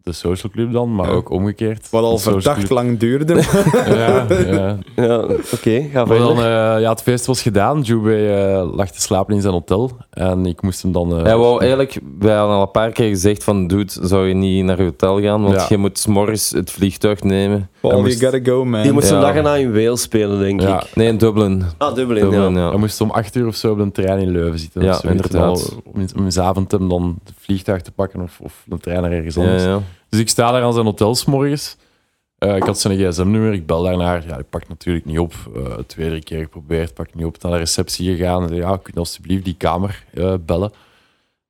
de 0.08 0.14
social 0.14 0.52
club 0.52 0.72
dan, 0.72 0.96
maar 0.96 1.08
Ja. 1.08 1.14
ook 1.14 1.30
omgekeerd. 1.30 1.88
Wat 1.90 2.04
al 2.04 2.18
verdacht 2.18 2.58
club- 2.58 2.70
lang 2.70 3.00
duurde. 3.00 3.34
Ja, 3.88 4.26
ja. 4.52 4.78
Ja, 4.96 5.18
oké, 5.54 5.82
ga 5.92 6.06
Maar 6.06 6.18
dan, 6.18 6.36
verder. 6.36 6.76
eh, 6.76 6.82
ja, 6.82 6.90
het 6.90 7.02
feest 7.02 7.26
was 7.26 7.42
gedaan. 7.42 7.82
Jube 7.82 8.28
eh, 8.28 8.70
lag 8.76 8.92
te 8.92 9.02
slapen 9.02 9.36
in 9.36 9.42
zijn 9.42 9.54
hotel. 9.54 9.92
En 10.10 10.46
ik 10.46 10.62
moest 10.62 10.82
hem 10.82 10.92
dan... 10.92 11.18
eh, 11.18 11.24
Hij 11.24 11.38
wou 11.38 11.60
eigenlijk, 11.60 12.00
wij 12.20 12.36
hadden 12.36 12.56
al 12.56 12.62
een 12.62 12.72
paar 12.72 12.92
keer 12.92 13.10
gezegd 13.10 13.44
van, 13.44 13.68
dude, 13.68 13.92
zou 14.02 14.28
je 14.28 14.34
niet 14.34 14.64
naar 14.66 14.78
je 14.78 14.84
hotel 14.84 15.22
gaan, 15.22 15.42
want 15.42 15.56
Ja. 15.56 15.66
je 15.70 15.78
moet 15.78 16.00
's 16.00 16.06
morgens 16.06 16.50
het 16.50 16.72
vliegtuig 16.72 17.24
nemen. 17.24 17.70
Paul, 17.82 17.94
Hij 17.94 18.02
you 18.02 18.12
moest- 18.14 18.24
gotta 18.24 18.52
go, 18.52 18.66
man. 18.66 18.82
Die 18.82 18.92
moest 18.92 19.10
een 19.12 19.20
dag 19.20 19.36
erna 19.36 19.56
in 19.56 19.74
Wales 19.74 20.02
spelen, 20.02 20.40
denk 20.40 20.62
Ja. 20.62 20.82
ik. 20.82 20.96
Nee, 20.96 21.08
in 21.08 21.18
Dublin. 21.18 21.64
Ah, 21.78 21.96
Dublin, 21.96 22.24
Dublin, 22.24 22.54
ja. 22.54 22.60
ja. 22.60 22.70
Hij 22.70 22.78
moest 22.80 23.02
om 23.02 23.10
acht 23.12 23.36
uur 23.36 23.48
of 23.48 23.56
zo 23.56 23.72
op 23.72 23.80
een 23.80 23.92
trein 23.92 24.20
in 24.20 24.30
Leuven 24.32 24.60
zitten. 24.60 24.84
Ja, 24.84 25.00
inderdaad. 25.04 25.76
Om, 25.94 26.02
in- 26.02 26.10
om 26.18 26.28
avond 26.42 26.72
hem 26.72 26.90
dan 26.90 27.20
vliegtuig 27.48 27.82
te 27.82 27.92
pakken 27.92 28.22
of, 28.22 28.40
of 28.42 28.66
een 28.70 28.80
trein 28.80 29.02
naar 29.02 29.12
ergens 29.12 29.38
anders. 29.38 29.64
ja. 29.64 29.82
Dus 30.10 30.20
ik 30.20 30.30
sta 30.30 30.52
daar 30.52 30.64
aan 30.64 30.74
zijn 30.74 30.86
hotel 30.86 31.16
's 31.16 31.26
morgens. 31.26 31.78
Eh, 32.38 32.56
ik 32.56 32.64
had 32.64 32.80
zijn 32.80 32.98
gsm-nummer, 32.98 33.54
ik 33.54 33.66
bel 33.66 33.84
daarnaar. 33.84 34.28
Ja, 34.28 34.38
ik 34.38 34.50
pak 34.50 34.68
natuurlijk 34.68 35.06
niet 35.06 35.20
op. 35.20 35.34
Eh 35.56 35.74
twee, 35.88 36.10
drie 36.10 36.24
keer 36.24 36.42
geprobeerd, 36.44 36.94
pak 36.94 37.14
niet 37.16 37.26
op. 37.26 37.42
Naar 37.42 37.52
de 37.52 37.58
receptie 37.58 38.16
gegaan. 38.16 38.42
en 38.42 38.48
zei, 38.48 38.60
Ja, 38.60 38.78
kun 38.78 38.92
je 38.94 39.00
alsjeblieft 39.00 39.44
die 39.46 39.56
kamer 39.58 40.04
eh, 40.14 40.34
bellen? 40.46 40.72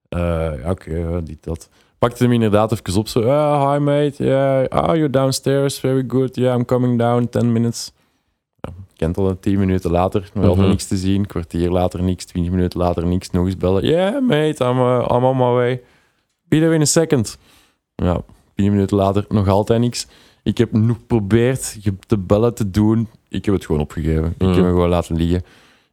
Ja, 0.09 0.55
oké, 0.65 1.21
dit, 1.23 1.43
dat. 1.43 1.69
Pakte 1.97 2.23
hem 2.23 2.33
inderdaad 2.33 2.71
even 2.71 2.99
op. 2.99 3.07
Zo, 3.07 3.21
"Ah, 3.21 3.71
hi 3.73 3.79
mate, 3.79 4.23
yeah, 4.23 4.65
ah, 4.67 4.95
you're 4.95 5.09
downstairs, 5.09 5.79
very 5.79 6.03
good. 6.07 6.35
Yeah, 6.35 6.55
I'm 6.57 6.65
coming 6.65 6.99
down, 6.99 7.29
10 7.29 7.51
minutes. 7.51 7.91
Kent 8.97 9.17
al, 9.17 9.39
10 9.39 9.59
minuten 9.59 9.91
later, 9.91 10.21
nog 10.33 10.43
altijd 10.43 10.61
Mhm. 10.61 10.69
niks 10.69 10.85
te 10.85 10.97
zien. 10.97 11.25
Kwartier 11.25 11.69
later 11.71 12.03
niks, 12.03 12.25
20 12.25 12.51
minuten 12.51 12.79
later 12.79 13.05
niks. 13.05 13.29
Nog 13.29 13.45
eens 13.45 13.57
bellen. 13.57 13.85
Yeah, 13.85 14.21
mate, 14.21 14.63
I'm, 14.65 14.77
uh, 14.79 15.05
I'm 15.11 15.23
on 15.23 15.37
my 15.37 15.51
way. 15.53 15.81
Be 16.47 16.59
there 16.59 16.73
in 16.73 16.81
a 16.81 16.85
second. 16.85 17.37
Ja, 17.95 18.21
10 18.55 18.71
minuten 18.71 18.97
later 18.97 19.25
nog 19.29 19.47
altijd 19.47 19.79
niks. 19.79 20.07
Ik 20.43 20.57
heb 20.57 20.71
nog 20.71 20.97
geprobeerd 20.97 21.77
ge- 21.81 21.93
te 22.07 22.17
bellen 22.17 22.53
te 22.53 22.69
doen. 22.69 23.07
Ik 23.29 23.45
heb 23.45 23.53
het 23.53 23.65
gewoon 23.65 23.81
opgegeven. 23.81 24.25
Ik 24.25 24.37
Mhm. 24.37 24.47
heb 24.49 24.57
hem 24.63 24.65
gewoon 24.73 24.89
laten 24.89 25.15
liggen. 25.15 25.43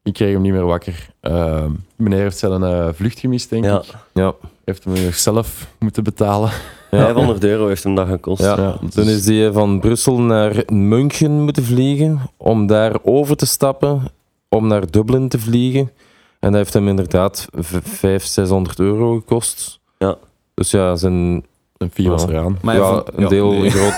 Ik 0.02 0.12
kreeg 0.12 0.32
hem 0.32 0.42
niet 0.42 0.52
meer 0.52 0.64
wakker. 0.66 1.08
Uh, 1.22 1.64
meneer 1.96 2.18
heeft 2.18 2.38
zijn 2.38 2.62
uh, 2.62 2.88
vlucht 2.92 3.18
gemist, 3.18 3.50
denk 3.50 3.64
Ja. 3.64 3.78
ik. 3.78 3.94
Ja. 4.12 4.34
Heeft 4.64 4.84
hem 4.84 5.04
nog 5.04 5.14
zelf 5.14 5.66
moeten 5.78 6.04
betalen. 6.04 6.50
Ja. 6.90 7.00
500 7.04 7.44
euro 7.44 7.66
heeft 7.66 7.84
hem 7.84 7.94
dat 7.94 8.08
gekost. 8.08 8.42
Ja. 8.42 8.56
Ja, 8.56 8.78
Toen 8.90 9.08
is 9.08 9.26
hij 9.26 9.52
van 9.52 9.80
Brussel 9.80 10.20
naar 10.20 10.62
München 10.66 11.42
moeten 11.42 11.64
vliegen, 11.64 12.20
om 12.36 12.66
daar 12.66 12.96
over 13.02 13.36
te 13.36 13.46
stappen, 13.46 14.02
om 14.48 14.66
naar 14.66 14.90
Dublin 14.90 15.28
te 15.28 15.38
vliegen. 15.38 15.90
En 16.40 16.50
dat 16.50 16.54
heeft 16.54 16.72
hem 16.72 16.88
inderdaad 16.88 17.48
500, 17.52 18.22
600 18.22 18.78
euro 18.78 19.14
gekost. 19.14 19.80
Ja. 19.98 20.16
Dus 20.54 20.70
ja, 20.70 20.96
zijn, 20.96 21.44
Een 21.84 21.90
fee 21.92 22.08
was 22.08 22.22
Ja. 22.22 22.28
eraan. 22.28 22.58
Maar 22.62 22.76
ja, 22.76 23.02
een 23.14 23.22
ja, 23.22 23.28
deel, 23.28 23.50
nee. 23.52 23.64
een 23.64 23.70
groot, 23.70 23.96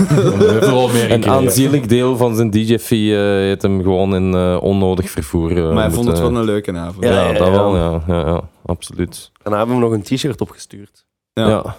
meer 0.93 1.03
een 1.05 1.11
gekregen. 1.11 1.31
aanzienlijk 1.31 1.89
deel 1.89 2.17
van 2.17 2.35
zijn 2.37 2.51
DJ-fee 2.51 3.13
eh, 3.17 3.21
heeft 3.21 3.63
hem 3.63 3.83
gewoon 3.83 4.15
in 4.15 4.35
eh, 4.35 4.59
onnodig 4.61 5.11
vervoer. 5.11 5.51
eh, 5.57 5.57
Maar 5.57 5.83
hij 5.83 5.91
vond 5.91 5.95
het 5.95 6.05
moeten- 6.07 6.23
wel 6.33 6.41
een 6.41 6.47
leuke 6.47 6.73
avond. 6.73 7.05
Ja, 7.05 7.11
Ja, 7.11 7.27
ja, 7.27 7.39
dat 7.39 7.47
ja. 7.47 7.53
wel, 7.53 7.77
ja. 7.77 8.03
ja, 8.07 8.19
ja 8.27 8.41
absoluut. 8.67 9.31
En 9.43 9.51
dan 9.51 9.59
hebben 9.59 9.77
we 9.77 9.83
hem 9.83 9.91
nog 9.91 10.01
een 10.09 10.17
t-shirt 10.17 10.41
opgestuurd. 10.41 11.05
Ja. 11.33 11.49
Ja. 11.49 11.77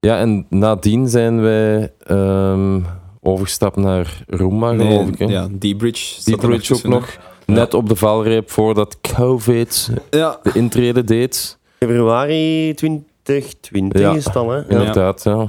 ja. 0.00 0.18
en 0.18 0.46
nadien 0.48 1.08
zijn 1.08 1.40
wij 1.40 1.92
ehm, 2.06 2.80
overgestapt 3.20 3.76
naar 3.76 4.24
Roomba, 4.26 4.72
Nee, 4.72 4.86
geloof 4.86 5.08
ik. 5.08 5.18
Hè? 5.18 5.24
ja, 5.24 5.46
D-Bridge. 5.58 6.14
zat 6.14 6.24
Die 6.24 6.34
er 6.34 6.40
bridge 6.40 6.54
ook 6.54 6.60
tussen, 6.80 6.90
nog. 6.90 7.16
Net 7.46 7.74
op 7.74 7.88
de 7.88 7.96
valreep 7.96 8.50
voordat 8.50 8.98
COVID 9.00 9.90
hè. 10.10 10.18
Ja. 10.18 10.38
de 10.42 10.50
intrede 10.54 11.04
deed. 11.04 11.58
Februari 11.78 12.74
2020 13.24 14.00
Ja. 14.00 14.12
is 14.14 14.24
het 14.24 14.32
dan, 14.34 14.48
hè? 14.50 14.56
Ja. 14.56 14.64
Inderdaad, 14.68 15.22
ja. 15.24 15.48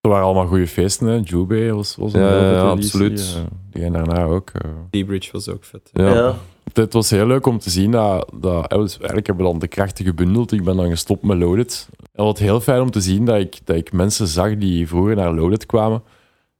Er 0.00 0.08
waren 0.10 0.24
allemaal 0.24 0.46
goede 0.46 0.66
feesten. 0.66 1.06
Hè. 1.06 1.20
Jube 1.24 1.72
was, 1.74 1.96
was 1.96 2.12
een 2.12 2.20
Ja, 2.20 2.60
absoluut. 2.60 3.34
Eh, 3.36 3.42
die 3.70 3.84
en 3.84 3.92
daarna 3.92 4.24
ook. 4.24 4.50
eh. 4.50 4.70
D-Bridge 5.02 5.32
was 5.32 5.48
ook 5.48 5.64
vet. 5.64 5.90
ja. 5.92 6.14
Ja. 6.14 6.34
Het 6.72 6.92
was 6.92 7.10
heel 7.10 7.26
leuk 7.26 7.46
om 7.46 7.58
te 7.58 7.70
zien 7.70 7.90
dat, 7.90 8.30
dat 8.34 8.68
eigenlijk 8.70 9.26
hebben 9.26 9.44
we 9.44 9.50
dan 9.50 9.60
de 9.60 9.68
krachten 9.68 10.04
gebundeld. 10.04 10.52
Ik 10.52 10.64
ben 10.64 10.76
dan 10.76 10.88
gestopt 10.90 11.22
met 11.22 11.38
Loaded. 11.38 11.88
En 12.12 12.24
wat 12.24 12.38
heel 12.38 12.60
fijn 12.60 12.80
om 12.80 12.90
te 12.90 13.00
zien 13.00 13.24
dat 13.24 13.38
ik, 13.38 13.58
dat 13.64 13.76
ik 13.76 13.92
mensen 13.92 14.26
zag 14.26 14.56
die 14.56 14.88
vroeger 14.88 15.16
naar 15.16 15.34
Loaded 15.34 15.66
kwamen, 15.66 16.02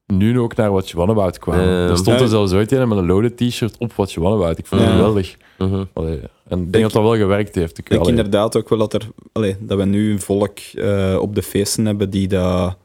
nu 0.07 0.39
ook 0.41 0.57
naar 0.57 0.71
What 0.71 0.89
You 0.91 1.07
Want 1.07 1.19
About 1.19 1.39
kwamen. 1.39 1.65
Eh, 1.65 1.89
er 1.89 1.97
stond 1.97 2.21
er 2.21 2.29
zelfs 2.29 2.53
ooit 2.53 2.73
een 2.73 2.89
met 2.89 2.99
een 2.99 3.07
Loaded 3.07 3.37
t-shirt 3.37 3.79
op 3.79 3.93
What 3.93 4.13
You 4.13 4.27
Want 4.29 4.41
About. 4.43 4.59
Ik 4.59 4.67
vond 4.67 4.81
het 4.81 4.91
geweldig. 4.91 5.37
Mhm. 5.59 5.85
Allee, 5.93 6.21
en 6.49 6.61
ik 6.63 6.73
denk 6.73 6.85
dat 6.85 6.93
dat 6.93 7.03
wel 7.03 7.17
gewerkt 7.17 7.55
heeft. 7.55 7.79
Ik, 7.79 7.89
denk 7.89 8.01
allee, 8.01 8.15
inderdaad 8.17 8.57
ook 8.57 8.69
wel 8.69 8.79
dat, 8.79 8.93
er, 8.95 9.09
allee, 9.33 9.57
dat 9.61 9.79
we 9.79 9.85
nu 9.85 10.13
een 10.13 10.21
volk 10.21 10.59
eh, 10.59 11.19
op 11.21 11.35
de 11.35 11.43
feesten 11.43 11.87
hebben 11.87 12.11
die 12.11 12.29
dat, 12.29 12.77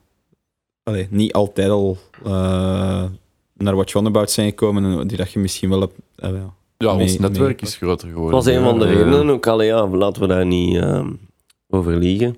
allee, 0.84 1.08
niet 1.10 1.34
altijd 1.34 1.70
al 1.70 1.98
eh, 2.24 2.32
naar 3.54 3.76
What 3.76 3.92
You 3.92 4.04
Want 4.04 4.08
About 4.08 4.32
zijn 4.32 4.50
gekomen 4.50 5.00
en 5.00 5.08
die 5.08 5.18
dat 5.18 5.32
je 5.32 5.40
misschien 5.40 5.70
wel 5.70 5.80
hebt. 5.80 5.94
eh, 6.16 6.30
ja. 6.78 6.96
ons 6.98 7.18
netwerk 7.20 7.62
mee- 7.62 7.70
is 7.72 7.76
groter 7.78 8.08
geworden. 8.08 8.36
Dat 8.36 8.46
was 8.46 8.54
een 8.56 8.64
van 8.64 8.80
de 8.80 8.86
Ja. 8.88 8.92
redenen 8.94 9.30
ook. 9.30 9.48
Allee, 9.48 9.68
ja, 9.68 9.88
laten 9.88 10.22
we 10.22 10.28
daar 10.28 10.46
niet 10.46 10.76
ehm, 10.78 11.12
over 11.68 11.96
liegen. 11.96 12.38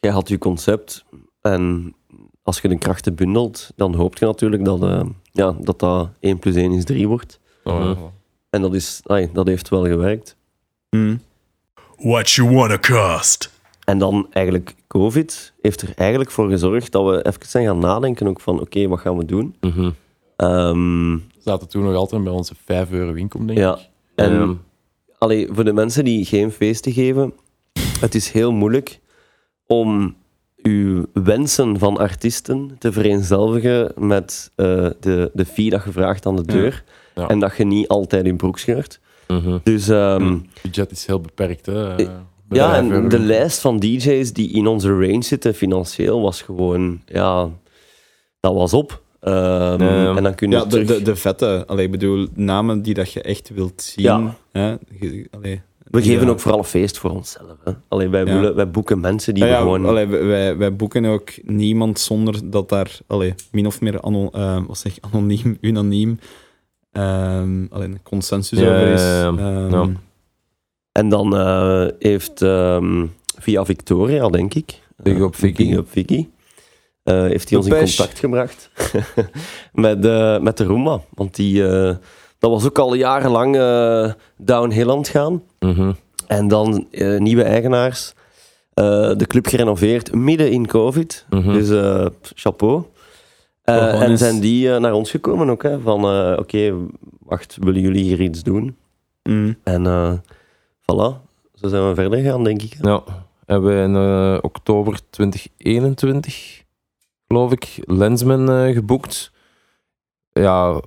Jij 0.00 0.10
had 0.12 0.28
je 0.28 0.38
concept 0.38 1.04
en 1.40 1.94
als 2.42 2.60
je 2.60 2.68
de 2.68 2.78
krachten 2.78 3.14
bundelt, 3.14 3.70
dan 3.76 3.94
hoop 3.94 4.18
je 4.18 4.24
natuurlijk 4.24 4.64
dat 4.64 5.06
ja, 5.32 5.56
dat, 5.60 5.78
dat 5.80 6.08
1 6.20 6.38
plus 6.38 6.54
1 6.54 6.72
is 6.72 6.84
3 6.84 7.08
wordt. 7.08 7.40
Oh, 7.64 7.80
ja. 7.80 7.96
En 8.50 8.62
dat, 8.62 8.74
is, 8.74 9.00
dat 9.32 9.46
heeft 9.46 9.68
wel 9.68 9.84
gewerkt. 9.86 10.36
Mm. 10.90 11.20
What 11.96 12.30
you 12.30 12.50
wanna 12.54 12.78
cost? 12.78 13.54
En 13.84 13.98
dan 13.98 14.26
eigenlijk 14.30 14.74
COVID 14.86 15.52
heeft 15.60 15.82
er 15.82 15.92
eigenlijk 15.96 16.30
voor 16.30 16.48
gezorgd 16.48 16.92
dat 16.92 17.04
we 17.04 17.26
even 17.26 17.46
zijn 17.46 17.66
gaan 17.66 17.78
nadenken 17.78 18.26
ook 18.26 18.40
van 18.40 18.60
oké, 18.60 18.88
wat 18.88 19.00
gaan 19.00 19.16
we 19.16 19.24
doen? 19.24 19.54
Ehm, 20.36 21.12
We 21.14 21.20
zaten 21.44 21.68
toen 21.68 21.84
nog 21.84 21.94
altijd 21.94 22.24
bij 22.24 22.32
onze 22.32 22.54
5 22.64 22.90
euro 22.92 23.12
winkel, 23.12 23.46
denk 23.46 23.58
Ja. 23.58 23.74
ik. 23.74 23.88
en 24.14 24.60
allee, 25.18 25.48
voor 25.50 25.64
de 25.64 25.72
mensen 25.72 26.04
die 26.04 26.24
geen 26.24 26.50
feesten 26.52 26.92
geven, 26.92 27.32
het 28.00 28.14
is 28.14 28.30
heel 28.30 28.52
moeilijk 28.52 29.00
om 29.66 30.16
uw 30.62 31.04
wensen 31.12 31.78
van 31.78 31.96
artiesten 31.96 32.76
te 32.78 32.92
vereenzelvigen 32.92 33.92
met 33.96 34.50
eh, 34.54 34.66
de, 35.00 35.30
de 35.34 35.44
fee 35.44 35.70
dat 35.70 35.84
je 35.84 35.92
vraagt 35.92 36.26
aan 36.26 36.36
de 36.36 36.44
deur. 36.44 36.84
Ja. 36.86 36.92
En 37.28 37.38
dat 37.40 37.56
je 37.56 37.64
niet 37.64 37.88
altijd 37.88 38.26
in 38.26 38.36
broek 38.36 38.58
scheurt. 38.58 39.00
Mhm. 39.28 39.58
Dus 39.62 39.88
ehm, 39.88 40.30
Het 40.32 40.62
budget 40.62 40.90
is 40.90 41.06
heel 41.06 41.20
beperkt. 41.20 41.66
Hè. 41.66 41.88
Eh, 41.90 41.96
bij 42.48 42.58
ja, 42.58 42.70
5 42.70 42.84
euro 42.90 43.02
en 43.02 43.08
de 43.08 43.18
lijst 43.18 43.58
van 43.60 43.78
DJ's 43.78 44.32
die 44.32 44.52
in 44.52 44.66
onze 44.66 44.88
range 44.90 45.22
zitten 45.22 45.54
financieel 45.54 46.20
was 46.20 46.42
gewoon, 46.42 47.00
ja, 47.06 47.48
dat 48.40 48.54
was 48.54 48.72
op. 48.72 49.02
Ehm, 49.20 49.82
Ja. 49.82 50.16
En 50.16 50.22
dan 50.22 50.34
kun 50.34 50.50
je 50.50 50.56
Ja, 50.56 50.62
de, 50.62 50.68
terug... 50.68 50.86
de, 50.86 51.02
de 51.02 51.16
vette, 51.16 51.64
allee, 51.66 51.84
ik 51.84 51.90
bedoel, 51.90 52.26
namen 52.34 52.82
die 52.82 52.94
dat 52.94 53.12
je 53.12 53.22
echt 53.22 53.50
wilt 53.54 53.82
zien. 53.82 54.04
Ja. 54.04 54.36
Hè? 54.52 54.74
Allee, 55.30 55.60
We 55.90 56.02
geven 56.02 56.24
eh, 56.26 56.30
ook 56.32 56.40
vooral 56.40 56.58
een 56.58 56.64
feest 56.64 56.98
voor 56.98 57.10
onszelf. 57.10 57.56
Hè. 57.64 57.72
Allee, 57.88 58.08
wij, 58.08 58.24
willen- 58.24 58.54
wij 58.54 58.70
boeken 58.70 59.00
mensen 59.00 59.34
die 59.34 59.44
Ja, 59.44 59.48
ja, 59.50 59.56
we 59.56 59.62
gewoon... 59.62 59.86
allee, 59.86 60.06
wij- 60.06 60.56
wij, 60.56 60.76
boeken 60.76 61.04
ook 61.04 61.30
niemand 61.42 61.98
zonder 61.98 62.50
dat 62.50 62.68
daar 62.68 62.98
allee, 63.06 63.34
min 63.52 63.66
of 63.66 63.80
meer 63.80 64.00
ano, 64.00 64.28
eh, 64.32 64.58
wat 64.66 64.78
zeg, 64.78 64.96
anoniem, 65.00 65.58
unaniem 65.60 66.18
ehm 66.96 67.66
allee, 67.70 67.88
een 67.88 68.02
consensus 68.02 68.58
Ja, 68.58 68.66
over 68.74 68.86
is. 68.88 69.00
Ehm, 69.02 69.70
Ja. 69.70 69.86
En 70.92 71.08
dan 71.08 71.36
eh, 71.36 71.86
heeft 71.98 72.42
ehm, 72.42 73.06
via 73.38 73.64
Victoria, 73.64 74.28
denk 74.28 74.54
ik... 74.54 74.80
Big 74.96 75.14
eh, 75.16 75.20
up 75.22 75.34
Vicky. 75.34 75.74
Big 75.74 75.84
Vicky. 75.88 76.28
eh, 77.02 77.20
heeft 77.20 77.48
hij 77.48 77.58
ons 77.58 77.66
in 77.68 77.72
contact 77.78 78.18
gebracht 78.18 78.70
met, 79.72 80.04
eh, 80.06 80.38
met 80.40 80.56
de 80.56 80.64
Roomba. 80.64 81.00
Want 81.14 81.34
die, 81.34 81.68
eh, 81.68 81.94
dat 82.38 82.50
was 82.50 82.64
ook 82.64 82.78
al 82.78 82.94
jarenlang 82.94 83.56
eh 83.56 84.12
downhill 84.36 84.90
aan 84.90 84.98
het 84.98 85.08
gaan. 85.08 85.42
Mhm. 85.58 85.92
En 86.26 86.48
dan 86.48 86.86
eh, 86.90 87.18
nieuwe 87.18 87.42
eigenaars. 87.42 88.14
eh, 88.74 88.84
de 89.16 89.26
club 89.26 89.46
gerenoveerd 89.46 90.14
midden 90.14 90.50
in 90.50 90.66
COVID. 90.66 91.26
Mhm. 91.30 91.52
Dus 91.52 91.70
eh, 91.70 92.06
chapeau. 92.34 92.84
Eh, 93.66 93.88
Gewoon 93.88 94.02
en 94.02 94.18
zijn 94.18 94.40
die 94.40 94.72
eh, 94.74 94.80
naar 94.80 94.92
ons 94.92 95.10
gekomen 95.10 95.50
ook. 95.50 95.62
Hè, 95.62 95.80
van 95.80 96.04
eh, 96.04 96.38
oké, 96.38 96.74
wacht, 97.18 97.56
willen 97.60 97.80
jullie 97.80 98.02
hier 98.02 98.20
iets 98.20 98.42
doen? 98.42 98.76
mm. 99.22 99.56
En 99.62 99.86
eh 99.86 100.12
voilà, 100.82 101.14
zo 101.54 101.68
zijn 101.68 101.88
we 101.88 101.94
verder 101.94 102.18
gegaan, 102.18 102.44
denk 102.44 102.62
ik. 102.62 102.76
hè. 102.80 102.88
Ja, 102.90 103.02
hebben 103.46 103.76
we 103.76 103.82
in 103.82 103.96
eh, 103.96 104.38
oktober 104.42 104.98
2021, 105.10 106.62
geloof 107.28 107.52
ik, 107.52 107.78
Lensman 107.84 108.50
eh, 108.50 108.72
geboekt. 108.74 109.32
Ja, 110.32 110.80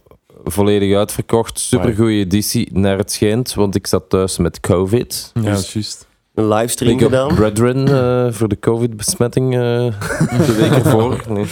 volledig 0.43 0.97
uitverkocht. 0.97 1.59
Supergoeie 1.59 2.19
editie 2.25 2.69
naar 2.77 2.97
het 2.97 3.11
schijnt, 3.11 3.53
want 3.53 3.75
ik 3.75 3.87
zat 3.87 4.09
thuis 4.09 4.37
met 4.37 4.59
COVID. 4.59 5.31
Ja, 5.33 5.41
Dus 5.41 5.73
juist. 5.73 6.07
Een 6.33 6.47
livestream 6.47 6.99
gedaan. 6.99 7.35
Brethren 7.35 8.33
voor 8.33 8.47
de 8.47 8.59
COVID-besmetting 8.59 9.53
eh, 9.53 9.59
de 10.47 10.55
week 10.59 10.71
ervoor. 10.83 11.23
Nee. 11.29 11.45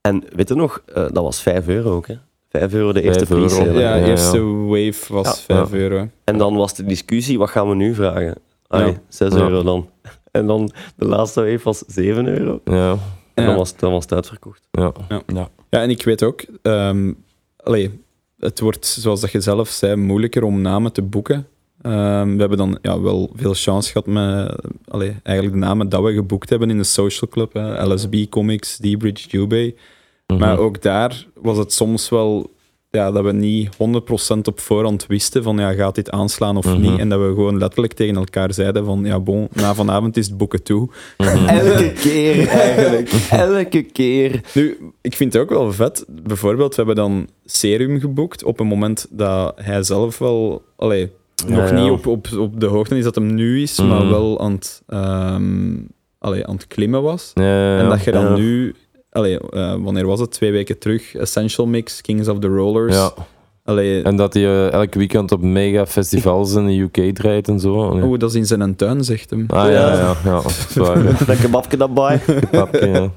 En 0.00 0.24
weet 0.36 0.48
je 0.48 0.54
nog, 0.54 0.82
eh, 0.86 0.94
dat 0.94 1.22
was 1.22 1.40
5 1.42 1.68
euro 1.68 1.90
ook. 1.96 2.06
Hè? 2.06 2.14
5 2.48 2.72
euro 2.74 2.92
de 2.92 3.02
eerste 3.02 3.34
hè. 3.34 3.64
Ja, 3.64 3.94
ja, 3.96 4.06
eerste 4.06 4.36
ja. 4.36 4.44
wave 4.44 5.12
was 5.12 5.26
Ja. 5.46 5.54
5 5.56 5.70
Ja. 5.70 5.76
euro. 5.76 6.08
En 6.24 6.38
dan 6.38 6.54
was 6.56 6.74
de 6.74 6.84
discussie, 6.84 7.38
wat 7.38 7.50
gaan 7.50 7.68
we 7.68 7.74
nu 7.74 7.94
vragen? 7.94 8.34
Ja. 8.68 8.92
6 9.08 9.32
Ja. 9.34 9.38
euro 9.40 9.62
dan. 9.62 9.88
En 10.30 10.46
dan 10.46 10.70
de 10.96 11.04
laatste 11.06 11.40
wave 11.40 11.60
was 11.62 11.78
7 11.86 12.26
euro. 12.26 12.60
Ja, 12.64 12.90
En 13.34 13.44
Ja. 13.44 13.46
dan, 13.46 13.56
was, 13.56 13.76
dan 13.76 13.92
was 13.92 14.02
het 14.02 14.12
uitverkocht. 14.12 14.62
ja. 14.70 14.92
Ja. 15.08 15.48
Ja, 15.70 15.82
en 15.82 15.90
ik 15.90 16.02
weet 16.02 16.22
ook, 16.22 16.44
ehm, 16.62 17.12
allee, 17.56 18.00
het 18.38 18.60
wordt, 18.60 18.86
zoals 18.86 19.20
dat 19.20 19.30
je 19.32 19.40
zelf 19.40 19.68
zei, 19.68 19.96
moeilijker 19.96 20.42
om 20.42 20.60
namen 20.60 20.92
te 20.92 21.02
boeken. 21.02 21.46
Ehm, 21.82 22.32
we 22.34 22.40
hebben 22.40 22.58
dan 22.58 22.78
ja, 22.82 23.00
wel 23.00 23.30
veel 23.34 23.54
chance 23.54 23.92
gehad 23.92 24.06
met 24.06 24.54
allee, 24.88 25.16
eigenlijk 25.22 25.56
de 25.60 25.66
namen 25.66 25.88
dat 25.88 26.02
we 26.02 26.12
geboekt 26.12 26.50
hebben 26.50 26.70
in 26.70 26.78
de 26.78 26.84
social 26.84 27.30
club. 27.30 27.52
Hè. 27.52 27.92
LSB 27.92 28.14
Comics, 28.30 28.76
D-Bridge, 28.76 29.28
Jubei. 29.28 29.74
Mhm. 30.26 30.40
Maar 30.40 30.58
ook 30.58 30.82
daar 30.82 31.26
was 31.34 31.56
het 31.58 31.72
soms 31.72 32.08
wel 32.08 32.50
ja, 32.90 33.10
dat 33.10 33.24
we 33.24 33.32
niet 33.32 33.68
100% 33.76 34.48
op 34.48 34.60
voorhand 34.60 35.06
wisten 35.06 35.42
van 35.42 35.58
ja, 35.58 35.72
gaat 35.72 35.94
dit 35.94 36.10
aanslaan 36.10 36.56
of 36.56 36.64
Mhm. 36.64 36.80
niet. 36.80 36.98
En 36.98 37.08
dat 37.08 37.20
we 37.20 37.26
gewoon 37.26 37.58
letterlijk 37.58 37.92
tegen 37.92 38.16
elkaar 38.16 38.54
zeiden 38.54 38.84
van 38.84 39.04
ja, 39.04 39.20
bon, 39.20 39.48
na 39.52 39.74
vanavond 39.74 40.16
is 40.16 40.26
het 40.26 40.36
boeken 40.36 40.62
toe. 40.62 40.88
Mhm. 41.18 41.46
Elke 41.58 41.92
keer 41.92 42.48
eigenlijk. 42.48 43.10
Elke 43.30 43.82
keer. 43.82 44.40
Nu, 44.54 44.78
ik 45.00 45.16
vind 45.16 45.32
het 45.32 45.42
ook 45.42 45.48
wel 45.50 45.72
vet. 45.72 46.04
Bijvoorbeeld, 46.08 46.70
we 46.74 46.76
hebben 46.76 46.96
dan 47.04 47.28
Serum 47.44 48.00
geboekt 48.00 48.44
op 48.44 48.60
een 48.60 48.66
moment 48.66 49.06
dat 49.10 49.52
hij 49.56 49.82
zelf 49.82 50.18
wel... 50.18 50.62
Allee, 50.76 51.10
nog 51.46 51.70
ja. 51.70 51.80
niet 51.82 51.90
op, 51.90 52.06
op, 52.06 52.26
op 52.38 52.60
de 52.60 52.66
hoogte 52.66 52.96
is 52.98 53.04
dat 53.04 53.14
hem 53.14 53.34
nu 53.34 53.62
is, 53.62 53.78
maar 53.80 54.00
Mhm. 54.00 54.08
wel 54.10 54.40
aan 54.40 54.52
het, 54.52 54.82
ehm, 54.86 55.76
allee, 56.18 56.46
aan 56.46 56.54
het 56.54 56.66
klimmen 56.66 57.02
was. 57.02 57.30
Ja, 57.34 57.42
ja, 57.44 57.74
ja. 57.76 57.78
En 57.82 57.88
dat 57.88 58.04
je 58.04 58.12
dan 58.12 58.24
Ja. 58.24 58.36
nu... 58.36 58.74
Allee, 59.10 59.40
eh, 59.40 59.74
wanneer 59.78 60.06
was 60.06 60.20
het? 60.20 60.30
Twee 60.30 60.52
weken 60.52 60.78
terug. 60.78 61.14
Essential 61.14 61.66
Mix, 61.66 62.00
Kings 62.00 62.28
of 62.28 62.38
the 62.38 62.46
Rollers. 62.48 62.94
Ja, 62.96 63.12
Allee, 63.64 64.02
en 64.02 64.16
dat 64.16 64.34
hij 64.34 64.42
eh, 64.44 64.72
elk 64.72 64.94
weekend 64.94 65.32
op 65.32 65.42
mega 65.42 65.86
festivals 65.86 66.54
in 66.54 66.66
de 66.66 66.78
UK 66.80 67.14
draait 67.14 67.48
en 67.48 67.60
zo. 67.60 67.88
Allee. 67.88 68.04
oh, 68.04 68.18
dat 68.18 68.30
is 68.30 68.36
in 68.36 68.46
zijn 68.46 68.76
tuin, 68.76 69.04
zegt 69.04 69.30
hem. 69.30 69.44
Ah 69.48 69.64
ja, 69.64 69.70
Ja. 69.70 69.92
ja, 69.94 70.16
ja. 70.74 70.94
dat 71.02 71.26
ja. 71.26 71.34
Kebabje 71.34 71.76
daarbij. 71.76 72.20
Papje, 72.50 72.86
ja. 72.86 73.10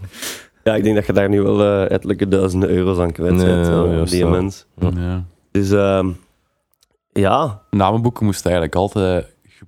Ja, 0.63 0.75
ik 0.75 0.83
denk 0.83 0.95
dat 0.95 1.05
je 1.05 1.13
daar 1.13 1.29
nu 1.29 1.41
wel 1.41 1.63
ettelijke 1.87 2.27
duizenden 2.27 2.69
euro's 2.69 2.97
aan 2.97 3.11
kwijt 3.11 3.33
Nee, 3.35 3.45
bent. 3.45 3.67
ja, 3.67 3.83
eh, 3.83 3.91
juist, 3.91 4.11
die 4.11 4.23
ja. 4.23 4.29
mens. 4.29 4.65
Ja. 4.95 5.25
Dus 5.51 5.71
ehm, 5.71 6.09
Ja, 7.13 7.61
namenboeken 7.69 8.25
moest 8.25 8.45
eigenlijk 8.45 8.75
altijd... 8.75 9.25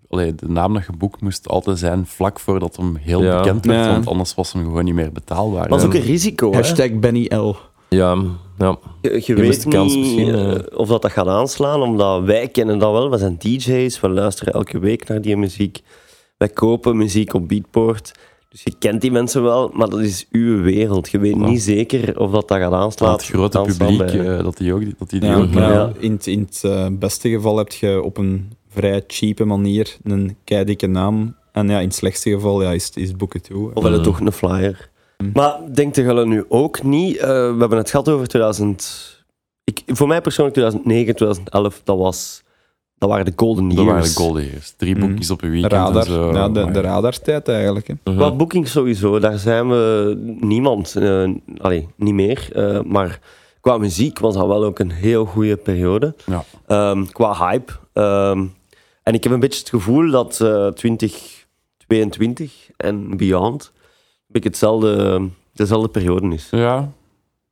Allee, 0.10 0.36
de 0.36 0.48
naam 0.50 0.74
dat 0.74 0.86
je 0.86 0.92
boekt 0.98 1.22
moest 1.22 1.48
altijd 1.48 1.80
zijn 1.80 2.06
vlak 2.06 2.40
voordat 2.40 2.76
hem 2.76 2.96
heel 2.96 3.24
Ja. 3.24 3.38
bekend 3.42 3.66
werd, 3.66 3.86
Ja. 3.86 3.92
want 3.92 4.08
anders 4.08 4.36
was 4.36 4.54
hem 4.54 4.64
gewoon 4.64 4.84
niet 4.84 4.94
meer 4.94 5.12
betaalbaar. 5.12 5.68
dat 5.70 5.80
is 5.80 5.86
ook 5.86 5.94
een 5.94 6.02
risico. 6.02 6.50
hè. 6.52 6.56
Hashtag 6.56 6.92
Benny 7.00 7.26
L. 7.36 7.56
Ja, 7.90 8.16
ja. 8.58 8.78
Je, 9.02 9.22
je 9.26 9.36
mist 9.36 9.64
weet 9.64 9.64
de 9.64 9.70
kans 9.78 9.94
niet 9.96 10.04
misschien, 10.04 10.34
eh, 10.36 10.56
eh. 10.56 10.62
of 10.76 10.88
dat, 10.88 11.02
dat 11.02 11.12
gaat 11.12 11.28
aanslaan, 11.28 11.82
omdat 11.82 12.24
wij 12.24 12.48
kennen 12.48 12.80
dat 12.80 12.92
wel. 12.92 13.10
We 13.10 13.18
zijn 13.18 13.38
DJ's, 13.38 14.00
we 14.00 14.10
luisteren 14.10 14.54
elke 14.54 14.80
week 14.80 15.08
naar 15.08 15.22
die 15.22 15.38
muziek. 15.38 15.82
Wij 16.38 16.48
kopen 16.50 16.98
muziek 16.98 17.34
op 17.34 17.48
Beatport. 17.48 18.12
Dus 18.54 18.62
je 18.64 18.74
kent 18.80 19.02
die 19.02 19.12
mensen 19.12 19.44
wel, 19.44 19.70
maar 19.74 19.90
dat 19.90 20.00
is 20.00 20.28
uw 20.32 20.62
wereld. 20.62 21.10
Je 21.10 21.20
weet 21.20 21.36
Ja. 21.36 21.48
niet 21.48 21.62
zeker 21.62 22.20
of 22.20 22.32
dat, 22.32 22.48
dat 22.48 22.58
gaat 22.58 22.74
aanslaan. 22.74 23.12
het 23.12 23.24
grote 23.26 23.62
publiek, 23.62 23.98
bij- 23.98 24.38
eh, 24.38 24.44
dat 24.44 24.58
die 24.58 24.74
ook, 24.74 24.82
dat 25.00 25.10
die, 25.10 25.20
die 25.20 25.30
Ja, 25.30 25.36
ook 25.36 25.54
Ja. 25.54 25.92
In, 26.00 26.12
het- 26.12 26.28
in 26.28 26.40
het 26.40 26.62
eh, 26.64 26.88
beste 26.92 27.30
geval 27.30 27.58
heb 27.58 27.72
je 27.72 28.02
op 28.02 28.18
een 28.18 28.52
vrij 28.70 29.04
cheape 29.08 29.46
manier 29.46 29.98
een 30.04 30.36
keidikke 30.44 30.88
naam. 30.88 31.36
En 31.52 31.70
ja, 31.70 31.80
in 31.80 31.86
het 31.88 31.96
slechtste 31.96 32.30
geval 32.30 32.62
ja, 32.62 32.72
is, 32.72 32.90
is 32.94 33.16
boeken 33.16 33.42
toe. 33.42 33.72
Of 33.74 33.84
wel 33.84 34.02
toch 34.02 34.20
een 34.20 34.32
flyer. 34.32 34.90
Mm. 35.18 35.30
Maar 35.34 35.60
denkt 35.74 35.96
jullie 35.96 36.26
nu 36.26 36.46
ook 36.50 36.84
niet? 36.84 37.18
eh, 37.18 37.28
we 37.28 37.56
hebben 37.60 37.78
het 37.78 37.90
gehad 37.90 38.10
over 38.10 38.28
2000. 38.28 39.24
Ik, 39.64 39.82
voor 39.86 40.08
mij 40.08 40.22
persoonlijk 40.22 40.56
2009, 40.58 41.16
2011, 41.16 41.82
dat, 41.84 41.98
was, 41.98 42.44
dat 43.04 43.12
waren 43.12 43.26
de 43.32 43.34
golden 43.36 43.64
years. 43.64 43.76
Dat 43.78 43.86
waren 43.86 44.04
de 44.04 44.10
golden 44.16 44.44
years. 44.46 44.74
Drie 44.78 44.96
Mhm. 44.96 45.08
boekjes 45.08 45.32
op 45.32 45.42
een 45.44 45.50
weekend 45.52 45.72
radar. 45.72 46.06
en 46.06 46.12
zo. 46.12 46.32
ja, 46.34 46.50
de, 46.50 46.72
de 46.72 46.82
radartijd 46.82 47.48
eigenlijk. 47.48 47.88
Hè. 47.88 47.94
Mhm. 48.04 48.16
Qua 48.18 48.32
boekings 48.32 48.72
sowieso, 48.72 49.20
daar 49.20 49.38
zijn 49.38 49.70
we 49.70 50.14
niemand. 50.40 50.96
eh 50.96 51.30
allee, 51.58 51.88
niet 51.96 52.14
meer. 52.14 52.48
eh, 52.54 52.82
maar 52.82 53.20
qua 53.62 53.78
muziek 53.78 54.20
was 54.20 54.34
dat 54.36 54.48
wel 54.48 54.64
ook 54.64 54.80
een 54.80 54.92
heel 54.92 55.26
goede 55.26 55.56
periode. 55.58 56.16
Ja. 56.26 56.44
Ehm, 56.68 57.06
qua 57.06 57.48
hype. 57.50 57.72
Ehm, 57.94 58.46
en 59.04 59.14
ik 59.14 59.24
heb 59.24 59.34
een 59.34 59.40
beetje 59.40 59.60
het 59.60 59.70
gevoel 59.70 60.12
dat 60.12 60.42
eh 60.42 60.68
2022 60.68 62.70
en 62.78 63.18
beyond 63.18 63.72
een 63.76 64.26
beetje 64.28 64.50
hetzelfde, 64.50 65.22
dezelfde 65.54 65.88
periode 65.90 66.34
is. 66.34 66.48
Ja. 66.52 66.92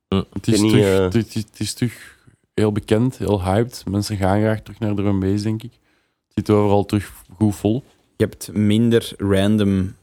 Het, 0.08 0.46
is 0.46 0.54
Ik 0.54 0.60
weet 0.60 0.70
terug, 0.70 0.72
niet, 0.72 0.84
eh, 0.84 0.98
het, 1.20 1.34
is- 1.36 1.44
het 1.50 1.60
is 1.60 1.74
terug 1.74 2.16
heel 2.54 2.72
bekend, 2.72 3.18
heel 3.18 3.42
hyped. 3.44 3.84
Mensen 3.90 4.16
gaan 4.16 4.40
graag 4.40 4.60
terug 4.60 4.78
naar 4.78 4.94
de 4.94 5.02
Rumbees, 5.02 5.42
denk 5.42 5.62
ik. 5.62 5.70
Het 5.72 6.46
zit 6.46 6.50
overal 6.50 6.84
terug 6.84 7.12
goed 7.36 7.54
vol. 7.56 7.84
Je 8.16 8.24
hebt 8.24 8.50
minder 8.52 9.12
random 9.18 9.94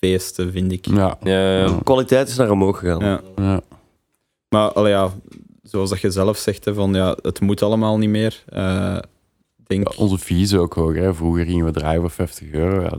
feesten, 0.00 0.52
vind 0.52 0.72
ik. 0.72 0.86
Ja. 0.86 1.16
Ja. 1.22 1.66
De 1.66 1.78
kwaliteit 1.84 2.28
is 2.28 2.36
naar 2.36 2.50
omhoog 2.50 2.78
gegaan. 2.78 3.00
Ja. 3.04 3.20
ja. 3.36 3.60
Maar 4.48 4.72
allee, 4.72 4.92
ja, 4.92 5.10
zoals 5.62 5.90
dat 5.90 6.00
je 6.00 6.10
zelf 6.10 6.36
zegt, 6.36 6.64
hè, 6.64 6.74
van, 6.74 6.94
ja, 6.94 7.16
het 7.22 7.40
moet 7.40 7.62
allemaal 7.62 7.98
niet 7.98 8.08
meer. 8.10 8.42
Eh, 8.46 8.98
denk, 9.66 9.92
Ja, 9.92 10.02
onze 10.02 10.18
fees 10.18 10.54
ook 10.54 10.74
hoog. 10.74 10.94
Hè. 10.94 11.14
Vroeger 11.14 11.44
gingen 11.44 11.64
we 11.64 11.70
draaien 11.70 12.00
voor 12.00 12.10
50 12.10 12.50
euro. 12.52 12.80
Ja, 12.82 12.98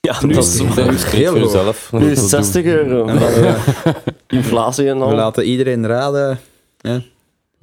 Ja, 0.00 0.26
Nu 0.26 0.32
dat 0.34 0.44
is 0.44 0.58
het- 0.58 0.78
is 0.94 1.04
heel 1.04 1.30
voor 1.30 1.38
hoog. 1.40 1.52
jezelf. 1.52 1.92
nu 1.92 2.10
is 2.10 2.20
het 2.20 2.28
60 2.28 2.64
euro. 2.64 3.06
En 3.06 3.18
dan, 3.18 3.32
ja, 3.42 3.56
Inflatie 4.28 4.88
en 4.88 4.98
we 4.98 5.04
al. 5.04 5.14
laten 5.14 5.44
iedereen 5.44 5.86
raden. 5.86 6.38
hè. 6.80 6.98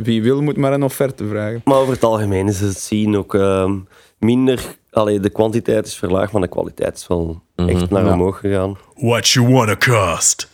Wie 0.03 0.23
wil, 0.23 0.41
moet 0.41 0.57
maar 0.57 0.73
een 0.73 0.83
offerte 0.83 1.27
vragen. 1.27 1.61
Maar 1.63 1.77
over 1.77 1.93
het 1.93 2.03
algemeen 2.03 2.47
is 2.47 2.59
het 2.59 2.77
zien 2.79 3.17
ook 3.17 3.33
ehm, 3.35 3.77
minder. 4.19 4.77
Allee, 4.91 5.19
de 5.19 5.29
kwantiteit 5.29 5.85
is 5.85 5.95
verlaagd, 5.95 6.31
maar 6.31 6.41
de 6.41 6.47
kwaliteit 6.47 6.95
is 6.97 7.07
wel 7.07 7.41
Mhm. 7.55 7.69
echt 7.69 7.89
naar 7.89 8.05
Ja. 8.05 8.13
omhoog 8.13 8.39
gegaan. 8.39 8.77
What 8.95 9.27
you 9.27 9.53
wanna 9.53 9.75
cost? 9.75 10.49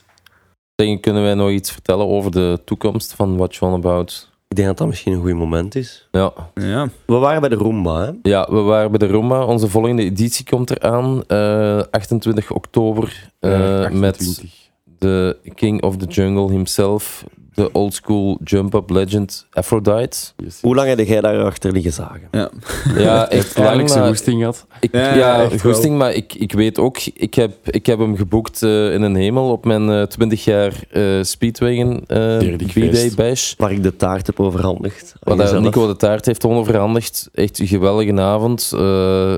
Denk, 0.75 1.01
Kunnen 1.01 1.23
wij 1.23 1.33
nog 1.33 1.49
iets 1.49 1.71
vertellen 1.71 2.07
over 2.07 2.31
de 2.31 2.59
toekomst 2.65 3.13
van 3.13 3.37
What 3.37 3.55
You 3.55 3.71
On 3.71 3.77
About? 3.77 4.29
Ik 4.47 4.55
denk 4.55 4.67
dat 4.67 4.77
dat 4.77 4.87
misschien 4.87 5.13
een 5.13 5.21
goed 5.21 5.33
moment 5.33 5.75
is. 5.75 6.07
Ja. 6.11 6.33
Ja, 6.53 6.89
We 7.05 7.15
waren 7.15 7.39
bij 7.39 7.49
de 7.49 7.55
Roomba, 7.55 8.01
hè? 8.05 8.11
ja, 8.21 8.47
we 8.49 8.59
waren 8.59 8.89
bij 8.91 8.99
de 9.07 9.13
Roma. 9.13 9.43
Onze 9.45 9.69
volgende 9.69 10.03
editie 10.03 10.45
komt 10.45 10.69
eraan. 10.71 11.23
eh 11.27 11.81
28 11.91 12.51
oktober. 12.51 13.31
eh, 13.39 13.51
Ja, 13.51 13.89
met 13.89 14.13
28. 14.17 14.64
De 15.05 15.37
King 15.55 15.81
of 15.83 15.97
the 15.97 16.05
Jungle 16.05 16.49
himself. 16.51 17.23
De 17.53 17.71
old 17.71 17.93
school 17.93 18.39
jump-up 18.43 18.89
legend 18.89 19.47
Aphrodite. 19.51 20.17
Hoe 20.61 20.75
lang 20.75 20.87
heb 20.87 20.99
jij 20.99 21.21
daarachter 21.21 21.71
liggen 21.71 21.91
zagen? 21.93 22.27
ja. 22.31 22.49
Ja, 22.97 23.29
echt 23.29 23.57
lang. 23.57 23.89
Zijn 23.89 24.05
woesting 24.05 24.43
had. 24.43 24.65
Ik, 24.79 24.91
Ja, 24.93 25.15
ja, 25.15 25.49
goesting, 25.59 25.97
maar 25.97 26.13
ik, 26.13 26.33
ik 26.33 26.51
weet 26.51 26.79
ook, 26.79 26.97
ik 27.13 27.33
heb, 27.33 27.51
ik 27.63 27.85
heb 27.85 27.99
hem 27.99 28.15
geboekt 28.15 28.63
eh, 28.63 28.93
in 28.93 29.01
een 29.01 29.15
hemel 29.15 29.51
op 29.51 29.65
mijn 29.65 29.89
eh 29.89 30.01
20 30.01 30.43
jaar 30.43 30.73
eh 30.91 31.03
Speedwagon 31.21 32.03
eh 32.07 32.17
Derde 32.17 32.65
B-Day 32.65 33.11
bash. 33.15 33.53
Waar 33.57 33.71
ik 33.71 33.83
de 33.83 33.95
taart 33.95 34.27
heb 34.27 34.39
overhandigd. 34.39 35.13
Wat. 35.19 35.59
Nico 35.59 35.87
de 35.87 35.95
Taart 35.95 36.25
heeft 36.25 36.45
overhandigd. 36.45 37.29
Echt 37.33 37.59
een 37.59 37.67
geweldige 37.67 38.21
avond. 38.21 38.71
eh, 38.75 39.33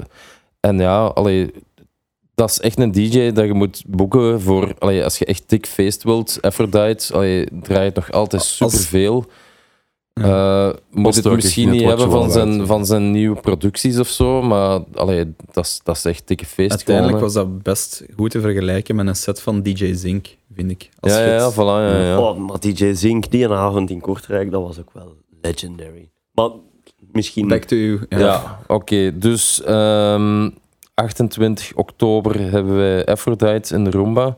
en 0.60 0.78
ja, 0.80 1.06
allee, 1.06 1.52
dat 2.38 2.50
is 2.50 2.60
echt 2.60 2.80
een 2.80 2.92
DJ 2.92 3.32
dat 3.32 3.46
je 3.46 3.54
moet 3.54 3.84
boeken 3.88 4.42
voor, 4.42 4.74
allee, 4.80 5.04
als 5.04 5.18
je 5.18 5.26
echt 5.26 5.44
dik 5.50 5.66
feest 5.66 6.04
wilt. 6.04 6.38
Aphrodite, 6.42 7.14
allee, 7.14 7.48
draait 7.62 7.96
nog 7.96 8.12
altijd 8.12 8.44
superveel. 8.44 9.26
Ja. 10.14 10.68
Eh 10.70 10.76
moet 10.92 11.16
het 11.16 11.26
misschien 11.26 11.70
niet 11.70 11.84
hebben 11.84 12.12
van 12.12 12.32
zijn, 12.32 12.66
van 12.66 12.86
zijn 12.86 13.12
nieuwe 13.12 13.42
producties 13.42 14.00
of 14.00 14.08
zo, 14.08 14.42
maar 14.42 14.80
allee, 14.94 15.34
dat, 15.52 15.66
is, 15.66 15.80
dat 15.84 15.96
is 15.96 16.06
echt 16.06 16.28
dikke 16.28 16.46
feest. 16.46 16.72
Uiteindelijk 16.72 17.18
gewoon, 17.18 17.34
was 17.34 17.44
dat 17.44 17.64
best 17.64 18.04
goed 18.16 18.32
te 18.32 18.42
vergelijken 18.42 18.96
met 18.96 19.08
een 19.08 19.16
set 19.16 19.42
van 19.42 19.62
DJ 19.62 19.94
Zink, 19.94 20.28
vind 20.56 20.72
ik. 20.72 20.90
Als 21.00 21.14
ja, 21.14 21.26
ja, 21.26 21.52
voilà, 21.52 21.56
ja, 21.56 22.02
ja. 22.04 22.20
Oh, 22.20 22.38
maar 22.38 22.60
DJ 22.60 22.94
Zink, 22.94 23.32
die 23.32 23.50
avond 23.50 23.90
in 23.90 24.02
Kortrijk, 24.02 24.52
dat 24.52 24.62
was 24.62 24.80
ook 24.80 24.94
wel 24.94 25.16
legendary. 25.42 26.10
Maar 26.32 26.50
misschien... 27.12 27.48
Back 27.48 27.64
to 27.64 27.76
you. 27.76 28.06
Ja. 28.10 28.20
Ja, 28.20 28.60
oké. 28.68 29.18
Dus 29.18 29.64
ehm, 29.64 30.50
28 31.02 31.74
oktober 31.76 32.40
hebben 32.52 32.76
wij 32.76 33.06
Aphrodite 33.06 33.74
in 33.76 33.84
de 33.84 33.92
Roomba. 33.92 34.38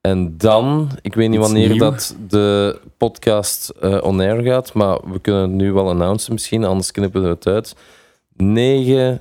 En 0.00 0.34
dan, 0.38 0.88
ik 1.02 1.14
weet 1.14 1.28
niet 1.28 1.38
Iets 1.38 1.46
wanneer 1.48 1.68
nieuw. 1.68 1.78
dat 1.78 2.16
de 2.28 2.78
podcast 2.96 3.68
eh 3.80 3.98
on 4.02 4.20
air 4.20 4.42
gaat, 4.42 4.72
maar 4.72 4.98
we 5.12 5.18
kunnen 5.20 5.42
het 5.42 5.50
nu 5.50 5.72
wel 5.72 5.88
announcen 5.88 6.32
misschien, 6.32 6.64
anders 6.64 6.90
knippen 6.90 7.22
we 7.22 7.28
het 7.28 7.46
uit. 7.46 7.76
9 8.36 9.20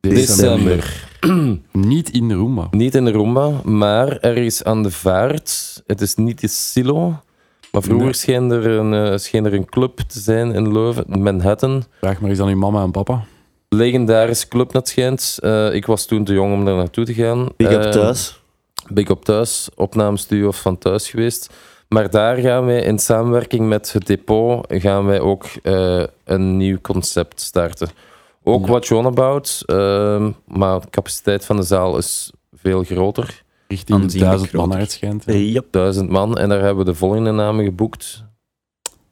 december. 0.00 1.08
Niet 1.72 2.10
in 2.10 2.28
de 2.28 2.34
Roomba. 2.34 2.66
Niet 2.70 2.94
in 2.94 3.04
de 3.04 3.12
Roomba, 3.12 3.50
maar 3.64 4.16
ergens 4.18 4.64
aan 4.64 4.82
de 4.82 4.90
vaart. 4.90 5.82
Het 5.86 6.00
is 6.00 6.14
niet 6.14 6.40
de 6.40 6.48
Silo, 6.48 7.14
maar 7.72 7.82
vroeger 7.82 8.04
Nee. 8.04 8.14
scheen, 8.14 8.50
er 8.50 8.66
een, 8.66 8.94
eh, 8.94 9.16
scheen 9.18 9.44
er 9.44 9.54
een 9.54 9.64
club 9.64 9.98
te 9.98 10.20
zijn 10.20 10.52
in 10.54 10.72
Leuven, 10.72 11.04
Manhattan. 11.22 11.84
Vraag 12.00 12.20
maar 12.20 12.30
eens 12.30 12.40
aan 12.40 12.48
uw 12.48 12.56
mama 12.56 12.82
en 12.82 12.90
papa. 12.90 13.24
Legendarische 13.74 14.48
club 14.48 14.72
dat 14.72 14.88
schijnt. 14.88 15.38
Eh, 15.42 15.74
ik 15.74 15.86
was 15.86 16.06
toen 16.06 16.24
te 16.24 16.32
jong 16.32 16.52
om 16.52 16.64
daar 16.64 16.76
naartoe 16.76 17.04
te 17.04 17.14
gaan. 17.14 17.48
Big 17.56 17.70
up 17.70 17.82
Eh, 17.82 17.90
thuis. 17.90 18.42
Big 18.92 19.08
Up 19.08 19.22
Thuis, 19.22 19.68
opnamestudio 19.74 20.50
van 20.50 20.78
thuis 20.78 21.10
geweest. 21.10 21.50
Maar 21.88 22.10
daar 22.10 22.36
gaan 22.36 22.64
wij 22.66 22.80
in 22.82 22.98
samenwerking 22.98 23.68
met 23.68 23.92
het 23.92 24.06
depot 24.06 24.66
gaan 24.68 25.04
wij 25.06 25.20
ook 25.20 25.44
eh, 25.62 26.02
een 26.24 26.56
nieuw 26.56 26.78
concept 26.80 27.40
starten. 27.40 27.88
Ook 28.42 28.64
Ja. 28.66 28.72
wat 28.72 28.86
you 28.86 29.00
on 29.00 29.06
about, 29.06 29.62
ehm, 29.66 30.30
maar 30.46 30.80
de 30.80 30.90
capaciteit 30.90 31.44
van 31.44 31.56
de 31.56 31.62
zaal 31.62 31.96
is 31.96 32.30
veel 32.54 32.82
groter. 32.82 33.42
Richting 33.68 33.98
de 33.98 34.04
Aanzienlijk 34.04 34.30
duizend 34.30 34.52
man 34.52 34.60
groter. 34.62 34.78
naar 34.78 34.86
het 34.86 34.92
schijnt. 34.92 35.24
hè. 35.24 35.32
Yep. 35.32 35.66
Duizend 35.70 36.10
man. 36.10 36.38
En 36.38 36.48
daar 36.48 36.60
hebben 36.60 36.84
we 36.84 36.90
de 36.90 36.96
volgende 36.96 37.30
namen 37.30 37.64
geboekt. 37.64 38.24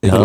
Ja. 0.00 0.18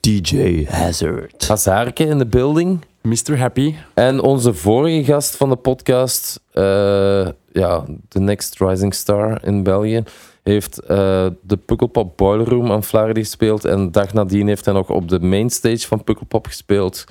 DJ 0.00 0.64
Hazard. 0.66 1.48
Hazarke 1.48 2.04
in 2.04 2.18
de 2.18 2.26
building. 2.26 2.84
Mr. 3.02 3.38
Happy. 3.38 3.74
En 3.94 4.20
onze 4.20 4.54
vorige 4.54 5.04
gast 5.04 5.36
van 5.36 5.48
de 5.48 5.56
podcast, 5.56 6.40
eh, 6.52 7.28
ja, 7.52 7.84
de 8.08 8.20
Next 8.20 8.60
Rising 8.60 8.94
Star 8.94 9.44
in 9.46 9.62
België, 9.62 10.02
heeft 10.42 10.78
eh, 10.78 11.26
de 11.42 11.56
Pukkelpop 11.56 12.16
Boiler 12.16 12.48
Room 12.48 12.72
aan 12.72 12.84
Flaherty 12.84 13.20
gespeeld. 13.20 13.64
En 13.64 13.84
de 13.84 13.90
dag 13.90 14.12
nadien 14.12 14.48
heeft 14.48 14.64
hij 14.64 14.74
nog 14.74 14.90
op 14.90 15.08
de 15.08 15.20
mainstage 15.20 15.86
van 15.86 16.04
Pukkelpop 16.04 16.46
gespeeld. 16.46 17.04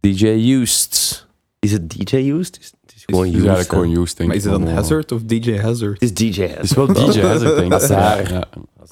DJ 0.00 0.26
Used. 0.26 1.26
Is 1.58 1.72
het 1.72 1.90
DJ 1.90 2.16
used? 2.16 2.73
Is, 3.06 3.18
is 3.18 3.22
gewoon 3.22 3.26
is 3.26 3.46
eigenlijk 3.46 4.16
denk 4.16 4.28
Maar 4.28 4.36
is 4.36 4.44
het 4.44 4.52
dan 4.52 4.66
Hazard 4.66 5.12
of 5.12 5.22
DJ 5.22 5.58
Hazard? 5.58 6.00
Het 6.00 6.02
is 6.02 6.14
DJ 6.14 6.40
Het 6.40 6.50
Hazard. 6.50 6.64
is 6.64 6.72
wel 6.72 6.86
DJ 6.86 7.20
Hazard, 7.20 7.56
denk 7.56 7.72
ik. 7.72 7.80
Hazard. 7.80 8.28
Ja. 8.28 8.44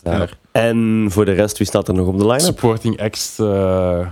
Daar. 0.02 0.38
En 0.52 1.06
voor 1.08 1.24
de 1.24 1.32
rest, 1.32 1.58
wie 1.58 1.66
staat 1.66 1.88
er 1.88 1.94
nog 1.94 2.06
op 2.06 2.18
de 2.18 2.26
line-up? 2.26 2.40
Supporting 2.40 3.00
acts 3.00 3.38
eh 3.38 4.06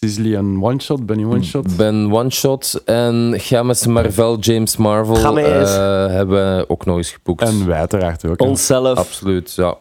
Sizzly 0.00 0.34
en 0.34 0.62
One 0.62 0.80
Shot, 0.80 1.06
Benny 1.06 1.24
One 1.24 1.42
Shot. 1.42 1.76
Ben 1.76 2.12
One 2.12 2.30
Shot 2.30 2.82
en 2.84 3.36
James 3.48 3.86
Marvel, 3.86 4.38
James 4.38 4.76
Marvel 4.76 5.38
eh, 5.38 6.06
hebben 6.06 6.56
we 6.56 6.64
ook 6.68 6.84
nog 6.84 6.96
eens 6.96 7.10
geboekt. 7.10 7.42
En 7.42 7.66
wij 7.66 7.78
uiteraard 7.78 8.26
ook. 8.26 8.40
Onszelf. 8.40 8.98
Absoluut, 8.98 9.54
ja. 9.54 9.76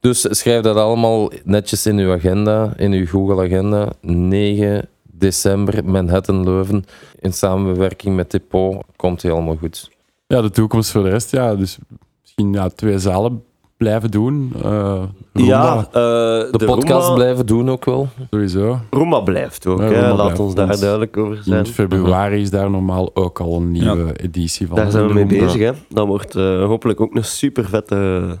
Dus 0.00 0.26
schrijf 0.30 0.62
dat 0.62 0.76
allemaal 0.76 1.30
netjes 1.44 1.86
in 1.86 1.98
uw 1.98 2.12
agenda, 2.12 2.72
in 2.76 2.92
uw 2.92 3.06
Google 3.06 3.44
Agenda. 3.44 3.92
9 4.00 4.88
december, 5.18 5.84
Manhattan 5.84 6.44
Leuven. 6.44 6.84
In 7.18 7.32
samenwerking 7.32 8.16
met 8.16 8.30
Depot 8.30 8.84
komt 8.96 9.22
helemaal 9.22 9.56
goed. 9.56 9.90
Ja, 10.26 10.40
de 10.42 10.50
toekomst 10.50 10.90
voor 10.90 11.02
de 11.02 11.08
rest, 11.08 11.30
ja. 11.30 11.54
Dus 11.54 11.78
misschien 12.20 12.52
ja, 12.52 12.68
twee 12.68 12.98
zalen 12.98 13.42
blijven 13.76 14.10
doen? 14.10 14.52
Eh 14.62 15.02
Ja, 15.32 15.76
eh, 15.86 15.92
De, 15.92 16.62
podcast 16.66 17.14
blijven 17.14 17.46
doen 17.46 17.70
ook 17.70 17.84
wel. 17.84 18.08
sowieso. 18.30 18.78
Roomba 18.90 19.20
blijft 19.20 19.66
ook. 19.66 19.80
Ja, 19.80 19.90
Laat 19.90 20.14
blijft, 20.16 20.38
ons 20.38 20.54
daar 20.54 20.78
duidelijk 20.80 21.16
over 21.16 21.42
zijn. 21.42 21.64
In 21.64 21.72
februari 21.72 22.40
is 22.40 22.50
daar 22.50 22.70
normaal 22.70 23.10
ook 23.16 23.40
al 23.40 23.56
een 23.56 23.70
nieuwe 23.72 24.20
editie 24.20 24.66
van. 24.66 24.76
Daar 24.76 24.90
zijn 24.90 25.06
we 25.06 25.12
mee 25.14 25.26
bezig. 25.26 25.60
Hè. 25.60 25.72
Dat 25.88 26.06
wordt 26.06 26.34
eh, 26.36 26.64
hopelijk 26.64 27.00
ook 27.00 27.14
een 27.14 27.24
super 27.24 27.64
vette 27.64 28.38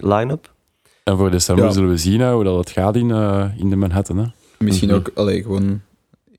line-up. 0.00 0.52
En 1.04 1.16
voor 1.16 1.30
december 1.30 1.64
Ja. 1.64 1.70
zullen 1.70 1.88
we 1.90 1.96
zien 1.96 2.30
hoe 2.30 2.44
dat 2.44 2.56
het 2.58 2.70
gaat 2.70 2.96
in, 2.96 3.10
eh, 3.10 3.44
in 3.56 3.70
de 3.70 3.76
Manhattan. 3.76 4.16
Hè. 4.18 4.24
Misschien 4.58 4.88
Mhm. 4.88 4.98
ook, 4.98 5.10
allee, 5.14 5.42
gewoon, 5.42 5.80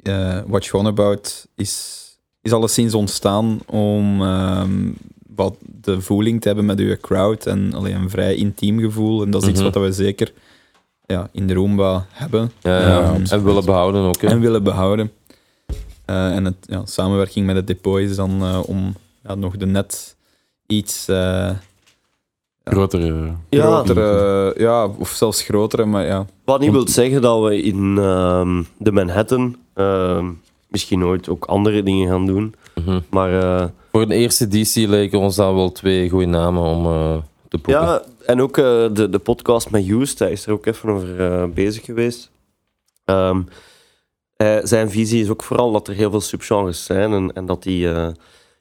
eh 0.03 0.39
What 0.47 0.65
You 0.65 0.83
On 0.83 0.89
About 0.89 1.45
is, 1.55 2.03
is 2.41 2.51
alleszins 2.51 2.93
ontstaan 2.93 3.59
om 3.65 4.21
ehm, 4.21 4.89
wat 5.35 5.55
de 5.81 6.01
voeling 6.01 6.41
te 6.41 6.47
hebben 6.47 6.65
met 6.65 6.79
uw 6.79 6.97
crowd 7.01 7.45
en 7.45 7.73
allee, 7.73 7.93
een 7.93 8.09
vrij 8.09 8.35
intiem 8.35 8.79
gevoel. 8.79 9.23
En 9.23 9.31
dat 9.31 9.41
is 9.43 9.47
iets 9.49 9.61
Mhm. 9.61 9.71
wat 9.71 9.83
we 9.83 9.91
zeker 9.91 10.33
ja, 11.05 11.29
in 11.31 11.47
de 11.47 11.53
Roomba 11.53 12.05
hebben 12.11 12.51
Ja, 12.61 12.79
ja. 12.79 13.01
Ehm, 13.13 13.23
en 13.29 13.43
willen 13.43 13.65
behouden 13.65 14.01
ook. 14.01 14.21
Hè. 14.21 14.27
en 14.27 14.39
willen 14.39 14.63
behouden. 14.63 15.11
Eh, 16.05 16.35
en 16.35 16.45
het, 16.45 16.55
ja, 16.61 16.85
samenwerking 16.85 17.45
met 17.45 17.55
het 17.55 17.67
depot 17.67 17.99
is 17.99 18.15
dan 18.15 18.41
eh, 18.41 18.59
om 18.65 18.95
ja, 19.23 19.35
nog 19.35 19.57
de 19.57 19.65
net 19.65 20.15
iets 20.67 21.07
Grotere. 22.70 23.32
Ja. 23.49 23.63
grotere, 23.63 24.53
ja, 24.57 24.88
of 24.88 25.09
zelfs 25.09 25.41
grotere, 25.41 25.86
maar 25.86 26.05
ja. 26.05 26.26
Wat 26.45 26.59
niet 26.59 26.72
Want- 26.72 26.84
wil 26.84 26.93
zeggen 26.93 27.22
dat 27.22 27.43
we 27.43 27.61
in 27.61 27.97
ehm, 27.97 28.63
de 28.78 28.91
Manhattan 28.91 29.55
ehm, 29.74 30.30
misschien 30.67 31.03
ooit 31.05 31.30
ook 31.30 31.45
andere 31.45 31.84
dingen 31.84 32.07
gaan 32.09 32.26
doen. 32.26 32.55
Mhm. 32.86 32.99
Maar 33.09 33.39
eh, 33.61 33.65
Voor 33.91 34.07
de 34.07 34.15
eerste 34.15 34.47
DC 34.47 34.76
lijken 34.76 35.20
ons 35.20 35.36
dat 35.36 35.53
wel 35.53 35.72
twee 35.72 36.09
goede 36.09 36.26
namen 36.26 36.61
om 36.63 36.86
eh, 36.86 37.17
te 37.47 37.57
boeken. 37.57 37.74
ja, 37.84 38.01
en 38.26 38.41
ook 38.41 38.57
eh, 38.57 38.63
de, 38.93 39.07
de 39.09 39.20
podcast 39.20 39.70
met 39.70 39.86
Joost, 39.86 40.20
hij 40.20 40.32
is 40.32 40.45
er 40.45 40.53
ook 40.53 40.65
even 40.65 40.89
over 40.89 41.49
bezig 41.53 41.86
geweest. 41.86 42.32
Ehm, 43.05 43.41
zijn 44.63 44.89
visie 44.89 45.22
is 45.24 45.30
ook 45.30 45.43
vooral 45.43 45.72
dat 45.72 45.88
er 45.88 45.93
heel 45.93 46.09
veel 46.11 46.22
subgenres 46.22 46.84
zijn 46.86 47.13
en, 47.13 47.34
en 47.34 47.45
dat 47.45 47.63
die 47.63 47.91
eh, 47.93 48.07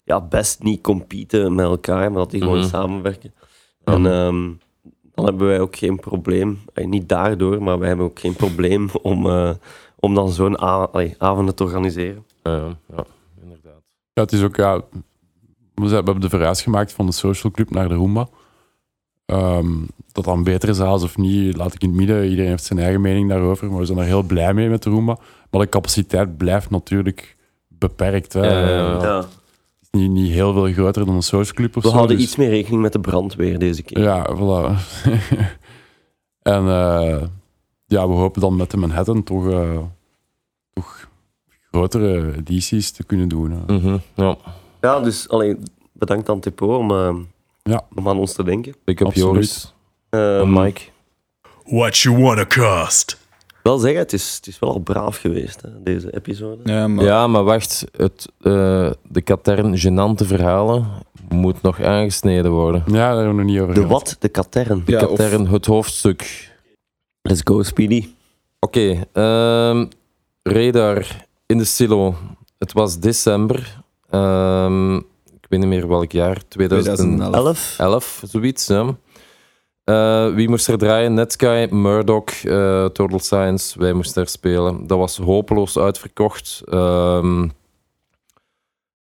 ja, 0.05 0.21
best 0.21 0.63
niet 0.63 0.81
competen 0.83 1.55
met 1.55 1.65
elkaar, 1.67 2.11
maar 2.11 2.21
dat 2.21 2.31
die 2.31 2.41
gewoon 2.41 2.59
Mhm. 2.59 2.69
samenwerken. 2.69 3.33
En 3.93 4.07
ehm, 4.07 4.51
dan 5.15 5.25
hebben 5.25 5.47
wij 5.47 5.61
ook 5.61 5.77
geen 5.77 5.99
probleem, 6.01 6.59
eh, 6.75 6.87
niet 6.87 7.09
daardoor, 7.09 7.63
maar 7.63 7.79
wij 7.79 7.89
hebben 7.89 8.07
ook 8.07 8.19
geen 8.21 8.35
probleem 8.35 8.89
om, 9.03 9.27
eh, 9.27 9.51
om 9.97 10.15
dan 10.15 10.29
zo'n 10.31 10.61
a- 10.63 10.89
allee, 10.93 11.15
avonden 11.19 11.55
te 11.55 11.65
organiseren. 11.65 12.25
Ja, 12.43 12.53
ja, 12.97 13.05
inderdaad. 13.43 13.83
Ja, 14.13 14.23
het 14.23 14.33
is 14.33 14.43
ook, 14.43 14.57
ja, 14.57 14.81
we 15.75 15.89
hebben 15.89 16.21
de 16.21 16.29
verhuis 16.29 16.63
gemaakt 16.63 16.93
van 16.93 17.07
de 17.07 17.13
social 17.13 17.53
club 17.53 17.71
naar 17.71 17.89
de 17.89 17.95
Roomba. 17.95 18.29
Ehm, 19.27 19.73
dat 20.13 20.25
dan 20.25 20.45
beter 20.45 20.69
is 20.69 20.81
als 20.81 21.03
of 21.03 21.17
niet, 21.17 21.57
laat 21.57 21.75
ik 21.75 21.83
in 21.83 21.89
het 21.89 21.99
midden. 21.99 22.29
Iedereen 22.29 22.51
heeft 22.51 22.65
zijn 22.65 22.79
eigen 22.79 23.01
mening 23.01 23.29
daarover, 23.29 23.71
maar 23.71 23.79
we 23.79 23.85
zijn 23.87 23.99
er 23.99 24.05
heel 24.05 24.23
blij 24.23 24.55
mee 24.55 24.69
met 24.69 24.83
de 24.83 24.91
Roomba. 24.91 25.19
Maar 25.51 25.61
de 25.61 25.69
capaciteit 25.69 26.37
blijft 26.37 26.71
natuurlijk 26.71 27.37
beperkt. 27.69 28.33
Hè. 28.33 28.47
Ja, 28.47 28.69
ja, 28.69 29.03
ja. 29.03 29.25
Niet, 29.91 30.11
niet 30.11 30.33
heel 30.33 30.53
veel 30.53 30.73
groter 30.73 31.07
dan 31.07 31.15
een 31.15 31.23
social 31.23 31.55
club 31.55 31.77
of 31.77 31.83
We 31.83 31.89
zo. 31.89 31.95
houden 31.95 32.17
dus- 32.17 32.25
iets 32.27 32.37
meer 32.37 32.49
rekening 32.49 32.83
met 32.83 32.93
de 32.93 33.01
brandweer 33.01 33.59
deze 33.59 33.83
keer. 33.83 34.01
Ja, 34.03 34.27
voilà. 34.37 34.77
en 36.43 36.67
eh, 36.69 37.23
ja, 37.87 38.09
we 38.09 38.15
hopen 38.15 38.41
dan 38.41 38.57
met 38.57 38.71
de 38.71 38.77
Manhattan 38.77 39.23
toch, 39.23 39.51
eh, 39.51 39.79
toch 40.73 41.09
grotere 41.71 42.35
edities 42.37 42.91
te 42.91 43.05
kunnen 43.05 43.29
doen. 43.29 43.63
Mhm, 43.67 43.97
ja. 44.15 44.37
Ja, 44.81 45.01
dus 45.01 45.29
alleen 45.29 45.63
bedankt 45.93 46.29
aan 46.29 46.41
Tipo 46.41 46.77
om, 46.77 46.91
eh, 46.91 47.17
Ja. 47.63 47.87
om 47.95 48.09
aan 48.09 48.19
ons 48.19 48.33
te 48.33 48.45
denken. 48.45 48.75
Up 48.85 49.01
Absoluut. 49.03 49.15
Joris 49.15 49.73
Eh, 50.11 50.41
en 50.41 50.53
Mike. 50.53 50.81
What 51.65 51.99
you 51.99 52.23
wanna 52.23 52.47
cost? 52.47 53.28
Wel 53.69 53.79
zeggen, 53.79 53.99
het 54.01 54.13
is, 54.13 54.35
het 54.37 54.47
is 54.47 54.59
wel 54.59 54.71
al 54.73 54.79
braaf 54.79 55.17
geweest, 55.17 55.61
hè, 55.63 55.83
deze 55.83 56.15
episode. 56.15 56.59
Ja, 56.65 56.89
maar 56.89 57.05
Ja, 57.05 57.27
maar 57.27 57.45
wacht. 57.45 57.85
Het, 57.97 58.27
eh, 58.41 58.91
de 59.09 59.21
katern 59.25 59.79
gênante 59.79 60.27
verhalen 60.27 60.87
moet 61.29 61.63
nog 61.63 61.83
aangesneden 61.83 62.51
worden. 62.51 62.83
Ja, 62.87 62.93
daar 62.93 63.17
hebben 63.17 63.37
we 63.37 63.43
nog 63.43 63.51
niet 63.51 63.61
over 63.61 63.75
De 63.75 63.81
gehad. 63.81 63.93
wat? 64.09 64.17
De 64.19 64.29
katern. 64.29 64.83
De 64.85 64.93
Ja, 64.93 65.07
of- 65.07 65.09
katern, 65.19 65.47
het 65.49 65.67
hoofdstuk. 65.67 66.51
Let's 67.23 67.41
go, 67.45 67.63
Speedy. 67.63 68.09
Oké, 68.61 69.05
ehm, 69.13 69.87
radar 70.43 71.27
in 71.47 71.59
de 71.59 71.65
silo. 71.65 72.15
Het 72.59 72.73
was 72.73 72.99
december. 72.99 73.81
Ehm, 74.11 74.97
ik 74.97 75.47
weet 75.49 75.61
niet 75.61 75.69
meer 75.69 75.89
welk 75.89 76.13
jaar. 76.13 76.43
2011, 76.49 76.97
2011. 76.97 77.75
11. 77.79 78.23
zoiets. 78.27 78.67
Ja. 78.67 78.97
Eh, 79.89 80.35
wie 80.35 80.49
moest 80.49 80.69
er 80.69 80.79
draaien? 80.79 81.15
Netsky, 81.15 81.67
Murdoch, 81.71 82.45
eh, 82.45 82.85
Total 82.85 83.19
Science. 83.19 83.79
Wij 83.79 83.93
moesten 83.93 84.23
er 84.23 84.29
spelen. 84.29 84.87
Dat 84.87 84.99
was 84.99 85.17
hopeloos 85.17 85.79
uitverkocht. 85.79 86.63
Ehm, 86.65 87.49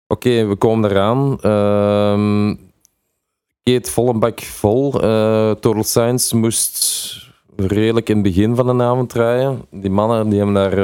Oké, 0.08 0.46
we 0.46 0.56
komen 0.56 0.90
eraan. 0.90 1.38
Ehm 1.40 2.54
Kate 3.62 3.90
volle 3.90 4.14
bak 4.14 4.40
vol. 4.40 5.00
Eh, 5.02 5.50
Total 5.50 5.84
Science 5.84 6.36
moest 6.36 7.16
redelijk 7.56 8.08
in 8.08 8.14
het 8.14 8.24
begin 8.24 8.54
van 8.56 8.78
de 8.78 8.84
avond 8.84 9.08
draaien. 9.08 9.64
Die 9.70 9.90
mannen 9.90 10.28
die 10.28 10.38
hebben 10.38 10.54
daar 10.54 10.76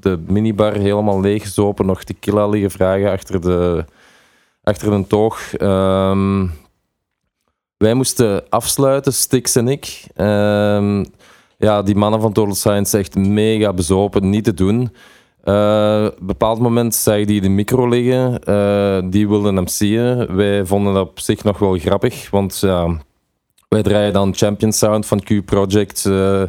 de 0.00 0.18
minibar 0.26 0.72
helemaal 0.72 1.20
leeggezopen, 1.20 1.86
nog 1.86 2.04
tequila 2.04 2.46
liggen 2.46 2.70
vragen 2.70 3.10
achter 3.10 3.40
de, 3.40 3.84
achter 4.62 4.92
een 4.92 5.06
toog. 5.06 5.54
Ehm, 5.54 6.46
wij 7.84 7.94
moesten 7.94 8.42
afsluiten, 8.48 9.12
Stix 9.12 9.56
en 9.56 9.68
ik. 9.68 10.02
Ehm, 10.14 11.04
ja, 11.58 11.82
die 11.82 11.94
mannen 11.94 12.20
van 12.20 12.32
Total 12.32 12.54
Science 12.54 12.98
echt 12.98 13.14
mega 13.14 13.72
bezopen, 13.72 14.30
niet 14.30 14.44
te 14.44 14.54
doen. 14.54 14.92
Eh, 15.44 16.04
op 16.06 16.20
een 16.20 16.26
bepaald 16.26 16.58
moment 16.58 16.94
zag 16.94 17.24
die 17.24 17.40
de 17.40 17.48
micro 17.48 17.88
liggen. 17.88 18.38
eh, 18.44 19.02
die 19.10 19.28
wilden 19.28 19.56
hem 19.56 19.68
zien. 19.68 20.34
Wij 20.36 20.66
vonden 20.66 20.94
dat 20.94 21.08
op 21.08 21.20
zich 21.20 21.44
nog 21.44 21.58
wel 21.58 21.78
grappig, 21.78 22.30
want 22.30 22.58
ja, 22.60 22.96
wij 23.68 23.82
draaien 23.82 24.12
dan 24.12 24.34
Champion 24.34 24.72
Sound 24.72 25.06
van 25.06 25.20
Q-Project. 25.22 26.04
eh, 26.06 26.42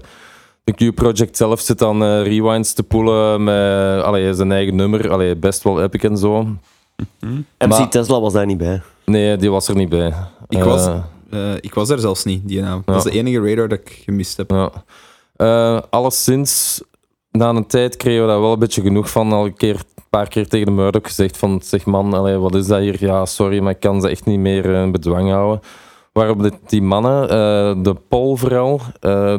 de 0.63 0.73
Q-Project 0.75 1.37
zelf 1.37 1.59
zit 1.59 1.79
dan 1.79 2.03
eh, 2.03 2.23
rewinds 2.23 2.73
te 2.73 2.83
poelen 2.83 3.43
met 3.43 4.03
allee, 4.03 4.33
zijn 4.33 4.51
eigen 4.51 4.75
nummer. 4.75 5.11
Allee, 5.11 5.35
best 5.35 5.63
wel 5.63 5.81
epic 5.83 6.03
en 6.03 6.17
zo. 6.17 6.43
MC 7.19 7.67
Maar- 7.67 7.89
Tesla 7.89 8.19
was 8.19 8.33
daar 8.33 8.45
niet 8.45 8.57
bij. 8.57 8.81
Nee, 9.05 9.37
die 9.37 9.51
was 9.51 9.67
er 9.67 9.75
niet 9.75 9.89
bij. 9.89 10.13
Ik 10.49 10.63
was- 10.63 10.89
Eh, 11.29 11.53
ik 11.59 11.73
was 11.73 11.89
er 11.89 11.99
zelfs 11.99 12.23
niet 12.23 12.47
die 12.47 12.63
avond. 12.63 12.85
Dat 12.85 12.95
is 12.95 13.11
de 13.11 13.17
enige 13.17 13.39
radar 13.39 13.67
dat 13.67 13.79
ik 13.79 14.01
gemist 14.05 14.37
heb. 14.37 14.51
Ja. 14.51 14.71
Eh, 15.35 15.81
alleszins, 15.89 16.81
na 17.31 17.49
een 17.49 17.67
tijd 17.67 17.97
kregen 17.97 18.21
we 18.21 18.27
daar 18.27 18.41
wel 18.41 18.53
een 18.53 18.59
beetje 18.59 18.81
genoeg 18.81 19.09
van. 19.09 19.31
Al 19.31 19.45
een, 19.45 19.55
keer, 19.55 19.75
een 19.75 20.03
paar 20.09 20.27
keer 20.27 20.47
tegen 20.47 20.65
de 20.65 20.71
Murdoch 20.71 21.07
gezegd 21.07 21.37
van, 21.37 21.61
zeg 21.63 21.85
man, 21.85 22.13
allee, 22.13 22.37
wat 22.37 22.55
is 22.55 22.67
dat 22.67 22.79
hier? 22.79 22.95
Ja, 22.99 23.25
sorry, 23.25 23.59
maar 23.59 23.71
ik 23.71 23.79
kan 23.79 24.01
ze 24.01 24.09
echt 24.09 24.25
niet 24.25 24.39
meer 24.39 24.65
in 24.65 24.91
bedwang 24.91 25.29
houden. 25.29 25.61
Waarop 26.11 26.41
de, 26.41 26.51
die 26.67 26.81
mannen, 26.81 27.21
eh, 27.21 27.83
de 27.83 27.95
Paul 28.07 28.35
vooral, 28.35 28.81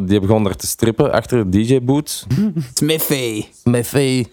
die 0.02 0.20
begonnen 0.20 0.44
daar 0.44 0.56
te 0.56 0.66
strippen 0.66 1.12
achter 1.12 1.50
de 1.50 1.58
DJ-boot. 1.58 2.26
Smithy! 2.74 3.44
Smithy. 3.64 4.24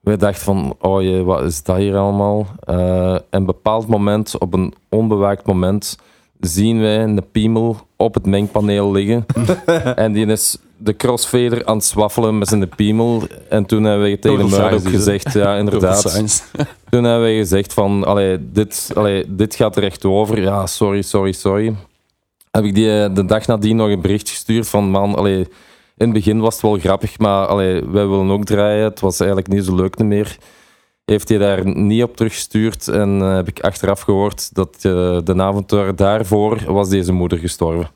We 0.00 0.16
dachten 0.16 0.44
van, 0.44 0.76
oh 0.80 1.02
jee, 1.02 1.22
wat 1.22 1.42
is 1.42 1.62
dat 1.62 1.76
hier 1.76 1.96
allemaal? 1.96 2.46
En 2.64 3.22
een 3.30 3.44
bepaald 3.44 3.86
moment, 3.86 4.38
op 4.38 4.54
een 4.54 4.74
onbewaakt 4.88 5.46
moment, 5.46 5.98
zien 6.40 6.80
wij 6.80 7.02
een 7.02 7.22
piemel 7.32 7.76
op 7.96 8.14
het 8.14 8.26
mengpaneel 8.26 8.92
liggen. 8.92 9.26
en 9.94 10.12
die 10.12 10.26
is 10.26 10.58
de 10.76 10.96
crossfader 10.96 11.64
aan 11.64 11.76
het 11.76 11.84
swaffelen 11.84 12.38
met 12.38 12.48
zijn 12.48 12.68
piemel. 12.68 13.22
En 13.48 13.66
toen 13.66 13.84
hebben 13.84 14.10
we 14.10 14.18
tegen 14.18 14.48
Total 14.48 14.70
is 14.70 14.86
gezegd, 14.86 15.32
ja 15.32 15.56
inderdaad. 15.62 16.02
Toen 16.90 17.04
hebben 17.04 17.20
wij 17.20 17.36
gezegd 17.36 17.72
van, 17.72 18.04
allee, 18.04 18.50
dit, 18.52 18.90
allee, 18.94 19.34
dit 19.34 19.54
gaat 19.54 19.76
er 19.76 19.82
echt 19.82 20.04
over. 20.04 20.40
Ja, 20.40 20.66
sorry, 20.66 21.02
sorry, 21.02 21.32
sorry. 21.32 21.74
Heb 22.50 22.64
ik 22.64 22.74
die 22.74 23.02
eh, 23.02 23.14
de 23.14 23.24
dag 23.24 23.46
nadien 23.46 23.76
nog 23.76 23.88
een 23.88 24.00
bericht 24.00 24.28
gestuurd 24.28 24.68
van, 24.68 24.90
man, 24.90 25.14
allee, 25.14 25.38
in 25.96 26.04
het 26.04 26.12
begin 26.12 26.40
was 26.40 26.52
het 26.52 26.62
wel 26.62 26.78
grappig, 26.78 27.18
maar 27.18 27.46
allee, 27.46 27.84
wij 27.84 28.06
willen 28.06 28.30
ook 28.30 28.44
draaien. 28.44 28.84
Het 28.84 29.00
was 29.00 29.20
eigenlijk 29.20 29.50
niet 29.50 29.64
zo 29.64 29.74
leuk 29.74 29.98
meer. 29.98 30.38
Heeft 31.08 31.28
hij 31.28 31.38
daar 31.38 31.66
niet 31.76 32.02
op 32.02 32.16
teruggestuurd 32.16 32.88
en 32.88 33.20
eh, 33.22 33.34
heb 33.34 33.48
ik 33.48 33.60
achteraf 33.60 34.00
gehoord 34.00 34.54
dat 34.54 34.74
eh, 34.74 35.18
de 35.24 35.34
avond 35.36 35.68
daar- 35.68 35.96
daarvoor 35.96 36.72
was 36.72 36.88
deze 36.88 37.12
moeder 37.12 37.38
gestorven. 37.38 37.90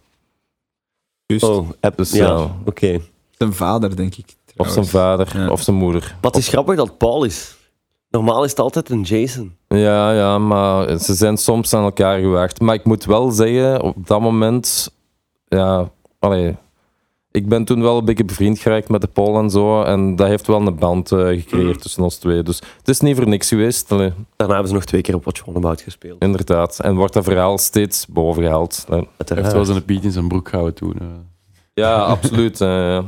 Juist. 1.26 1.44
Oh, 1.44 1.68
app, 1.80 1.96
Dus, 1.96 2.10
ja, 2.12 2.26
ja. 2.26 2.56
oké. 2.64 2.98
Zijn 3.30 3.52
vader, 3.52 3.96
denk 3.96 4.14
ik. 4.16 4.34
Of 4.56 4.68
zijn 4.68 4.86
vader, 4.86 5.38
Ja. 5.38 5.50
of 5.50 5.60
zijn 5.62 5.76
moeder. 5.76 6.16
Wat 6.20 6.36
is 6.36 6.48
grappig 6.48 6.76
dat 6.76 6.98
Paul 6.98 7.24
is. 7.24 7.56
Normaal 8.10 8.44
is 8.44 8.50
het 8.50 8.58
altijd 8.60 8.90
een 8.90 9.02
Jason. 9.02 9.56
Ja, 9.68 10.12
ja, 10.12 10.38
maar 10.38 10.98
ze 10.98 11.14
zijn 11.14 11.36
soms 11.36 11.74
aan 11.74 11.82
elkaar 11.84 12.18
gewaagd. 12.20 12.60
Maar 12.60 12.74
ik 12.74 12.84
moet 12.84 13.04
wel 13.04 13.30
zeggen, 13.30 13.82
op 13.82 14.06
dat 14.06 14.20
moment, 14.20 14.94
ja, 15.48 15.90
allee, 16.18 16.56
Ik 17.32 17.48
ben 17.48 17.64
toen 17.64 17.82
wel 17.82 17.98
een 17.98 18.04
beetje 18.04 18.24
bevriend 18.24 18.58
geraakt 18.58 18.88
met 18.88 19.00
de 19.00 19.06
Paul 19.06 19.38
en 19.38 19.50
zo. 19.50 19.82
En 19.82 20.16
dat 20.16 20.26
heeft 20.26 20.46
wel 20.46 20.60
een 20.66 20.76
band 20.78 21.12
eh, 21.12 21.18
gecreëerd 21.26 21.82
tussen 21.82 22.02
ons 22.02 22.16
twee. 22.16 22.42
Dus 22.42 22.60
het 22.78 22.88
is 22.88 23.00
niet 23.00 23.16
voor 23.16 23.28
niks 23.28 23.48
geweest. 23.48 23.92
Allee, 23.92 24.12
Daarna 24.36 24.52
hebben 24.54 24.68
ze 24.70 24.74
nog 24.74 24.84
twee 24.84 25.00
keer 25.00 25.14
op 25.14 25.24
Want 25.24 25.42
About 25.56 25.80
gespeeld. 25.80 26.22
inderdaad. 26.22 26.78
En 26.80 26.94
wordt 26.96 27.12
dat 27.12 27.24
verhaal 27.24 27.58
steeds 27.58 28.06
bovengehaald. 28.06 28.84
Eh, 28.88 28.90
Hij 28.96 29.06
Uiteraard. 29.16 29.40
heeft 29.42 29.52
wel 29.52 29.64
zijn 29.64 29.84
Piet 29.84 30.04
in 30.04 30.12
zijn 30.12 30.28
broek 30.28 30.48
gehouden 30.48 30.74
toen. 30.76 30.94
eh. 30.98 31.06
Ja, 31.74 31.94
absoluut. 32.04 32.60
eh, 32.60 32.68
ja. 32.68 33.04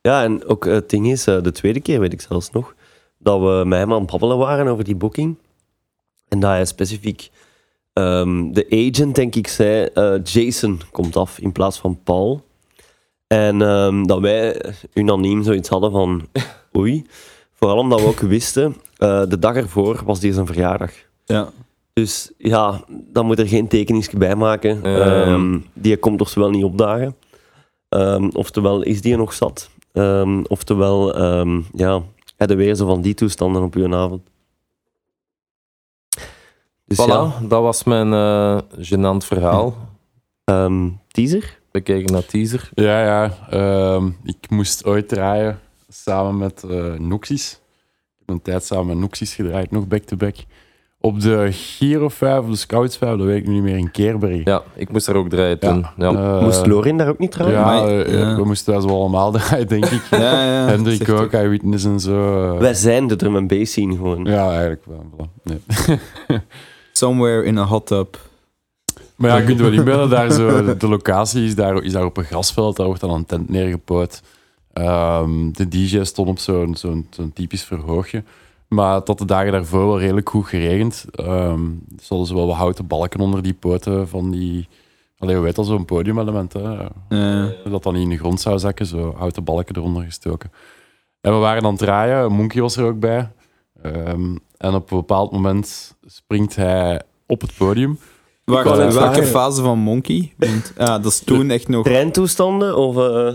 Ja, 0.00 0.22
en 0.22 0.46
ook 0.46 0.64
het 0.64 0.90
ding 0.90 1.06
is, 1.10 1.26
eh, 1.26 1.42
de 1.42 1.52
tweede 1.52 1.80
keer 1.80 2.00
weet 2.00 2.12
ik 2.12 2.20
zelfs 2.20 2.50
nog, 2.50 2.74
dat 3.18 3.40
we 3.40 3.62
met 3.66 3.78
hem 3.78 3.92
aan 3.92 4.00
het 4.00 4.10
babbelen 4.10 4.38
waren 4.38 4.66
over 4.68 4.84
die 4.84 4.94
boeking. 4.96 5.36
En 6.28 6.40
dat 6.40 6.50
hij 6.50 6.64
specifiek, 6.64 7.30
ehm, 7.92 8.52
de 8.52 8.66
agent 8.92 9.14
denk 9.14 9.34
ik 9.34 9.48
zei, 9.48 9.84
eh, 9.94 10.14
Jason 10.24 10.80
komt 10.90 11.16
af 11.16 11.38
in 11.38 11.52
plaats 11.52 11.78
van 11.78 11.98
Paul. 12.04 12.44
En 13.34 13.62
ehm, 13.62 14.06
dat 14.06 14.20
wij 14.20 14.62
unaniem 14.92 15.42
zoiets 15.42 15.68
hadden 15.68 15.90
van, 15.90 16.28
oei. 16.78 17.06
Vooral 17.52 17.78
omdat 17.78 18.00
we 18.00 18.06
ook 18.06 18.18
wisten, 18.18 18.76
eh, 18.96 19.22
de 19.28 19.38
dag 19.38 19.56
ervoor 19.56 20.02
was 20.04 20.20
die 20.20 20.32
zijn 20.32 20.46
verjaardag. 20.46 20.92
Ja. 21.24 21.48
Dus 21.92 22.32
ja, 22.38 22.84
dan 22.88 23.26
moet 23.26 23.38
er 23.38 23.48
geen 23.48 23.68
tekeningsje 23.68 24.16
bij 24.16 24.34
maken. 24.34 24.80
Ja. 24.82 25.24
Ehm, 25.24 25.58
die 25.72 25.96
komt 25.96 26.20
oftewel 26.20 26.50
niet 26.50 26.64
opdagen. 26.64 27.16
Ehm, 27.88 28.28
oftewel 28.32 28.82
is 28.82 29.00
die 29.00 29.12
er 29.12 29.18
nog 29.18 29.32
zat. 29.32 29.70
Ehm, 29.92 30.42
oftewel, 30.48 31.18
ja, 31.72 32.02
heb 32.36 32.48
je 32.48 32.56
weer 32.56 32.74
zo 32.74 32.86
van 32.86 33.00
die 33.00 33.14
toestanden 33.14 33.62
op 33.62 33.74
uw 33.74 33.94
avond. 33.94 34.22
Dus 36.84 37.00
Voilà, 37.00 37.06
ja, 37.10 37.32
dat 37.42 37.62
was 37.62 37.84
mijn 37.84 38.12
eh 38.12 38.58
gênant 38.78 39.26
verhaal. 39.26 39.76
teaser. 41.08 41.62
We 41.74 41.80
kijken 41.80 42.12
naar 42.12 42.24
teaser. 42.26 42.70
Ja, 42.74 43.02
ja. 43.04 43.30
ehm, 43.50 44.06
ik 44.24 44.50
moest 44.50 44.84
ooit 44.84 45.08
draaien 45.08 45.58
samen 45.88 46.38
met 46.38 46.62
eh 46.70 46.92
Noxis. 46.98 47.50
Ik 47.52 48.22
heb 48.26 48.34
een 48.34 48.42
tijd 48.42 48.64
samen 48.64 48.86
met 48.86 48.96
Noxis 48.96 49.34
gedraaid, 49.34 49.70
nog 49.70 49.86
back-to-back. 49.88 50.34
Op 51.00 51.20
de 51.20 51.48
Giro 51.52 52.08
5 52.08 52.38
of 52.38 52.48
de 52.50 52.56
Scouts 52.56 52.96
5, 52.96 53.16
dat 53.16 53.26
weet 53.26 53.36
ik 53.40 53.46
nu 53.46 53.52
niet 53.52 53.62
meer, 53.62 53.76
in 53.76 53.90
Keerberry. 53.90 54.40
Ja, 54.44 54.62
ik 54.74 54.90
moest 54.90 55.08
er 55.08 55.14
ook 55.16 55.28
draaien 55.28 55.58
toen. 55.58 55.86
Ja. 55.96 56.10
Eh, 56.12 56.42
Moest 56.42 56.66
Lorin 56.66 56.96
daar 56.96 57.08
ook 57.08 57.18
niet 57.18 57.30
trouwen? 57.30 57.58
Ja, 57.58 57.64
Maar- 57.64 57.88
eh, 57.88 58.12
ja. 58.18 58.36
we 58.36 58.44
moesten 58.44 58.72
wel 58.72 58.82
zo 58.82 58.88
allemaal 58.88 59.30
draaien, 59.38 59.68
denk 59.68 59.84
ik. 59.86 60.02
Ja, 60.10 60.18
ja. 60.44 60.66
Hendrik 60.66 61.08
ook, 61.08 61.32
Eyewitness 61.32 61.84
en 61.84 62.00
zo. 62.00 62.58
Wij 62.58 62.74
zijn 62.74 63.06
de 63.06 63.16
drum 63.16 63.36
and 63.36 63.48
bass 63.48 63.72
scene 63.72 63.96
gewoon. 63.96 64.24
Ja, 64.24 64.48
eigenlijk 64.50 64.84
wel. 64.86 65.04
voilà. 65.12 65.42
Nee. 65.42 65.60
Somewhere 66.92 67.44
in 67.44 67.58
a 67.58 67.64
hot 67.64 67.86
tub. 67.86 68.18
Maar 69.14 69.30
ja, 69.30 69.36
je 69.36 69.44
kunt 69.44 69.60
wel 69.60 69.72
inbeelden, 69.72 70.10
daar 70.10 70.30
zo, 70.30 70.64
de 70.76 70.88
locatie 70.88 71.44
is 71.44 71.54
daar, 71.54 71.82
is 71.82 71.92
daar 71.92 72.04
op 72.04 72.16
een 72.16 72.24
grasveld, 72.24 72.76
daar 72.76 72.86
wordt 72.86 73.00
dan 73.00 73.10
een 73.10 73.26
tent 73.26 73.48
neergepoot. 73.48 74.22
Ehm, 74.72 75.50
de 75.52 75.68
DJ 75.68 76.04
stond 76.04 76.28
op 76.28 76.38
zo'n 76.38 76.76
zo'n 76.76 77.06
zo'n 77.10 77.32
typisch 77.32 77.64
verhoogje. 77.64 78.22
Maar 78.68 79.02
tot 79.02 79.18
de 79.18 79.24
dagen 79.24 79.52
daarvoor 79.52 79.86
wel 79.86 79.98
redelijk 79.98 80.28
goed 80.28 80.46
geregend. 80.46 81.04
Ehm 81.10 81.62
er 81.96 82.04
hadden 82.08 82.26
ze 82.26 82.34
wel 82.34 82.46
wat 82.46 82.56
houten 82.56 82.86
balken 82.86 83.20
onder 83.20 83.42
die 83.42 83.54
poten 83.54 84.08
van 84.08 84.30
die... 84.30 84.68
Allee, 85.18 85.36
hoe 85.36 85.44
heet 85.44 85.56
dat, 85.56 85.66
zo'n 85.66 85.84
podiumelement, 85.84 86.52
hè? 86.52 86.76
Dat 87.70 87.82
dan 87.82 87.94
niet 87.94 88.02
in 88.02 88.08
de 88.08 88.18
grond 88.18 88.40
zou 88.40 88.58
zakken, 88.58 88.86
zo 88.86 89.14
houten 89.16 89.44
balken 89.44 89.76
eronder 89.76 90.02
gestoken. 90.02 90.52
En 91.20 91.32
we 91.32 91.38
waren 91.38 91.64
aan 91.64 91.70
het 91.70 91.78
draaien, 91.78 92.32
Monkey 92.32 92.60
was 92.60 92.76
er 92.76 92.84
ook 92.84 92.98
bij. 92.98 93.30
Ehm, 93.82 94.36
en 94.56 94.74
op 94.74 94.90
een 94.90 94.96
bepaald 94.96 95.32
moment 95.32 95.96
springt 96.06 96.56
hij 96.56 97.02
op 97.26 97.40
het 97.40 97.56
podium. 97.56 97.98
Wacht, 98.44 98.64
net 98.64 98.76
welke 98.76 98.92
vragen. 98.94 99.26
fase 99.26 99.62
van 99.62 99.78
Monkey? 99.78 100.34
Want, 100.36 100.72
ja, 100.78 100.98
dat 100.98 101.12
is 101.12 101.18
toen 101.24 101.50
echt 101.50 101.68
nog... 101.68 101.84
Treintoestanden 101.84 102.76
of... 102.76 102.96
eh, 102.96 103.34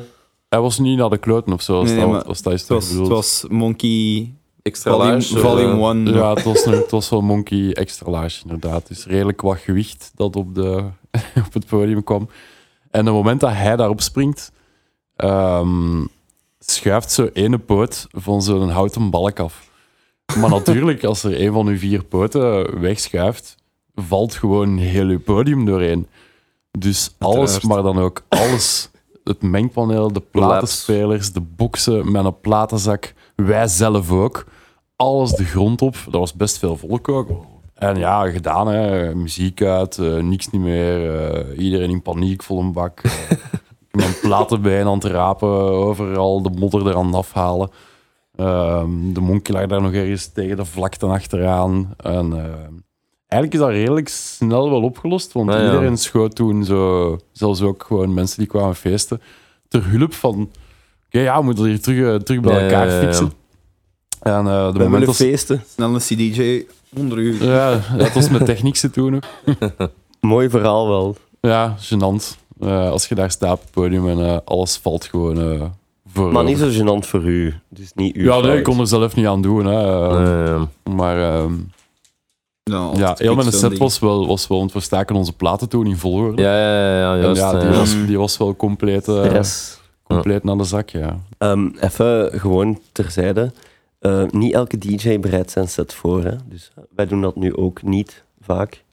Hij 0.50 0.60
was 0.60 0.80
niet 0.80 0.98
naar 0.98 1.10
de 1.10 1.18
kloten 1.18 1.54
of 1.54 1.62
zo, 1.62 1.80
als, 1.80 1.88
Nee, 1.90 1.96
nee, 1.98 2.06
dat, 2.06 2.14
maar 2.14 2.24
als 2.24 2.42
dat 2.42 2.54
is 2.54 2.60
Het 2.62 2.70
was, 2.70 2.88
bedoeld. 2.88 3.08
het 3.08 3.16
was 3.16 3.46
Monkey 3.50 4.34
Extra 4.62 4.92
Volume, 4.92 5.12
large, 5.12 5.36
eh, 5.36 5.42
volume 5.42 5.90
1. 6.10 6.14
Ja, 6.14 6.34
het 6.34 6.44
was, 6.44 6.66
het 6.66 6.92
was 6.92 7.10
wel 7.10 7.22
monkey 7.22 7.74
extra 7.74 8.12
large, 8.12 8.42
inderdaad. 8.44 8.88
Dus 8.88 9.06
redelijk 9.06 9.42
wat 9.42 9.58
gewicht 9.58 10.12
dat 10.16 10.36
op, 10.36 10.56
de, 10.56 10.84
op 11.48 11.54
het 11.54 11.66
podium 11.66 12.04
kwam. 12.04 12.30
En 12.92 13.00
op 13.00 13.06
het 13.06 13.16
moment 13.16 13.40
dat 13.40 13.52
hij 13.54 13.76
daarop 13.76 14.02
springt, 14.02 14.52
ehm, 15.16 16.06
schuift 16.60 17.12
zo 17.12 17.30
ene 17.34 17.58
poot 17.58 18.08
van 18.12 18.42
zo'n 18.42 18.70
houten 18.70 19.10
balk 19.10 19.40
af. 19.40 19.68
Maar 20.40 20.50
natuurlijk, 20.50 21.04
als 21.04 21.24
er 21.24 21.42
een 21.42 21.54
van 21.54 21.68
uw 21.68 21.78
vier 21.78 22.04
poten 22.04 22.80
wegschuift, 22.80 23.56
valt 24.02 24.34
gewoon 24.36 24.78
heel 24.78 25.08
uw 25.08 25.20
podium 25.20 25.66
doorheen. 25.66 26.08
Dus 26.72 27.16
alles, 27.20 27.38
Uiteraard. 27.38 27.64
maar 27.64 27.94
dan 27.94 28.04
ook 28.04 28.24
alles. 28.30 28.90
Het 29.24 29.42
mengpaneel, 29.42 30.14
de 30.14 30.20
platenspelers, 30.32 31.32
de 31.34 31.42
boxen 31.42 32.12
met 32.12 32.26
een 32.26 32.40
platenzak. 32.40 33.14
Wij 33.36 33.68
zelf 33.68 34.12
ook. 34.12 34.46
Alles 34.96 35.32
de 35.32 35.46
grond 35.46 35.82
op. 35.82 35.96
Dat 36.06 36.20
was 36.20 36.34
best 36.34 36.58
veel 36.58 36.78
volk 36.78 37.10
ook. 37.10 37.30
En 37.74 37.98
ja, 37.98 38.30
gedaan 38.30 38.68
hè. 38.68 39.16
Muziek 39.16 39.62
uit, 39.62 39.98
eh, 39.98 40.16
niks 40.16 40.50
niet 40.50 40.62
meer. 40.62 41.16
eh, 41.32 41.60
iedereen 41.64 41.90
in 41.90 42.02
paniek, 42.02 42.44
vol 42.44 42.60
een 42.60 42.72
bak. 42.74 43.00
eh, 43.04 43.12
mijn 43.92 44.14
platenbeen 44.22 44.86
aan 44.88 44.94
het 44.94 45.04
rapen, 45.04 45.50
overal 45.72 46.42
de 46.42 46.50
modder 46.50 46.88
er 46.88 46.96
aan 46.96 47.06
het 47.06 47.16
afhalen. 47.16 47.70
Ehm, 48.36 49.14
de 49.14 49.22
monkey 49.22 49.56
lag 49.56 49.66
daar 49.66 49.82
nog 49.82 49.94
ergens 49.94 50.28
tegen 50.28 50.56
de 50.58 50.66
vlakte 50.66 51.06
achteraan. 51.06 51.94
En 51.98 52.34
ehm, 52.34 52.74
eigenlijk 53.30 53.54
is 53.54 53.60
dat 53.60 53.70
redelijk 53.70 54.08
snel 54.08 54.70
wel 54.70 54.82
opgelost, 54.82 55.32
want 55.32 55.50
Ah, 55.50 55.60
ja. 55.60 55.66
iedereen 55.66 55.98
schoot 55.98 56.36
toen 56.36 56.64
zo, 56.66 57.18
zelfs 57.32 57.62
ook 57.62 57.84
gewoon 57.88 58.14
mensen 58.14 58.38
die 58.38 58.48
kwamen 58.48 58.76
feesten, 58.76 59.22
ter 59.68 59.90
hulp 59.90 60.14
van, 60.14 60.50
oké, 61.08 61.20
ja, 61.20 61.40
we 61.40 61.44
moeten 61.46 61.66
hier 61.66 61.82
terug, 61.82 62.14
eh, 62.14 62.16
terug 62.16 62.42
bij 62.42 62.64
elkaar 62.64 62.88
ja, 62.88 62.94
ja, 62.94 63.00
ja. 63.00 63.06
fixen. 63.06 63.32
En 64.20 64.48
eh, 64.48 64.66
de 64.66 64.72
we 64.72 64.80
moment 64.80 64.90
willen 64.92 65.06
dat... 65.06 65.16
feesten. 65.16 65.64
Snel 65.74 65.94
een 65.94 66.00
CDJ 66.00 66.66
onder 66.96 67.18
u. 67.18 67.44
Ja, 67.46 67.80
het 67.82 68.14
was 68.14 68.30
met 68.30 68.46
techniek 68.46 68.76
te 68.76 68.90
doen 68.90 69.16
ook. 69.16 69.24
Mooi 70.22 70.50
verhaal 70.50 70.88
wel. 70.88 71.16
Ja, 71.42 71.76
gênant. 71.78 72.38
Eh, 72.60 72.90
als 72.90 73.08
je 73.08 73.16
daar 73.16 73.32
staat 73.32 73.54
op 73.54 73.62
het 73.62 73.72
podium 73.72 74.10
en 74.10 74.26
eh, 74.26 74.38
alles 74.46 74.78
valt 74.78 75.06
gewoon 75.06 75.72
voor. 76.14 76.32
Maar 76.32 76.44
niet 76.44 76.58
zo 76.58 76.70
gênant 76.70 77.08
voor 77.08 77.24
u. 77.24 77.54
Dus 77.70 77.92
niet 77.94 78.16
uw 78.16 78.24
Ja, 78.24 78.40
nee, 78.40 78.58
ik 78.58 78.64
kon 78.64 78.80
er 78.80 78.88
zelf 78.88 79.16
niet 79.16 79.26
aan 79.26 79.42
doen. 79.42 79.66
Hè. 79.66 80.58
Maar 80.84 81.34
ehm, 81.34 81.54
Ja, 82.70 82.92
ja, 82.96 83.14
heel 83.18 83.36
mijn 83.36 83.52
zo'n 83.52 83.60
set 83.60 83.78
was 83.78 84.00
wel, 84.00 84.28
was 84.28 84.48
wel, 84.48 84.58
want 84.58 84.74
we 84.74 84.80
staken 84.80 85.16
onze 85.16 85.34
platen 85.34 85.70
toen 85.70 85.88
in 85.88 85.98
volgorde. 85.98 86.42
ja, 86.42 86.58
ja, 86.58 87.00
ja, 87.00 87.16
ja, 87.16 87.22
juist. 87.22 87.42
ja, 87.42 87.60
die, 87.60 87.70
eh, 87.70 87.78
was, 87.78 87.92
die 88.06 88.18
was 88.18 88.38
wel 88.38 88.56
compleet, 88.56 89.08
eh, 89.08 89.24
Stress. 89.24 89.80
compleet 90.04 90.44
naar 90.44 90.58
de 90.58 90.64
zak, 90.64 90.90
ja. 90.90 91.20
Ehm, 91.38 91.68
even 91.80 92.40
gewoon 92.40 92.80
terzijde. 92.92 93.52
Eh, 94.00 94.24
niet 94.30 94.54
elke 94.54 94.78
DJ 94.78 95.20
bereidt 95.20 95.52
zijn 95.52 95.68
set 95.68 95.94
voor. 95.94 96.24
Hè? 96.24 96.36
Dus 96.46 96.72
eh, 96.76 96.84
wij 96.96 97.06
doen 97.08 97.22
dat 97.22 97.36
nu 97.36 97.56
ook 97.56 97.82
niet 97.84 98.24
vaak. 98.42 98.84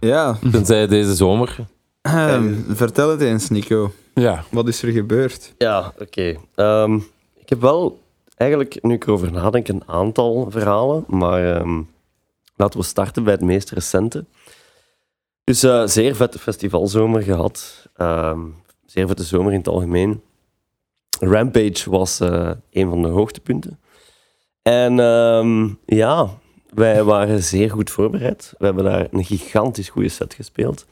Ja, 0.00 0.38
Tenzij 0.52 0.86
deze 0.86 1.14
zomer. 1.14 1.56
Ehm, 2.02 2.54
vertel 2.68 3.10
het 3.10 3.20
eens, 3.20 3.48
Nico. 3.48 3.92
Ja, 4.14 4.44
Wat 4.50 4.68
is 4.68 4.82
er 4.82 4.92
gebeurd? 4.92 5.52
Ja, 5.58 5.92
oké. 5.98 6.34
Ehm, 6.54 6.94
ik 7.36 7.48
heb 7.48 7.60
wel 7.60 7.98
eigenlijk, 8.36 8.78
nu 8.82 8.94
ik 8.94 9.06
erover 9.06 9.32
nadenk, 9.32 9.68
een 9.68 9.82
aantal 9.86 10.46
verhalen. 10.50 11.04
Maar 11.06 11.56
ehm, 11.56 11.80
laten 12.64 12.80
we 12.80 12.86
starten 12.86 13.24
bij 13.24 13.32
het 13.32 13.42
meest 13.42 13.70
recente. 13.70 14.24
Dus 15.44 15.62
eh, 15.62 15.86
zeer 15.86 16.16
vette 16.16 16.38
festivalzomer 16.38 17.22
gehad. 17.22 17.88
Ehm, 17.96 18.40
zeer 18.86 19.06
vette 19.06 19.22
zomer 19.22 19.52
in 19.52 19.58
het 19.58 19.68
algemeen. 19.68 20.22
Rampage 21.20 21.90
was 21.90 22.20
eh, 22.20 22.50
een 22.70 22.88
van 22.88 23.02
de 23.02 23.08
hoogtepunten. 23.08 23.80
En 24.62 25.00
ehm, 25.00 25.68
ja, 25.86 26.28
wij 26.70 27.04
waren 27.04 27.42
zeer 27.42 27.70
goed 27.70 27.90
voorbereid. 27.90 28.54
We 28.58 28.64
hebben 28.64 28.84
daar 28.84 29.06
een 29.10 29.24
gigantisch 29.24 29.88
goede 29.88 30.08
set 30.08 30.34
gespeeld. 30.34 30.86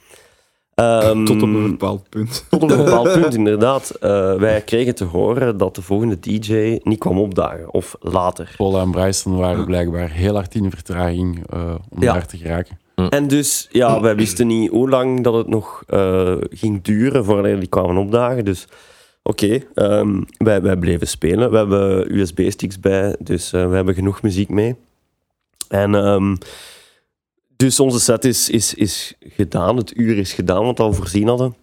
Ehm, 0.82 1.24
Tot 1.24 1.42
op 1.42 1.48
een 1.48 1.70
bepaald 1.70 2.08
punt. 2.08 2.44
tot 2.50 2.62
op 2.62 2.70
een 2.70 2.76
bepaald 2.84 3.12
punt, 3.12 3.34
inderdaad. 3.42 3.90
Eh, 3.90 4.34
wij 4.34 4.60
kregen 4.60 4.94
te 4.94 5.04
horen 5.04 5.56
dat 5.56 5.74
de 5.74 5.82
volgende 5.82 6.18
DJ 6.20 6.78
niet 6.82 6.98
kwam 6.98 7.18
opdagen. 7.18 7.72
Of 7.72 7.96
later. 8.00 8.54
Paul 8.56 8.78
en 8.78 8.90
Bryson 8.90 9.36
waren 9.36 9.64
blijkbaar 9.64 10.10
heel 10.10 10.34
hard 10.34 10.54
in 10.54 10.70
vertraging 10.70 11.44
eh, 11.50 11.74
om 11.88 12.02
Ja. 12.02 12.12
daar 12.12 12.26
te 12.26 12.36
geraken. 12.36 12.80
En 13.08 13.28
dus, 13.28 13.68
ja, 13.70 14.00
wij 14.00 14.16
wisten 14.16 14.46
niet 14.46 14.70
hoe 14.70 14.88
lang 14.88 15.22
dat 15.22 15.34
het 15.34 15.48
nog 15.48 15.82
eh, 15.86 16.34
ging 16.50 16.82
duren 16.82 17.24
voordat 17.24 17.58
die 17.60 17.68
kwamen 17.68 17.96
opdagen. 17.96 18.44
Dus, 18.44 18.66
oké, 19.22 19.58
ehm, 19.74 20.22
wij, 20.36 20.62
wij 20.62 20.76
bleven 20.76 21.06
spelen. 21.06 21.50
We 21.50 21.56
hebben 21.56 22.18
USB-sticks 22.18 22.80
bij, 22.80 23.16
dus 23.18 23.52
eh, 23.52 23.68
we 23.68 23.74
hebben 23.74 23.94
genoeg 23.94 24.22
muziek 24.22 24.48
mee. 24.48 24.76
En 25.68 25.94
ehm, 25.94 26.36
dus 27.64 27.80
onze 27.80 28.00
set 28.00 28.24
is, 28.24 28.50
is, 28.50 28.74
is 28.74 29.14
gedaan. 29.20 29.76
Het 29.76 29.96
uur 29.96 30.18
is 30.18 30.32
gedaan, 30.32 30.64
wat 30.64 30.78
we 30.78 30.84
al 30.84 30.92
voorzien 30.92 31.28
hadden. 31.28 31.54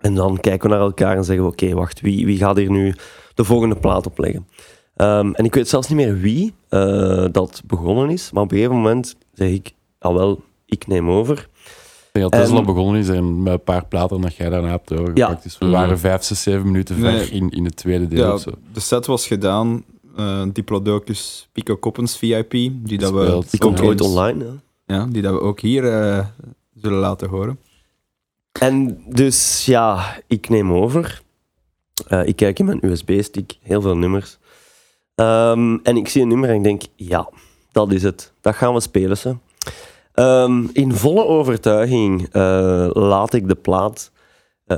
En 0.00 0.14
dan 0.14 0.40
kijken 0.40 0.68
we 0.70 0.74
naar 0.76 0.84
elkaar 0.84 1.16
en 1.16 1.24
zeggen 1.24 1.44
we, 1.44 1.50
oké, 1.50 1.74
wacht, 1.74 2.00
wie, 2.00 2.26
wie 2.26 2.38
gaat 2.38 2.56
hier 2.56 2.70
nu 2.70 2.94
de 3.34 3.44
volgende 3.44 3.76
plaat 3.76 4.06
opleggen? 4.06 4.48
Ehm, 4.96 5.32
en 5.32 5.44
ik 5.44 5.54
weet 5.54 5.68
zelfs 5.68 5.88
niet 5.88 5.96
meer 5.98 6.18
wie 6.18 6.54
eh, 6.68 7.24
dat 7.32 7.62
begonnen 7.66 8.10
is, 8.10 8.30
maar 8.32 8.42
op 8.42 8.50
een 8.50 8.56
gegeven 8.56 8.76
moment 8.76 9.16
zeg 9.32 9.48
ik, 9.50 9.72
ah 9.98 10.14
wel, 10.14 10.42
ik 10.66 10.86
neem 10.86 11.10
over. 11.10 11.38
Ik 11.38 12.20
denk 12.20 12.30
dat 12.32 12.40
Tesla 12.40 12.58
En- 12.58 12.64
begonnen 12.66 13.00
is 13.00 13.08
en 13.08 13.42
met 13.42 13.52
een 13.52 13.62
paar 13.62 13.86
platen 13.86 14.20
dat 14.20 14.34
jij 14.34 14.48
daarna 14.48 14.68
hebt 14.68 14.92
overgepakt. 14.92 15.16
Ja. 15.36 15.40
Dus 15.42 15.58
we 15.58 15.66
waren 15.68 15.98
vijf, 15.98 16.22
zes, 16.22 16.42
zeven 16.42 16.66
minuten 16.66 16.96
ver 16.96 17.12
Nee. 17.12 17.28
in, 17.30 17.50
in 17.50 17.64
het 17.64 17.76
tweede 17.76 18.08
deel 18.08 18.24
Ja, 18.26 18.32
of 18.34 18.40
zo. 18.40 18.50
de 18.72 18.80
set 18.80 19.06
was 19.06 19.26
gedaan. 19.26 19.84
eh 20.16 20.42
Diplodocus 20.52 21.48
Pico 21.52 21.76
Coppens 21.78 22.16
VIP, 22.18 22.50
die, 22.50 22.98
dat 22.98 23.10
we. 23.12 23.42
Die 23.50 23.60
komt 23.60 23.80
ooit 23.80 24.00
online. 24.00 24.44
Ja, 24.86 25.06
die 25.06 25.22
dat 25.22 25.32
we 25.32 25.40
ook 25.40 25.60
hier 25.60 25.92
eh, 25.92 26.26
zullen 26.74 26.98
laten 26.98 27.28
horen. 27.28 27.58
En 28.60 29.02
dus 29.08 29.64
ja, 29.64 30.16
ik 30.26 30.48
neem 30.48 30.72
over. 30.72 31.22
Eh, 32.06 32.26
ik 32.26 32.36
kijk 32.36 32.58
in 32.58 32.64
mijn 32.64 32.86
USB-stick, 32.86 33.58
heel 33.62 33.80
veel 33.80 33.96
nummers. 33.96 34.38
Ehm, 35.14 35.78
en 35.82 35.96
ik 35.96 36.08
zie 36.08 36.22
een 36.22 36.28
nummer 36.28 36.48
en 36.48 36.56
ik 36.56 36.62
denk, 36.62 36.82
ja, 36.96 37.28
dat 37.72 37.92
is 37.92 38.02
het. 38.02 38.32
Dat 38.40 38.54
gaan 38.54 38.74
we 38.74 38.80
spelen. 38.80 39.16
Ze. 39.16 39.36
Ehm, 40.12 40.64
in 40.72 40.92
volle 40.92 41.24
overtuiging 41.24 42.28
eh, 42.32 42.88
laat 42.92 43.32
ik 43.32 43.48
de 43.48 43.54
plaat. 43.54 44.12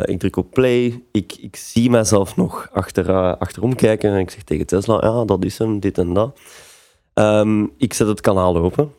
ik 0.04 0.18
druk 0.18 0.36
op 0.36 0.50
play. 0.50 1.04
Ik, 1.12 1.36
ik 1.40 1.56
zie 1.56 1.90
mezelf 1.90 2.36
nog 2.36 2.68
achter, 2.72 3.36
achterom 3.36 3.74
kijken 3.74 4.12
en 4.12 4.18
ik 4.18 4.30
zeg 4.30 4.42
tegen 4.42 4.66
Tesla, 4.66 5.00
ja, 5.00 5.24
dat 5.24 5.44
is 5.44 5.58
hem, 5.58 5.80
dit 5.80 5.98
en 5.98 6.12
dat. 6.12 6.38
Ehm, 7.14 7.66
ik 7.76 7.92
zet 7.92 8.08
het 8.08 8.20
kanaal 8.20 8.56
open. 8.56 8.92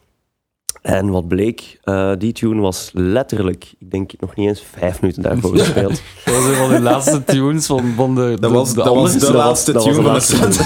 En 0.87 1.09
wat 1.09 1.27
bleek, 1.27 1.77
eh, 1.83 2.11
die 2.17 2.31
tune 2.33 2.61
was 2.61 2.89
letterlijk, 2.93 3.73
ik 3.79 3.91
denk 3.91 4.11
nog 4.19 4.35
niet 4.35 4.47
eens 4.47 4.63
vijf 4.77 5.01
minuten 5.01 5.23
daarvoor 5.23 5.57
gespeeld. 5.57 6.01
Dat 6.25 6.35
was 6.35 6.45
een 6.45 6.53
van 6.55 6.69
de 6.69 6.79
laatste 6.81 7.23
tunes 7.23 7.65
van, 7.65 7.93
van 7.95 8.15
de, 8.15 8.37
Dat 8.39 8.51
was, 8.51 8.73
dat 8.73 8.93
was 8.95 9.13
de 9.13 9.19
dat 9.19 9.29
was- 9.31 9.37
laatste 9.45 9.71
tune 9.71 9.95
de 9.95 10.01
van 10.01 10.13
de 10.13 10.19
set. 10.19 10.65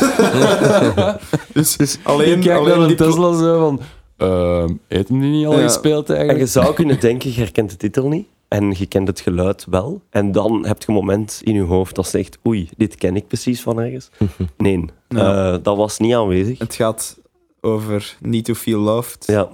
dus, 1.77 1.97
alleen, 2.03 2.37
ik 2.37 2.41
kijk 2.43 2.59
alleen 2.59 2.79
naar 2.79 2.89
een 2.89 2.95
Tesla 2.95 3.37
zo 3.37 3.59
van... 3.59 3.79
ehm 4.17 4.73
heeft 4.87 5.07
hem 5.07 5.19
die 5.21 5.29
niet 5.31 5.45
al 5.45 5.57
Ja. 5.57 5.61
gespeeld 5.63 6.09
En 6.09 6.13
je 6.15 6.19
eigenlijk? 6.21 6.51
zou 6.51 6.73
kunnen 6.73 6.99
denken, 6.99 7.29
je 7.33 7.39
herkent 7.39 7.69
de 7.69 7.77
titel 7.77 8.07
niet. 8.07 8.27
En 8.47 8.73
je 8.77 8.85
kent 8.85 9.07
het 9.07 9.19
geluid 9.19 9.65
wel. 9.69 10.01
En 10.09 10.31
dan 10.31 10.65
heb 10.65 10.81
je 10.81 10.87
een 10.87 10.93
moment 10.93 11.39
in 11.43 11.53
je 11.53 11.61
hoofd 11.61 11.95
dat 11.95 12.07
zegt, 12.07 12.37
oei, 12.47 12.69
dit 12.77 12.95
ken 12.95 13.15
ik 13.15 13.27
precies 13.27 13.61
van 13.61 13.79
ergens. 13.81 14.09
Nee, 14.57 14.85
Ja. 15.07 15.51
eh, 15.53 15.57
dat 15.63 15.77
was 15.77 15.97
niet 15.99 16.13
aanwezig. 16.13 16.59
Het 16.59 16.75
gaat 16.75 17.19
over 17.61 18.15
Need 18.21 18.45
to 18.45 18.53
Feel 18.53 18.79
Loved. 18.79 19.23
Ja, 19.27 19.47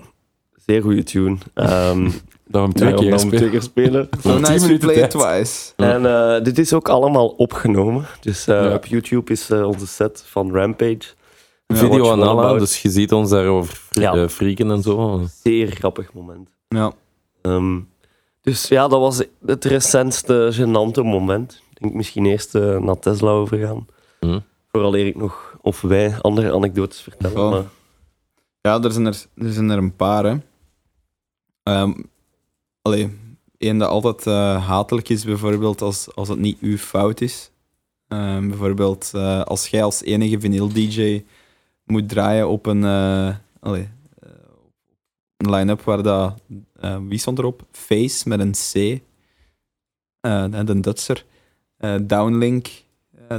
zeer 0.68 0.82
goede 0.82 1.04
tune. 1.04 1.38
Ehm 1.54 2.04
Dat 2.50 2.62
we 2.62 2.68
hem 2.68 2.74
twee 2.74 2.90
ja, 2.90 2.96
keer 2.96 3.20
spelen. 3.20 3.38
twee 3.38 3.50
keer 3.50 3.62
spelen. 3.62 4.10
So 4.24 4.32
Tien 4.32 4.42
nice 4.42 4.66
minuten 4.66 4.80
play 4.90 5.04
it 5.04 5.10
tijd. 5.10 5.12
twice. 5.12 5.74
En 5.76 6.06
eh, 6.06 6.44
dit 6.44 6.58
is 6.60 6.74
ook 6.74 6.90
allemaal 6.90 7.28
opgenomen. 7.28 8.06
Dus 8.22 8.48
eh, 8.48 8.64
Ja. 8.64 8.74
op 8.74 8.86
YouTube 8.86 9.32
is 9.32 9.50
eh, 9.50 9.68
onze 9.68 9.88
set 9.88 10.24
van 10.28 10.52
Rampage. 10.54 11.00
Video 11.68 12.12
aan 12.12 12.22
All 12.22 12.28
Alla, 12.28 12.42
About. 12.44 12.60
dus 12.60 12.82
je 12.82 12.90
ziet 12.90 13.12
ons 13.14 13.30
daarover 13.30 13.82
Ja. 13.92 14.30
freaken 14.30 14.72
en 14.72 14.82
zo. 14.82 15.22
Zeer 15.44 15.68
grappig 15.72 16.14
moment. 16.14 16.50
Ja. 16.68 16.92
Ehm, 17.42 17.80
dus 18.42 18.68
ja, 18.68 18.88
dat 18.88 19.00
was 19.00 19.22
het 19.46 19.66
recentste 19.66 20.52
gênante 20.54 21.04
moment. 21.04 21.62
Ik 21.74 21.82
denk 21.82 21.94
misschien 21.94 22.26
eerst 22.26 22.56
eh, 22.56 22.78
naar 22.78 23.00
Tesla 23.00 23.30
overgaan. 23.30 23.86
Hm. 24.20 24.40
Vooraleer 24.72 25.06
ik 25.06 25.16
nog, 25.16 25.58
of 25.62 25.82
wij, 25.82 26.16
andere 26.22 26.54
anekdotes 26.54 27.02
vertellen. 27.02 27.38
Oh. 27.38 27.52
Maar 27.52 27.64
Ja, 28.62 28.82
er 28.84 28.92
zijn 28.92 29.06
er, 29.06 29.26
er, 29.36 29.52
zijn 29.52 29.70
er 29.70 29.78
een 29.78 29.96
paar, 29.96 30.24
hè. 30.26 30.36
Ehm 31.68 31.94
allee, 32.82 33.18
één 33.58 33.78
dat 33.78 33.90
altijd 33.90 34.28
eh, 34.28 34.68
hatelijk 34.68 35.10
is, 35.10 35.26
bijvoorbeeld 35.26 35.82
als, 35.82 36.16
als 36.16 36.30
het 36.30 36.40
niet 36.40 36.58
uw 36.62 36.78
fout 36.78 37.22
is. 37.22 37.52
Ehm, 38.08 38.48
bijvoorbeeld 38.48 39.12
eh, 39.14 39.42
als 39.42 39.68
jij 39.68 39.84
als 39.84 40.04
enige 40.04 40.40
vinyl-dj 40.40 41.24
moet 41.84 42.10
draaien 42.10 42.50
op 42.50 42.66
een, 42.66 42.84
allee, 43.60 43.90
eh, 44.20 44.30
een 45.38 45.50
line-up 45.50 45.82
waar 45.82 46.04
dat... 46.04 46.42
wie 47.08 47.20
stond 47.20 47.40
erop? 47.40 47.66
Face 47.72 48.30
met 48.30 48.40
een 48.40 48.52
C. 48.52 49.02
De 50.66 50.80
Dutser. 50.80 51.26
Downlink, 52.02 52.68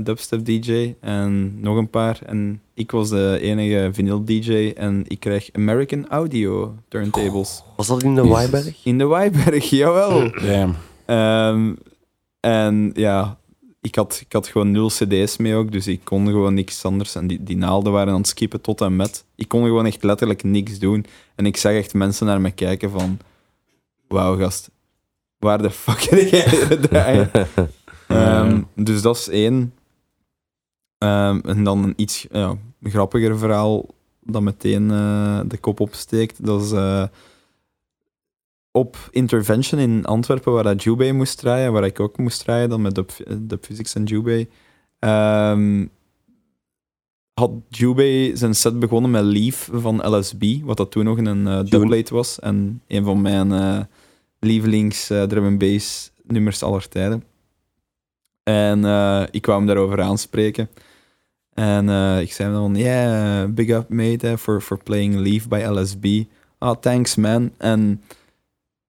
dubstep 0.03 0.45
DJ. 0.45 0.95
En 1.01 1.61
nog 1.61 1.77
een 1.77 1.91
paar. 1.91 2.19
En 2.27 2.63
ik 2.75 2.91
was 2.91 3.09
de 3.09 3.39
enige 3.41 3.91
vinyl 3.93 4.25
DJ. 4.25 4.73
En 4.77 5.05
ik 5.07 5.21
krijg 5.21 5.49
American 5.53 6.09
Audio 6.09 6.75
turntables. 6.89 7.63
was 7.77 7.87
dat 7.87 8.03
in 8.03 8.15
de 8.15 8.29
Wijberg? 8.29 8.85
In 8.85 8.99
de 8.99 9.07
Wijberg, 9.07 9.71
jawel. 9.81 10.31
Damn. 10.31 10.75
Ehm, 11.07 11.75
en 12.41 12.91
ja, 12.95 13.39
ik 13.81 13.95
had, 13.95 14.21
ik 14.27 14.33
had 14.33 14.47
gewoon 14.47 14.71
nul 14.71 14.89
cd's 14.89 15.37
mee 15.37 15.55
ook, 15.55 15.73
dus 15.73 15.87
ik 15.87 16.01
kon 16.05 16.27
gewoon 16.27 16.55
niks 16.55 16.85
anders. 16.85 17.15
En 17.15 17.27
die, 17.27 17.43
die 17.43 17.57
naalden 17.57 17.93
waren 17.93 18.13
aan 18.13 18.19
het 18.19 18.29
skippen 18.29 18.61
tot 18.61 18.81
en 18.81 18.97
met. 18.97 19.25
Ik 19.35 19.49
kon 19.49 19.65
gewoon 19.65 19.87
echt 19.87 20.03
letterlijk 20.03 20.43
niks 20.43 20.79
doen. 20.79 21.05
En 21.35 21.47
ik 21.47 21.57
zag 21.57 21.73
echt 21.73 21.95
mensen 21.95 22.27
naar 22.27 22.41
me 22.41 22.51
kijken 22.51 22.91
van... 22.91 23.19
Wauw, 24.09 24.37
gast. 24.37 24.71
Waar 25.39 25.63
de 25.63 25.71
fuck 25.71 26.01
heb 26.11 26.91
jij? 26.91 27.31
Ehm, 28.09 28.63
dus 28.75 29.03
dat 29.03 29.17
is 29.17 29.29
één. 29.29 29.73
Ehm, 30.99 31.41
en 31.45 31.65
dan 31.65 31.85
een 31.85 31.93
iets 31.97 32.27
ja, 32.31 32.57
grappiger 32.83 33.39
verhaal 33.39 33.87
dat 34.21 34.43
meteen 34.43 34.91
eh, 34.91 35.41
de 35.47 35.59
kop 35.59 35.81
opsteekt. 35.81 36.45
Dat 36.45 36.63
is 36.63 36.73
eh, 36.73 37.05
op 38.71 39.09
Intervention 39.11 39.81
in 39.81 40.05
Antwerpen, 40.05 40.53
waar 40.53 40.63
dat 40.63 40.83
Jubei 40.83 41.13
moest 41.13 41.39
draaien, 41.39 41.73
waar 41.73 41.85
ik 41.85 42.01
ook 42.01 42.19
moest 42.19 42.45
draaien, 42.45 42.69
dan 42.69 42.83
met 42.83 42.95
Dub 43.39 43.65
Physics 43.65 43.95
en 43.95 44.05
Jubei. 44.05 44.49
Ehm, 44.99 45.87
had 47.35 47.51
Jubei 47.69 48.37
zijn 48.37 48.55
set 48.55 48.79
begonnen 48.79 49.11
met 49.11 49.25
Leaf 49.25 49.69
van 49.73 50.17
LSB, 50.17 50.45
wat 50.65 50.77
dat 50.77 50.91
toen 50.91 51.05
nog 51.05 51.19
een 51.19 51.47
uh, 51.93 52.03
was. 52.09 52.39
En 52.39 52.83
een 52.87 53.05
van 53.05 53.23
mijn 53.23 53.53
eh, 53.53 53.81
lievelings 54.39 55.11
eh, 55.11 55.23
drum 55.23 55.45
and 55.45 55.59
bass 55.59 56.13
nummers 56.23 56.63
aller 56.63 56.89
tijden. 56.89 57.25
En 58.43 58.79
ik 59.31 59.43
kwam 59.43 59.57
hem 59.57 59.67
daarover 59.67 60.01
aanspreken. 60.01 60.69
En 61.59 61.89
eh, 61.89 62.21
ik 62.21 62.33
zei 62.33 62.53
dan 62.53 62.77
yeah, 62.77 63.51
big 63.51 63.69
up 63.69 63.89
mate, 63.89 64.29
eh, 64.29 64.37
for, 64.37 64.61
for 64.61 64.83
playing 64.83 65.15
Leaf 65.15 65.49
by 65.49 65.65
LSB. 65.69 66.25
Ah, 66.59 66.77
thanks 66.81 67.15
man. 67.15 67.51
En 67.57 68.03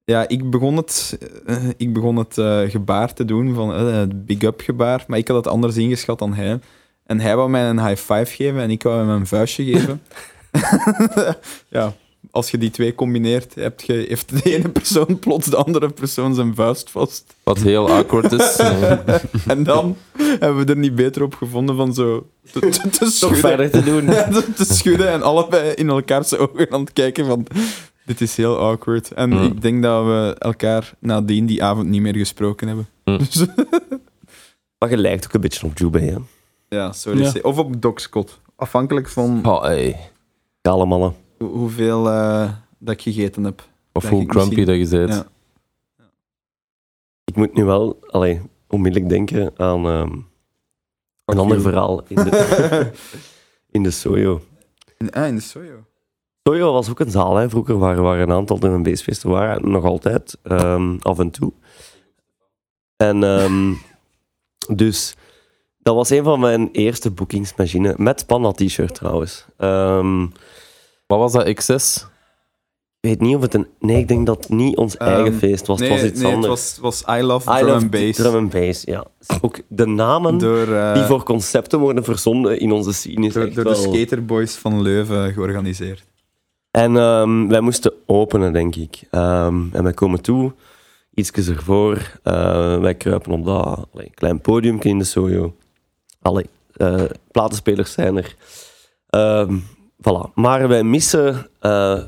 ja, 0.04 0.28
ik 0.28 0.50
begon 0.50 0.78
het, 0.78 1.18
eh, 1.46 1.56
ik 1.78 1.94
begon 1.94 2.16
het 2.16 2.38
eh, 2.38 2.62
gebaar 2.62 3.14
te 3.14 3.26
doen, 3.26 3.54
van 3.54 3.74
eh, 3.74 3.94
het 3.94 4.26
big 4.26 4.42
up 4.42 4.62
gebaar, 4.62 5.04
maar 5.08 5.18
ik 5.18 5.28
had 5.28 5.38
het 5.38 5.48
anders 5.48 5.78
ingeschat 5.78 6.20
dan 6.20 6.34
hij. 6.34 6.60
En 7.06 7.20
hij 7.20 7.36
wou 7.36 7.50
mij 7.50 7.70
een 7.70 7.88
high 7.88 8.02
five 8.02 8.26
geven 8.26 8.62
en 8.62 8.70
ik 8.70 8.84
wou 8.84 8.98
hem 8.98 9.10
een 9.10 9.28
vuistje 9.28 9.64
geven. 9.64 10.02
ja, 11.78 11.94
als 12.32 12.52
je 12.52 12.58
die 12.58 12.72
twee 12.72 12.96
combineert, 12.96 13.56
heb 13.56 13.82
je, 13.82 13.94
heeft 14.08 14.44
de 14.44 14.56
ene 14.56 14.70
persoon 14.70 15.20
plots 15.20 15.46
de 15.46 15.56
andere 15.56 15.90
persoon 15.90 16.36
zijn 16.36 16.56
vuist 16.56 16.90
vast. 16.90 17.36
Wat 17.44 17.58
heel 17.58 17.90
awkward 17.90 18.32
is. 18.32 18.60
en 19.54 19.64
dan 19.64 19.96
hebben 20.40 20.66
we 20.66 20.72
er 20.74 20.78
niet 20.78 20.96
beter 20.96 21.24
op 21.24 21.34
gevonden 21.36 21.76
van 21.76 21.94
zo 21.94 22.28
te, 22.52 22.60
te, 22.60 22.70
te 22.90 22.90
Toch 23.00 23.10
schudden. 23.12 23.38
verder 23.40 23.70
te 23.72 23.84
doen. 23.84 24.06
te, 24.42 24.54
te 24.56 24.66
schudden 24.74 25.10
en 25.10 25.22
allebei 25.22 25.70
in 25.72 25.90
elkaars 25.90 26.36
ogen 26.38 26.72
aan 26.72 26.80
het 26.82 26.94
kijken 26.94 27.26
van... 27.26 27.46
Dit 28.06 28.22
is 28.22 28.36
heel 28.38 28.58
awkward. 28.60 29.12
En 29.12 29.30
Mm. 29.30 29.44
ik 29.44 29.62
denk 29.62 29.84
dat 29.84 30.06
we 30.06 30.36
elkaar 30.38 30.94
nadien 31.00 31.46
die 31.46 31.64
avond 31.64 31.88
niet 31.88 32.02
meer 32.02 32.16
gesproken 32.16 32.68
hebben. 32.68 32.88
Mm. 33.06 33.18
Dus, 33.18 33.46
Maar 34.78 34.90
je 34.90 34.98
lijkt 34.98 35.26
ook 35.26 35.34
een 35.34 35.42
beetje 35.42 35.66
op 35.66 35.78
Jubei, 35.78 36.10
hè? 36.10 36.18
ja, 36.78 36.92
sorry. 36.92 37.22
Ja. 37.22 37.34
Of 37.42 37.58
op 37.58 37.82
Doc 37.82 38.02
Scott. 38.02 38.40
Afhankelijk 38.56 39.10
van 39.10 39.46
Oh, 39.46 39.62
hey. 39.62 40.00
Kale 40.62 40.86
mannen. 40.86 41.16
hoe- 41.38 41.50
hoeveel 41.50 42.10
eh, 42.10 42.52
dat 42.78 42.94
ik 42.94 43.02
gegeten 43.02 43.44
heb. 43.44 43.68
Of 43.94 44.10
hoe 44.10 44.30
grumpy 44.30 44.64
dat 44.66 44.76
je 44.76 44.88
bent. 44.98 45.14
Ja. 45.14 45.26
Ik 47.26 47.36
moet 47.36 47.54
nu 47.54 47.64
wel 47.66 48.00
allee, 48.08 48.42
onmiddellijk 48.70 49.12
denken 49.12 49.52
aan 49.58 49.86
ehm, 49.86 50.18
een 51.26 51.38
ander 51.38 51.62
verhaal 51.62 52.04
in 52.08 52.16
de, 52.16 52.92
in 53.72 53.84
de 53.84 53.92
Sojo. 53.92 54.42
In, 54.98 55.12
ah, 55.12 55.28
in 55.28 55.36
de 55.36 55.42
soyo 55.42 55.84
soyo 56.50 56.74
was 56.74 56.90
ook 56.90 57.00
een 57.00 57.12
zaal 57.12 57.36
hè, 57.36 57.50
vroeger 57.50 57.78
waar, 57.78 58.02
waar 58.02 58.20
een 58.20 58.32
aantal 58.32 58.58
drum 58.58 58.86
en 58.86 59.30
waren, 59.30 59.72
nog 59.72 59.84
altijd, 59.84 60.38
ehm, 60.44 60.98
af 61.02 61.20
en 61.20 61.32
toe. 61.32 61.54
En 62.96 63.24
ehm, 63.24 63.74
dus 64.84 65.16
dat 65.78 65.96
was 65.96 66.10
een 66.10 66.24
van 66.24 66.40
mijn 66.40 66.70
eerste 66.72 67.12
boekingsmachines, 67.12 67.96
met 67.98 68.26
Panda 68.26 68.52
T-shirt 68.52 68.94
trouwens. 68.96 69.46
Wat 71.08 71.20
was 71.20 71.32
dat, 71.32 71.48
X6? 71.48 72.09
Weet 73.00 73.22
niet 73.22 73.36
of 73.36 73.42
het 73.42 73.54
een... 73.54 73.68
Nee, 73.80 73.98
ik 73.98 74.08
denk 74.08 74.26
dat 74.26 74.38
het 74.38 74.50
niet 74.50 74.78
ons 74.78 74.98
eigen 74.98 75.26
Ehm, 75.26 75.38
feest 75.38 75.68
was. 75.68 75.80
Nee, 75.80 75.90
het 75.92 76.02
was 76.02 76.10
iets 76.10 76.20
nee 76.22 76.32
het 76.32 76.44
anders. 76.44 76.78
was, 76.80 77.04
was 77.06 77.18
I 77.18 77.22
Love 77.24 77.52
I 77.52 77.54
Drum 77.56 77.68
love 77.68 77.82
and 77.82 77.90
Bass. 77.92 78.18
Drum 78.18 78.36
and 78.36 78.50
Bass, 78.50 78.84
ja. 78.84 79.06
Ook 79.42 79.60
de 79.68 79.86
namen 79.86 80.38
door 80.38 80.68
eh, 80.74 80.94
die 80.94 81.04
voor 81.04 81.24
concepten 81.24 81.80
worden 81.80 82.04
verzonden 82.04 82.60
in 82.60 82.72
onze 82.72 82.94
scene 82.94 83.26
is 83.26 83.34
door, 83.34 83.54
door 83.54 83.64
wel... 83.64 83.74
de 83.74 83.80
Skaterboys 83.98 84.56
van 84.56 84.82
Leuven 84.82 85.34
georganiseerd. 85.34 86.04
En 86.72 86.98
ehm, 86.98 87.48
wij 87.48 87.62
moesten 87.62 87.94
openen, 88.06 88.54
denk 88.54 88.76
ik. 88.76 89.02
Ehm, 89.12 89.62
en 89.72 89.84
wij 89.84 89.94
komen 89.94 90.22
toe, 90.22 90.54
iets 91.14 91.32
ervoor. 91.32 92.20
eh, 92.24 92.80
wij 92.80 92.96
kruipen 92.96 93.32
op 93.32 93.46
dat 93.46 93.88
allee, 93.94 94.12
klein 94.14 94.42
podium 94.42 94.82
in 94.82 94.98
de 94.98 95.04
Sojo. 95.04 95.56
Allee, 96.22 96.46
eh, 96.74 97.04
platenspelers 97.32 97.92
zijn 97.92 98.18
er. 98.18 98.36
Voilà. 99.98 100.34
Maar 100.34 100.68
wij 100.68 100.84
missen 100.84 101.48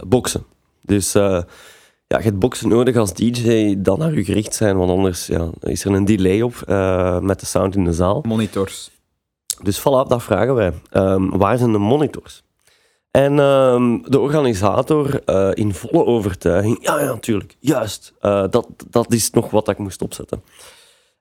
boksen. 0.07 0.45
Dus 0.91 1.15
eh, 1.15 1.41
ja, 2.07 2.17
je 2.17 2.23
hebt 2.23 2.39
boxen 2.39 2.69
nodig 2.69 2.95
als 2.95 3.13
DJ 3.13 3.75
dat 3.77 3.97
naar 3.97 4.13
je 4.13 4.23
gericht 4.23 4.55
zijn, 4.55 4.77
want 4.77 4.91
anders 4.91 5.27
ja, 5.27 5.49
is 5.59 5.85
er 5.85 5.91
een 5.91 6.05
delay 6.05 6.41
op 6.41 6.55
eh, 6.67 7.19
met 7.19 7.39
de 7.39 7.45
sound 7.45 7.75
in 7.75 7.83
de 7.83 7.93
zaal. 7.93 8.23
Monitors. 8.27 8.91
Dus 9.61 9.79
voilà, 9.79 10.07
dat 10.07 10.23
vragen 10.23 10.55
wij. 10.55 10.73
Ehm, 10.89 11.29
waar 11.29 11.57
zijn 11.57 11.71
de 11.71 11.77
monitors? 11.77 12.43
En 13.11 13.39
ehm, 13.39 13.97
de 14.03 14.19
organisator, 14.19 15.23
eh, 15.25 15.49
in 15.53 15.73
volle 15.73 16.05
overtuiging, 16.05 16.77
ja, 16.81 16.99
ja, 16.99 17.05
natuurlijk, 17.05 17.57
juist, 17.59 18.13
dat, 18.21 18.67
dat 18.89 19.13
is 19.13 19.29
nog 19.29 19.49
wat 19.49 19.69
ik 19.69 19.77
moest 19.77 20.01
opzetten. 20.01 20.43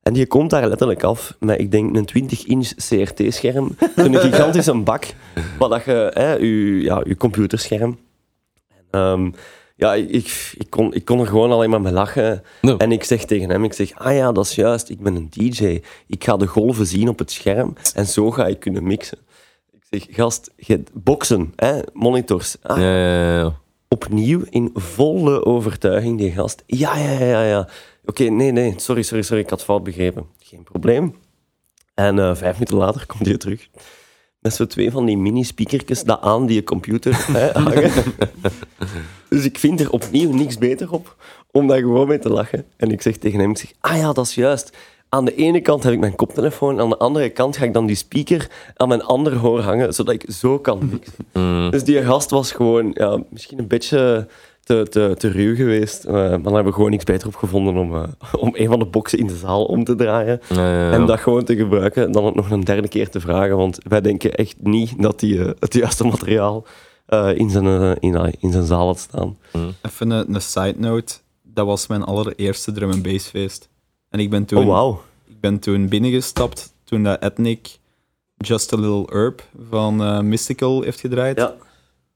En 0.03 0.13
die 0.13 0.27
komt 0.27 0.51
daar 0.51 0.69
letterlijk 0.69 1.03
af 1.03 1.37
met, 1.39 1.61
ik 1.61 1.71
denk, 1.71 1.97
een 1.97 2.09
20-inch 2.09 2.75
CRT-scherm. 2.75 3.77
Een 3.97 4.17
gigantische 4.17 4.75
bak, 4.77 5.15
waar 5.59 5.69
dat 5.69 5.85
je, 5.85 6.11
hè, 6.15 6.33
je, 6.33 6.81
ja, 6.81 7.01
je 7.05 7.17
computerscherm. 7.17 7.99
Ehm, 8.91 9.31
ja, 9.81 9.95
ik, 9.95 10.53
ik, 10.59 10.71
kon, 10.71 10.95
ik 10.95 11.05
kon 11.05 11.21
er 11.21 11.27
gewoon 11.27 11.51
alleen 11.51 11.71
maar 11.71 11.81
mee 11.81 11.93
lachen. 11.93 12.43
No. 12.61 12.77
En 12.77 12.93
ik 12.93 13.05
zeg 13.05 13.25
tegen 13.25 13.51
hem, 13.51 13.65
ik 13.65 13.73
zeg, 13.73 13.95
ah 13.95 14.15
ja, 14.15 14.33
dat 14.33 14.45
is 14.45 14.55
juist, 14.55 14.89
ik 14.89 15.01
ben 15.01 15.15
een 15.15 15.29
DJ. 15.31 15.81
Ik 16.07 16.25
ga 16.25 16.37
de 16.37 16.47
golven 16.47 16.87
zien 16.87 17.09
op 17.09 17.19
het 17.19 17.31
scherm 17.31 17.75
en 17.95 18.07
zo 18.07 18.31
ga 18.31 18.47
ik 18.47 18.61
kunnen 18.61 18.83
mixen. 18.87 19.19
Ik 19.73 20.03
zeg, 20.03 20.17
gast, 20.17 20.51
je, 20.57 20.83
boksen, 20.93 21.53
hè, 21.57 21.81
monitors. 21.93 22.57
Ah, 22.63 22.79
Ja, 22.79 22.97
ja, 22.97 23.39
ja. 23.39 23.55
opnieuw 23.89 24.43
in 24.51 24.71
volle 24.75 25.45
overtuiging, 25.45 26.19
die 26.19 26.33
gast. 26.33 26.63
Ja, 26.67 26.97
ja, 26.99 27.11
ja, 27.11 27.25
ja. 27.27 27.43
ja. 27.45 27.69
Oké, 28.05 28.25
nee, 28.25 28.51
nee, 28.53 28.75
sorry, 28.77 29.03
sorry, 29.03 29.23
sorry, 29.23 29.43
ik 29.43 29.51
had 29.51 29.65
fout 29.65 29.83
begrepen. 29.85 30.27
Geen 30.39 30.63
probleem. 30.63 31.15
En 31.95 32.19
eh, 32.19 32.35
vijf 32.35 32.53
minuten 32.53 32.77
later 32.77 33.07
komt 33.07 33.27
hij 33.27 33.37
terug. 33.37 33.69
Met 34.41 34.55
zo 34.55 34.67
twee 34.67 34.91
van 34.91 35.07
die 35.07 35.17
mini-speakertjes 35.17 36.05
dat 36.05 36.21
aan 36.21 36.47
die 36.47 36.65
computer 36.65 37.27
hè, 37.37 37.51
hangen. 37.61 37.93
dus 39.29 39.45
ik 39.45 39.59
vind 39.59 39.81
er 39.81 39.91
opnieuw 39.91 40.33
niks 40.33 40.59
beter 40.59 40.93
op 40.93 41.17
om 41.51 41.67
daar 41.67 41.79
gewoon 41.79 42.09
mee 42.09 42.19
te 42.19 42.31
lachen. 42.31 42.65
En 42.77 42.91
ik 42.91 43.03
zeg 43.03 43.17
tegen 43.17 43.41
hem, 43.41 43.51
ik 43.51 43.59
zeg, 43.59 43.73
ah 43.81 43.97
ja, 43.97 44.13
dat 44.13 44.27
is 44.27 44.35
juist. 44.35 44.77
Aan 45.09 45.25
de 45.25 45.35
ene 45.35 45.61
kant 45.61 45.83
heb 45.83 45.93
ik 45.93 45.99
mijn 45.99 46.17
koptelefoon, 46.17 46.81
aan 46.81 46.89
de 46.89 46.99
andere 46.99 47.29
kant 47.29 47.57
ga 47.57 47.65
ik 47.65 47.73
dan 47.73 47.87
die 47.87 47.97
speaker 47.97 48.51
aan 48.77 48.89
mijn 48.89 49.03
andere 49.03 49.37
hoor 49.37 49.61
hangen, 49.61 49.95
zodat 49.95 50.15
ik 50.15 50.25
zo 50.29 50.59
kan 50.59 50.91
mixen. 50.91 51.27
Mm. 51.33 51.71
Dus 51.71 51.85
die 51.85 52.03
gast 52.03 52.31
was 52.31 52.53
gewoon 52.53 52.91
ja, 52.95 53.23
misschien 53.29 53.59
een 53.59 53.67
beetje 53.67 54.27
te, 54.77 54.87
te, 54.89 55.15
te 55.19 55.29
ruw 55.29 55.55
geweest. 55.55 56.05
eh, 56.05 56.13
maar 56.15 56.29
dan 56.43 56.55
hebben 56.55 56.65
we 56.65 56.73
gewoon 56.73 56.91
niks 56.91 57.05
beter 57.05 57.27
op 57.29 57.35
gevonden 57.35 57.77
om, 57.77 57.95
eh, 57.95 58.03
om 58.41 58.51
een 58.53 58.69
van 58.69 58.79
de 58.79 58.85
boxen 58.87 59.19
in 59.19 59.27
de 59.27 59.37
zaal 59.37 59.65
om 59.65 59.85
te 59.85 59.95
draaien. 59.95 60.41
Ja, 60.49 60.73
ja, 60.73 60.85
ja. 60.87 60.93
En 60.93 61.07
dat 61.07 61.21
gewoon 61.21 61.45
te 61.45 61.57
gebruiken, 61.57 62.13
dan 62.13 62.25
het 62.25 62.35
nog 62.35 62.51
een 62.51 62.65
derde 62.65 62.89
keer 62.89 63.09
te 63.11 63.21
vragen. 63.21 63.57
Want 63.57 63.79
wij 63.89 64.01
denken 64.01 64.35
echt 64.35 64.57
niet 64.61 65.03
dat 65.03 65.21
hij 65.21 65.39
eh, 65.39 65.51
het 65.59 65.75
juiste 65.75 66.05
materiaal 66.05 66.67
eh, 67.07 67.31
in, 67.35 67.51
zijn, 67.51 67.97
in, 68.01 68.35
in 68.41 68.53
zijn 68.53 68.65
zaal 68.67 68.87
had 68.87 68.99
staan. 68.99 69.39
Even 69.83 70.11
een, 70.11 70.35
een 70.35 70.43
side 70.43 70.75
note. 70.77 71.15
Dat 71.43 71.67
was 71.67 71.87
mijn 71.87 72.03
allereerste 72.03 72.73
drum 72.73 72.91
and 72.91 73.03
bass 73.03 73.27
feest. 73.29 73.69
En 74.09 74.19
ik 74.21 74.31
ben 74.31 74.45
toen, 74.45 74.59
Oh, 74.59 74.67
wauw. 74.67 75.03
ik 75.29 75.41
ben 75.41 75.59
toen 75.59 75.89
binnengestapt 75.89 76.73
toen 76.85 77.03
dat 77.03 77.23
Ethnic 77.23 77.79
Just 78.37 78.73
a 78.73 78.77
Little 78.77 79.07
Herb 79.19 79.43
van 79.71 80.03
eh, 80.03 80.21
Mystical 80.21 80.83
heeft 80.83 81.01
gedraaid. 81.01 81.39
Ja. 81.39 81.55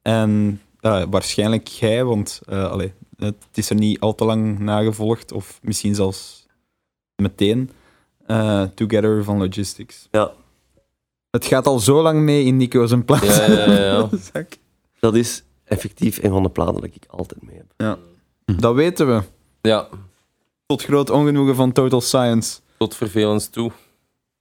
En 0.03 0.61
ja, 0.91 1.09
waarschijnlijk 1.09 1.67
jij, 1.69 2.05
want 2.05 2.41
eh, 2.49 2.71
allee, 2.71 2.93
het 3.17 3.35
is 3.55 3.71
er 3.71 3.77
niet 3.77 4.01
al 4.01 4.15
te 4.15 4.25
lang 4.25 4.59
nagevolgd, 4.59 5.33
of 5.33 5.59
misschien 5.63 5.95
zelfs 5.95 6.47
meteen. 7.17 7.71
eh, 8.27 8.63
Together 8.63 9.25
van 9.25 9.39
Logistics. 9.39 10.09
Ja. 10.11 10.33
Het 11.31 11.45
gaat 11.45 11.67
al 11.67 11.79
zo 11.79 12.03
lang 12.03 12.21
mee 12.21 12.45
in 12.45 12.57
Nico's 12.57 12.93
en 12.93 13.05
plaats. 13.05 13.37
Ja, 13.37 13.51
ja, 13.51 13.71
ja, 13.71 14.09
ja. 14.33 14.45
Dat 15.01 15.15
is 15.15 15.43
effectief 15.65 16.23
een 16.23 16.31
van 16.31 16.43
de 16.43 16.49
platen 16.51 16.75
dat 16.75 16.85
ik 16.85 17.05
altijd 17.09 17.43
mee 17.43 17.57
heb. 17.57 17.67
Ja. 17.77 17.99
Dat 18.57 18.75
weten 18.75 19.07
we. 19.07 19.23
ja, 19.61 19.89
Tot 20.67 20.83
groot 20.85 21.11
ongenoegen 21.11 21.55
van 21.55 21.73
Total 21.73 22.01
Science. 22.01 22.61
tot 22.79 22.97
vervelens 22.97 23.49
toe. 23.49 23.71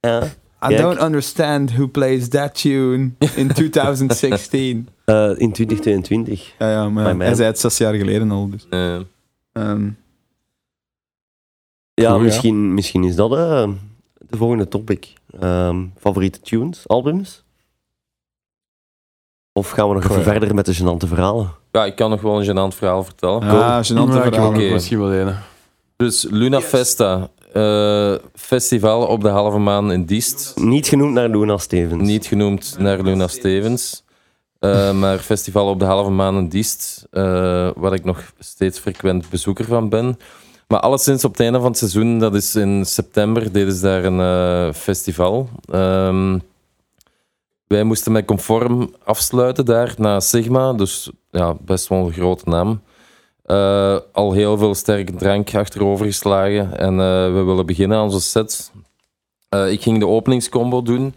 Ja. 0.00 0.24
I 0.24 0.30
Kijk. 0.68 0.78
don't 0.80 1.00
understand 1.00 1.72
who 1.72 1.86
plays 1.86 2.28
that 2.28 2.60
tune 2.60 3.10
in 3.36 3.48
2016. 3.54 4.88
Eh, 5.04 5.30
in 5.36 5.52
2022. 5.52 6.52
ja, 6.58 6.70
ja, 6.70 6.88
maar 6.88 7.16
hij 7.16 7.34
zei 7.34 7.48
het 7.48 7.58
zes 7.58 7.78
jaar 7.78 7.94
geleden 7.94 8.30
al. 8.30 8.50
Dus. 8.50 8.66
Eh, 8.70 8.94
Ehm, 9.52 9.88
Ja, 11.94 12.04
Cool, 12.08 12.16
ja. 12.18 12.24
misschien, 12.24 12.74
misschien 12.74 13.04
is 13.04 13.14
dat 13.16 13.32
eh, 13.32 13.68
de 14.28 14.36
volgende 14.36 14.68
topic. 14.68 15.12
Ehm, 15.40 15.84
favoriete 15.98 16.40
tunes, 16.40 16.88
albums? 16.88 17.44
Of 19.52 19.70
gaan 19.70 19.88
we 19.88 19.94
nog 19.94 20.04
even 20.04 20.22
verder 20.22 20.54
met 20.54 20.66
de 20.66 20.74
gênante 20.76 21.08
verhalen? 21.08 21.50
ja, 21.72 21.84
ik 21.84 21.96
kan 21.96 22.10
nog 22.10 22.20
wel 22.20 22.40
een 22.42 22.46
gênant 22.72 22.76
verhaal 22.76 23.04
vertellen. 23.04 23.42
ja, 23.46 23.82
gênante 23.82 23.94
Ja, 23.94 24.16
ik 24.16 24.22
heb 24.24 24.32
verhaal. 24.34 24.52
misschien 24.52 24.98
wel 24.98 25.12
een. 25.12 25.34
Dus 25.96 26.26
Luna 26.30 26.60
Festa, 26.60 27.30
eh, 27.52 28.14
festival 28.34 29.06
op 29.06 29.20
de 29.20 29.28
halve 29.28 29.58
maan 29.58 29.92
in 29.92 30.04
Diest. 30.04 30.52
Niet 30.56 30.86
genoemd 30.86 31.12
naar 31.14 31.28
Luna 31.28 31.56
Stevens. 31.58 32.02
Niet 32.02 32.26
genoemd 32.26 32.76
naar 32.78 33.02
Luna 33.02 33.26
Stevens, 33.26 34.03
eh, 34.64 34.92
maar 34.92 35.18
festival 35.18 35.68
op 35.68 35.78
de 35.78 35.84
halve 35.84 36.10
maan 36.10 36.36
in 36.36 36.48
Diest, 36.48 37.06
eh, 37.10 37.70
waar 37.76 37.92
ik 37.92 38.04
nog 38.04 38.32
steeds 38.38 38.78
frequent 38.78 39.28
bezoeker 39.30 39.64
van 39.64 39.88
ben. 39.88 40.18
Maar 40.68 40.80
alleszins 40.80 41.24
op 41.24 41.30
het 41.30 41.40
einde 41.40 41.58
van 41.58 41.68
het 41.68 41.78
seizoen, 41.78 42.18
dat 42.18 42.34
is 42.34 42.54
in 42.54 42.84
september, 42.84 43.52
deden 43.52 43.72
ze 43.72 43.80
daar 43.80 44.04
een 44.04 44.20
eh, 44.20 44.74
festival. 44.74 45.48
Ehm, 45.70 46.38
wij 47.66 47.84
moesten 47.84 48.12
met 48.12 48.24
conform 48.24 48.94
afsluiten 49.04 49.64
daar 49.64 49.94
na 49.96 50.20
Sigma, 50.20 50.72
dus 50.72 51.10
ja, 51.30 51.56
best 51.60 51.88
wel 51.88 51.98
een 52.06 52.12
grote 52.12 52.48
naam. 52.48 52.82
Al 54.12 54.32
heel 54.32 54.58
veel 54.58 54.74
sterke 54.74 55.14
drank 55.14 55.54
achterover 55.54 56.06
geslagen 56.06 56.78
en 56.78 56.96
we 57.34 57.42
willen 57.42 57.66
beginnen 57.66 57.98
aan 57.98 58.04
onze 58.04 58.20
set. 58.20 58.72
Ik 59.68 59.82
ging 59.82 59.98
de 59.98 60.06
openingscombo 60.06 60.82
doen. 60.82 61.14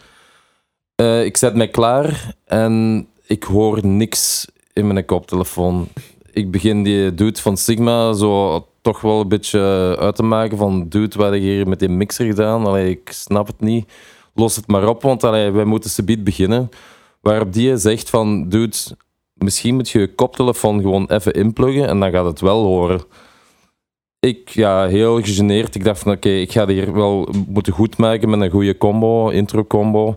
Ik 1.24 1.38
zet 1.38 1.56
mij 1.56 1.68
klaar 1.68 2.36
en 2.46 3.08
ik 3.28 3.44
hoor 3.44 3.86
niks 3.86 4.48
in 4.74 4.88
mijn 4.88 5.06
koptelefoon. 5.06 5.88
Ik 6.32 6.52
begin 6.52 6.84
die 6.84 7.14
dude 7.14 7.42
van 7.42 7.58
Sigma 7.58 8.14
zo 8.14 8.66
toch 8.82 9.02
wel 9.02 9.20
een 9.20 9.28
beetje 9.28 9.96
uit 10.00 10.16
te 10.16 10.24
maken 10.24 10.58
van 10.58 10.90
dude, 10.90 11.18
wat 11.18 11.32
heb 11.32 11.42
hier 11.42 11.68
met 11.68 11.80
die 11.80 11.90
mixer 11.90 12.26
gedaan? 12.26 12.66
Allee, 12.66 12.90
ik 12.90 13.10
snap 13.12 13.48
het 13.48 13.60
niet. 13.60 13.92
Los 14.34 14.56
het 14.56 14.68
maar 14.68 14.88
op, 14.88 15.02
want 15.02 15.24
allee, 15.24 15.52
wij 15.52 15.66
moeten 15.66 15.90
subiet 15.90 16.24
beginnen. 16.24 16.70
Waarop 17.22 17.54
die 17.54 17.78
zegt 17.78 18.10
van 18.10 18.50
dude, 18.50 18.78
misschien 19.34 19.76
moet 19.76 19.90
je 19.90 20.00
je 20.00 20.16
koptelefoon 20.16 20.82
gewoon 20.82 21.06
even 21.08 21.34
inpluggen 21.34 21.88
en 21.88 22.00
dan 22.00 22.12
gaat 22.12 22.26
het 22.26 22.42
wel 22.42 22.64
horen. 22.64 23.02
Ik, 24.20 24.50
ja, 24.50 24.88
heel 24.88 25.22
gegeneerd. 25.22 25.76
Ik 25.76 25.84
dacht 25.84 26.00
van 26.00 26.12
oké, 26.12 26.30
ik 26.30 26.52
ga 26.52 26.68
hier 26.68 26.94
wel 26.94 27.30
moeten 27.48 27.74
goedmaken 27.74 28.30
met 28.30 28.42
een 28.42 28.50
goede 28.50 28.78
combo, 28.78 29.30
intro-combo. 29.30 30.16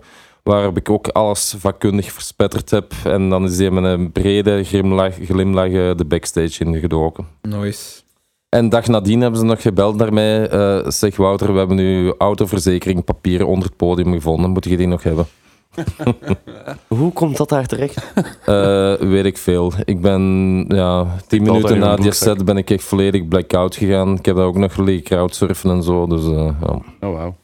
Waarop 0.51 0.77
ik 0.77 0.91
ook 0.91 1.09
alles 1.09 1.55
vakkundig 1.59 2.13
verspetterd 2.13 2.71
heb. 2.71 2.93
En 3.05 3.29
dan 3.29 3.45
is 3.45 3.59
hij 3.59 3.71
met 3.71 3.85
een 3.85 4.13
brede 4.13 4.65
glimlach, 4.65 5.15
glimlach 5.25 5.67
eh, 5.67 5.97
de 5.97 6.05
backstage 6.09 6.65
ingedoken. 6.65 7.27
Nice. 7.43 8.01
En 8.49 8.69
dag 8.69 8.87
nadien 8.87 9.21
hebben 9.21 9.41
ze 9.41 9.47
nog 9.47 9.63
gebeld 9.63 9.97
naar 9.97 10.13
mij. 10.13 10.49
eh 10.49 10.89
zeg 10.89 11.17
Wouter, 11.17 11.53
we 11.53 11.59
hebben 11.59 11.77
nu 11.77 12.15
autoverzekering 12.19 13.05
papieren 13.05 13.47
onder 13.47 13.65
het 13.69 13.77
podium 13.77 14.13
gevonden. 14.13 14.51
Moet 14.51 14.65
je 14.65 14.77
die 14.77 14.87
nog 14.87 15.03
hebben? 15.03 15.27
Hoe 16.89 17.13
komt 17.13 17.37
dat 17.37 17.49
daar 17.49 17.67
terecht? 17.67 18.13
Eh, 18.45 18.95
weet 18.95 19.25
ik 19.25 19.39
veel. 19.39 19.73
Ik 19.85 20.01
ben 20.01 20.23
ja, 20.69 21.17
tien 21.27 21.43
minuten 21.43 21.75
in 21.75 21.81
na 21.81 21.97
die 21.97 22.13
set 22.13 22.45
ben 22.45 22.57
ik 22.57 22.71
echt 22.71 22.85
volledig 22.85 23.29
blackout 23.29 23.77
gegaan. 23.77 24.15
Ik 24.17 24.27
heb 24.27 24.37
daar 24.37 24.45
ook 24.47 24.57
nog 24.59 24.77
liggen 24.77 25.05
crowdsurfen 25.05 25.71
en 25.71 25.83
zo. 25.83 26.07
Dus 26.07 26.25
eh, 26.25 26.51
ja, 26.61 26.79
Oh, 27.01 27.15
wauw. 27.15 27.35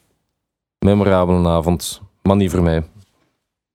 memorabele 0.79 1.49
avond. 1.49 2.01
Maar 2.23 2.37
niet 2.37 2.51
voor 2.51 2.63
mij. 2.63 2.83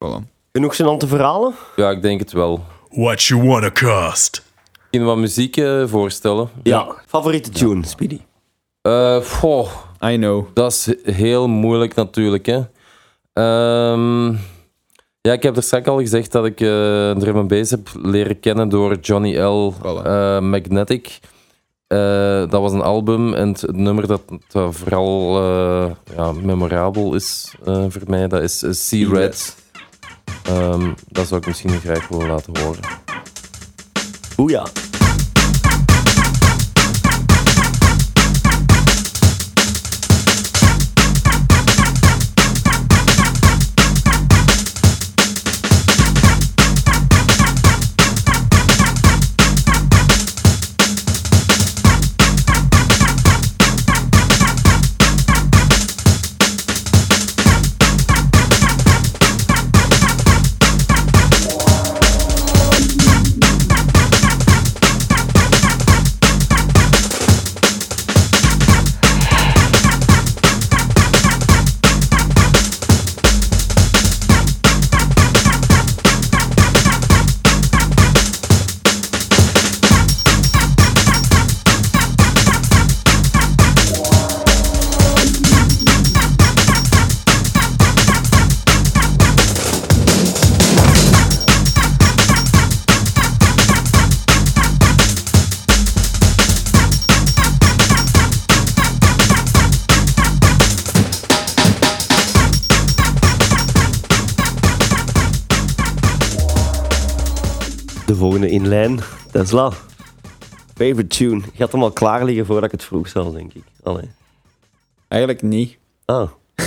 Voilà. 0.03 0.19
Genoeg 0.51 0.75
gênante 0.75 1.07
verhalen? 1.07 1.53
Ja, 1.75 1.89
ik 1.89 2.01
denk 2.01 2.19
het 2.19 2.31
wel. 2.31 2.63
What 2.89 3.23
you 3.23 3.47
wanna 3.47 3.71
cost? 3.71 4.43
Misschien 4.81 5.05
wat 5.05 5.17
muziek 5.17 5.57
eh, 5.57 5.83
voorstellen. 5.87 6.49
Ja. 6.63 6.95
Favoriete 7.07 7.49
tune, 7.49 7.85
Speedy? 7.85 8.19
Eh, 8.81 9.15
goh, 9.17 9.67
I 10.05 10.15
know. 10.15 10.45
dat 10.53 10.71
is 10.71 10.95
heel 11.15 11.47
moeilijk 11.47 11.95
natuurlijk. 11.95 12.45
Hè. 12.45 12.59
Ehm, 13.33 14.27
ja, 15.21 15.31
ik 15.33 15.43
heb 15.43 15.55
er 15.55 15.63
straks 15.63 15.87
al 15.87 15.97
gezegd 15.99 16.31
dat 16.31 16.45
ik 16.45 16.61
eh 16.61 17.11
drum 17.11 17.37
and 17.37 17.47
bass 17.47 17.71
heb 17.71 17.89
leren 18.01 18.39
kennen 18.39 18.69
door 18.69 18.95
Johnny 18.95 19.37
L. 19.39 19.73
Voilà. 19.73 20.05
eh, 20.05 20.39
Magnetic. 20.39 21.19
Eh, 21.87 21.97
dat 22.49 22.61
was 22.61 22.71
een 22.71 22.81
album 22.81 23.33
en 23.33 23.47
het 23.49 23.75
nummer 23.75 24.07
dat, 24.07 24.21
dat 24.51 24.75
vooral 24.75 25.37
eh, 25.37 25.91
ja, 26.15 26.31
memorabel 26.31 27.13
is 27.15 27.53
eh, 27.65 27.85
voor 27.89 28.01
mij, 28.07 28.27
dat 28.27 28.41
is 28.41 28.63
eh, 28.63 28.71
Sea 28.71 29.09
Red. 29.13 29.55
Ehm, 30.43 30.93
dat 31.07 31.27
zou 31.27 31.39
ik 31.39 31.47
misschien 31.47 31.79
graag 31.79 32.07
willen 32.07 32.27
laten 32.27 32.57
horen. 32.59 32.81
Oeh 34.37 34.51
ja. 34.51 34.65
Lijn. 109.49 109.69
Tesla. 109.69 109.89
Favorite 110.75 111.07
tune. 111.07 111.41
Je 111.53 111.63
had 111.63 111.71
hem 111.71 111.83
al 111.83 111.91
klaar 111.91 112.25
liggen 112.25 112.45
voordat 112.45 112.65
ik 112.65 112.71
het 112.71 112.83
vroeg 112.83 113.07
zelf, 113.07 113.33
denk 113.33 113.53
ik. 113.53 113.63
Allee. 113.83 114.09
Eigenlijk 115.07 115.41
niet. 115.41 115.77
Ah, 116.05 116.29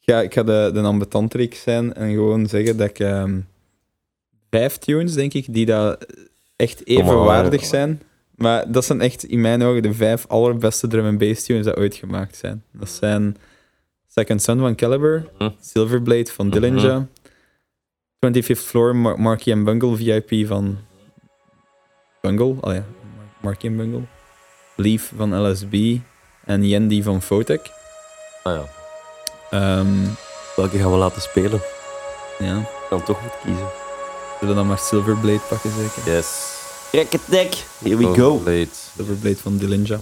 Ik 0.00 0.14
ga, 0.14 0.20
ik 0.20 0.34
ga 0.34 0.42
de, 0.42 0.70
de 0.72 0.80
ambetanterik 0.80 1.54
zijn 1.54 1.94
en 1.94 2.10
gewoon 2.12 2.46
zeggen 2.46 2.76
dat 2.76 2.88
ik 2.88 2.98
ehm, 2.98 3.40
vijf 4.50 4.76
tunes, 4.76 5.14
denk 5.14 5.34
ik, 5.34 5.54
die 5.54 5.66
dat 5.66 6.06
echt 6.56 6.86
evenwaardig 6.86 7.64
zijn. 7.64 8.02
Maar 8.34 8.72
dat 8.72 8.84
zijn 8.84 9.00
echt 9.00 9.24
in 9.24 9.40
mijn 9.40 9.62
ogen 9.62 9.82
de 9.82 9.94
vijf 9.94 10.26
allerbeste 10.26 10.86
drum 10.86 11.06
and 11.06 11.18
bass 11.18 11.44
tunes 11.44 11.64
dat 11.64 11.76
ooit 11.76 11.94
gemaakt 11.94 12.36
zijn. 12.36 12.64
Dat 12.72 12.88
zijn 12.88 13.36
Second 14.08 14.42
Son 14.42 14.58
van 14.58 14.74
Caliber, 14.74 15.28
Hm. 15.38 15.50
Silverblade 15.60 16.30
van 16.32 16.50
Dillinger, 16.50 17.06
25th 18.26 18.58
Floor 18.58 18.96
Mar 18.96 19.20
Marky 19.20 19.52
and 19.52 19.64
Bungle 19.64 19.96
VIP 19.96 20.46
van 20.46 20.78
Bungle, 22.20 22.54
oh 22.60 22.72
ja, 22.74 22.84
Marky 23.40 23.66
and 23.66 23.76
Bungle, 23.76 24.02
Leaf 24.76 25.12
van 25.16 25.48
LSB 25.50 25.74
en 26.44 26.68
Yendi 26.68 27.02
van 27.02 27.22
Photek. 27.22 27.70
Ah, 28.42 28.54
ja. 28.56 28.64
Ehm, 29.50 29.88
welke 30.56 30.78
gaan 30.78 30.90
we 30.90 30.96
laten 30.96 31.22
spelen? 31.22 31.60
ja. 32.38 32.58
Ik 32.58 32.96
kan 32.96 33.02
toch 33.04 33.20
moeten 33.20 33.40
kiezen. 33.44 33.66
Zullen 34.38 34.54
we 34.54 34.60
dan 34.60 34.66
maar 34.66 34.78
Silverblade 34.78 35.40
pakken, 35.48 35.70
zeker? 35.70 36.12
Yes. 36.12 36.58
Kijk 36.90 37.12
het 37.12 37.20
dek. 37.26 37.64
Here 37.82 37.96
we 37.96 38.14
go. 38.14 38.36
Blade. 38.36 38.68
Silverblade 38.96 39.36
van 39.36 39.56
Dillinger. 39.56 40.00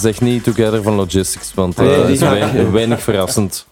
Zeg 0.00 0.20
niet 0.20 0.44
Together 0.44 0.82
van 0.82 0.94
Logistics, 0.94 1.54
want 1.54 1.78
eh, 1.78 1.86
Nee, 1.86 1.96
dat 1.96 2.08
is 2.08 2.20
weinig, 2.20 2.70
weinig 2.70 3.02
verrassend. 3.02 3.66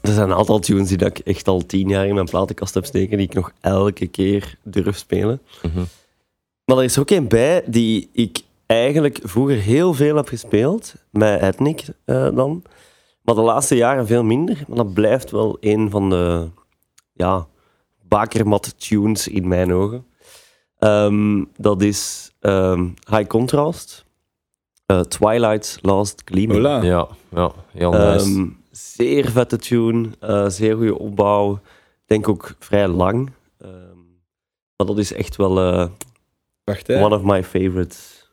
Er 0.00 0.12
zijn 0.12 0.30
een 0.30 0.36
aantal 0.36 0.58
tunes 0.58 0.88
die 0.88 0.96
dat 0.96 1.08
ik 1.08 1.18
echt 1.18 1.48
al 1.48 1.66
tien 1.66 1.88
jaar 1.88 2.06
in 2.06 2.14
mijn 2.14 2.26
platenkast 2.26 2.74
heb 2.74 2.84
steken, 2.84 3.16
die 3.16 3.26
ik 3.26 3.34
nog 3.34 3.52
elke 3.60 4.06
keer 4.06 4.58
durf 4.62 4.96
spelen. 4.96 5.40
Mhm. 5.62 5.84
Maar 6.64 6.76
er 6.76 6.84
is 6.84 6.98
ook 6.98 7.10
een 7.10 7.28
bij 7.28 7.62
die 7.66 8.10
ik 8.12 8.40
eigenlijk 8.66 9.20
vroeger 9.22 9.56
heel 9.56 9.94
veel 9.94 10.16
heb 10.16 10.28
gespeeld, 10.28 10.94
met 11.10 11.40
Ethnic 11.40 11.84
eh, 12.04 12.28
dan. 12.34 12.62
Maar 13.22 13.34
de 13.34 13.40
laatste 13.40 13.76
jaren 13.76 14.06
veel 14.06 14.24
minder. 14.24 14.64
Maar 14.66 14.76
dat 14.76 14.92
blijft 14.92 15.30
wel 15.30 15.56
een 15.60 15.90
van 15.90 16.10
de 16.10 16.48
ja, 17.12 17.46
bakermat 18.02 18.88
tunes 18.88 19.28
in 19.28 19.48
mijn 19.48 19.72
ogen. 19.72 20.06
Ehm, 20.78 21.44
dat 21.56 21.82
is 21.82 22.30
ehm, 22.40 22.88
High 23.10 23.26
Contrast, 23.26 24.04
eh, 24.88 25.00
Twilight's 25.00 25.78
Last 25.82 26.22
Gleaming. 26.24 26.52
Hola. 26.52 26.82
Ja, 26.82 27.08
ja, 27.30 27.52
heel 27.72 27.90
nice. 27.90 28.24
Ehm, 28.24 28.46
zeer 28.70 29.30
vette 29.30 29.56
tune, 29.56 30.08
eh, 30.20 30.48
zeer 30.48 30.76
goede 30.76 30.98
opbouw. 30.98 31.52
Ik 31.54 32.06
denk 32.06 32.28
ook 32.28 32.54
vrij 32.58 32.88
lang. 32.88 33.30
Ehm, 33.58 33.96
maar 34.76 34.86
dat 34.86 34.98
is 34.98 35.12
echt 35.12 35.36
wel 35.36 35.58
eh, 35.58 35.88
Wacht, 36.64 36.86
hè. 36.86 37.04
one 37.04 37.16
of 37.16 37.22
my 37.22 37.44
favorites. 37.44 38.30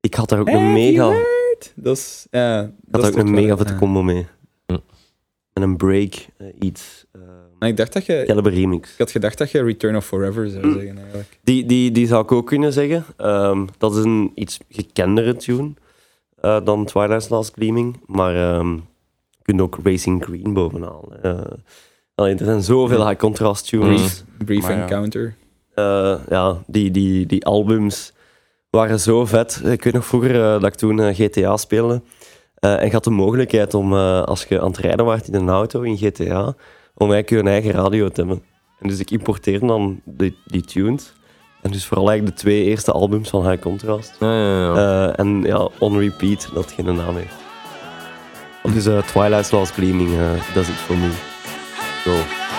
Ik 0.00 0.14
had 0.14 0.28
daar 0.28 0.40
ook 0.40 0.48
een 0.48 0.72
mega, 0.72 1.12
ik? 1.12 1.72
Dat 1.74 1.96
is... 1.96 2.26
Ja, 2.30 2.56
had 2.56 2.70
dat 2.80 3.00
daar 3.00 3.10
is 3.10 3.16
ook 3.16 3.22
een 3.22 3.30
mega 3.30 3.56
vette 3.56 3.76
combo 3.76 4.02
mee. 4.02 4.26
Hm. 4.66 4.78
En 5.52 5.62
een 5.62 5.76
break, 5.76 6.26
iets. 6.58 7.04
Ik 7.68 7.76
dacht 7.76 7.92
dat 7.92 8.06
je... 8.06 8.22
Caliber 8.26 8.52
remix. 8.52 8.92
Ik 8.92 8.98
had 8.98 9.10
gedacht 9.10 9.38
dat 9.38 9.50
je 9.50 9.62
Return 9.62 9.96
of 9.96 10.06
Forever 10.06 10.48
zou 10.48 10.62
Hm. 10.66 10.72
zeggen, 10.72 10.98
eigenlijk. 10.98 11.38
Die, 11.42 11.64
die, 11.66 11.90
die 11.90 12.06
zou 12.06 12.22
ik 12.22 12.32
ook 12.32 12.46
kunnen 12.46 12.72
zeggen. 12.72 13.04
Ehm, 13.16 13.66
dat 13.78 13.96
is 13.96 14.04
een 14.04 14.32
iets 14.34 14.58
gekendere 14.68 15.36
tune 15.36 15.72
eh, 16.40 16.64
dan 16.64 16.84
Twilight's 16.84 17.28
Last 17.28 17.52
Gleaming. 17.54 18.00
Maar 18.06 18.36
ehm, 18.36 18.72
je 18.74 19.42
kunt 19.42 19.60
ook 19.60 19.78
Racing 19.82 20.24
Green 20.24 20.52
bovenaan. 20.52 21.02
Eh, 21.22 21.40
allee, 22.14 22.34
er 22.34 22.44
zijn 22.44 22.62
zoveel 22.62 23.06
high 23.06 23.18
contrast 23.20 23.68
tunes. 23.68 24.24
Brief 24.44 24.62
Maar 24.62 24.76
ja. 24.76 24.82
Encounter. 24.82 25.34
Eh, 25.74 26.16
ja, 26.28 26.62
die, 26.66 26.90
die, 26.90 27.26
die 27.26 27.44
albums 27.44 28.12
waren 28.70 29.00
zo 29.00 29.26
vet. 29.26 29.62
Ik 29.64 29.84
weet 29.84 29.92
nog 29.92 30.06
vroeger 30.06 30.32
dat 30.32 30.64
ik 30.64 30.74
toen 30.74 31.14
GTA 31.14 31.56
speelde. 31.56 32.02
En 32.54 32.86
je 32.86 32.92
had 32.92 33.04
de 33.04 33.10
mogelijkheid 33.10 33.74
om, 33.74 33.94
als 33.94 34.44
je 34.44 34.60
aan 34.60 34.66
het 34.66 34.78
rijden 34.78 35.04
was 35.04 35.22
in 35.22 35.34
een 35.34 35.48
auto 35.48 35.80
in 35.82 35.96
GTA, 35.96 36.54
om 37.00 37.12
eigenlijk 37.12 37.46
je 37.46 37.50
eigen 37.50 37.70
radio 37.70 38.08
te 38.08 38.20
hebben. 38.20 38.42
En 38.78 38.88
dus 38.88 38.98
ik 38.98 39.10
importeerde 39.10 39.66
dan 39.66 40.00
die, 40.04 40.36
die 40.44 40.62
tunes. 40.62 41.12
En 41.62 41.70
dus 41.70 41.86
vooral 41.86 42.08
eigenlijk 42.08 42.36
de 42.36 42.42
twee 42.42 42.64
eerste 42.64 42.92
albums 42.92 43.30
van 43.30 43.48
High 43.48 43.62
Contrast. 43.62 44.16
Ja, 44.20 44.34
ja, 44.34 44.74
ja. 44.74 45.08
Eh, 45.08 45.18
en 45.18 45.42
ja, 45.42 45.68
On 45.78 45.98
Repeat, 45.98 46.50
dat 46.54 46.72
geen 46.72 46.94
naam 46.94 47.16
heeft. 47.16 47.34
Dus 48.74 48.86
eh, 48.86 48.98
Twilight's 48.98 49.50
Last 49.50 49.72
Gleaming, 49.72 50.10
eh 50.10 50.54
does 50.54 50.68
it 50.68 50.74
for 50.74 50.96
me. 50.96 51.10
Go. 52.04 52.49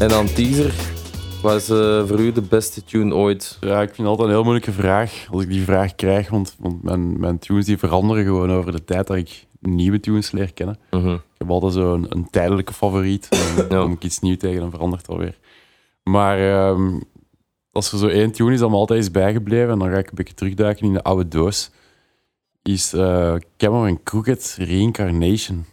En 0.00 0.08
dan 0.08 0.26
teaser. 0.26 0.74
Wat 1.42 1.54
is 1.54 1.68
eh, 1.68 2.06
voor 2.06 2.20
u 2.20 2.32
de 2.32 2.42
beste 2.42 2.84
tune 2.84 3.14
ooit? 3.14 3.58
Ja, 3.60 3.80
ik 3.82 3.86
vind 3.86 3.96
het 3.98 4.06
altijd 4.06 4.28
een 4.28 4.34
heel 4.34 4.42
moeilijke 4.42 4.72
vraag 4.72 5.26
als 5.30 5.42
ik 5.42 5.48
die 5.48 5.64
vraag 5.64 5.94
krijg, 5.94 6.28
want, 6.30 6.56
want 6.58 6.82
mijn, 6.82 7.20
mijn 7.20 7.38
tunes 7.38 7.64
die 7.64 7.78
veranderen 7.78 8.24
gewoon 8.24 8.50
over 8.52 8.72
de 8.72 8.84
tijd 8.84 9.06
dat 9.06 9.16
ik 9.16 9.46
nieuwe 9.60 10.00
tunes 10.00 10.30
leer 10.30 10.52
kennen. 10.52 10.78
Mhm. 10.90 11.12
Ik 11.12 11.20
heb 11.38 11.50
altijd 11.50 11.72
zo'n 11.72 12.06
een 12.08 12.30
tijdelijke 12.30 12.72
favoriet. 12.72 13.28
Dan 13.56 13.78
Ja. 13.78 13.82
kom 13.84 13.92
ik 13.92 14.04
iets 14.04 14.20
nieuws 14.20 14.38
tegen 14.38 14.62
en 14.62 14.70
verandert 14.70 15.02
het 15.02 15.10
alweer. 15.10 15.38
Maar 16.02 16.38
ehm, 16.38 17.00
als 17.72 17.92
er 17.92 17.98
zo 17.98 18.06
één 18.08 18.32
tune 18.32 18.52
is 18.52 18.58
dat 18.60 18.70
me 18.70 18.76
altijd 18.76 19.00
is 19.00 19.10
bijgebleven, 19.10 19.70
en 19.72 19.78
dan 19.78 19.90
ga 19.90 19.98
ik 19.98 20.08
een 20.08 20.14
beetje 20.14 20.34
terugduiken 20.34 20.86
in 20.86 20.92
de 20.92 21.02
oude 21.02 21.28
doos, 21.28 21.70
is 22.62 22.92
eh 22.92 23.34
Cameron 23.56 24.02
Crooked 24.02 24.56
Reincarnation. 24.58 25.64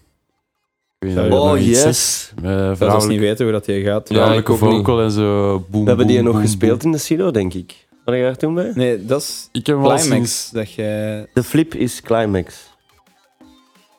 Oh, 1.32 1.60
yes. 1.60 2.32
Ik 2.36 2.44
vrouwelijke, 2.76 3.08
niet 3.08 3.20
weten 3.20 3.44
hoe 3.44 3.54
dat 3.54 3.66
hier 3.66 3.84
gaat. 3.84 4.10
Ja, 4.10 4.34
ik 4.34 4.50
ook 4.50 4.62
niet. 4.62 4.70
vocal 4.70 5.02
en 5.02 5.12
zo. 5.12 5.60
Boom, 5.70 5.82
We 5.84 5.88
hebben 5.88 6.08
die 6.08 6.16
boom, 6.16 6.26
nog 6.26 6.34
boom, 6.34 6.44
gespeeld 6.44 6.84
in 6.84 6.92
de 6.92 6.98
Silo, 6.98 7.32
denk 7.32 7.54
ik. 7.54 7.88
Wat 8.06 8.16
je 8.16 8.22
daar 8.22 8.36
toen 8.38 8.54
bij? 8.54 8.72
Nee, 8.76 9.06
dat 9.06 9.22
is. 9.22 9.50
Ik 9.52 9.66
heb 9.66 9.78
Climax. 9.78 10.04
sinds... 10.08 10.50
Dat 10.52 10.74
jij 10.74 11.28
De 11.34 11.44
flip 11.44 11.76
is 11.76 12.02
Climax. 12.02 12.56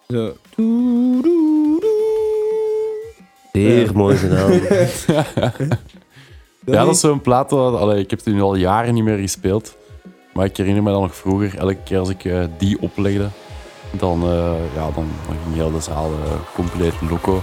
zo... 0.08 0.32
Zeer 3.52 3.84
Ja. 3.86 3.92
mooi 3.94 4.16
gedaan. 4.16 4.60
Ja, 6.66 6.84
dat 6.84 6.94
is 6.94 7.00
zo'n 7.00 7.20
plaat. 7.20 7.50
Dat, 7.50 7.74
allee, 7.76 8.00
ik 8.02 8.10
heb 8.10 8.22
die 8.24 8.34
nu 8.34 8.40
al 8.40 8.54
jaren 8.54 8.94
niet 8.94 9.04
meer 9.04 9.18
gespeeld. 9.18 9.76
Maar 10.32 10.44
ik 10.44 10.56
herinner 10.56 10.82
me 10.82 10.90
dan 10.90 11.00
nog 11.02 11.14
vroeger, 11.16 11.58
elke 11.58 11.76
keer 11.84 11.98
als 11.98 12.08
ik 12.08 12.24
eh, 12.24 12.44
die 12.58 12.76
oplegde, 12.80 13.28
dan, 13.98 14.22
eh, 14.22 14.74
ja, 14.74 14.90
dan, 14.94 15.08
dan 15.26 15.36
ging 15.44 15.54
heel 15.54 15.72
de 15.72 15.80
zaal 15.80 16.10
eh, 16.24 16.32
compleet 16.54 16.94
loco. 17.10 17.42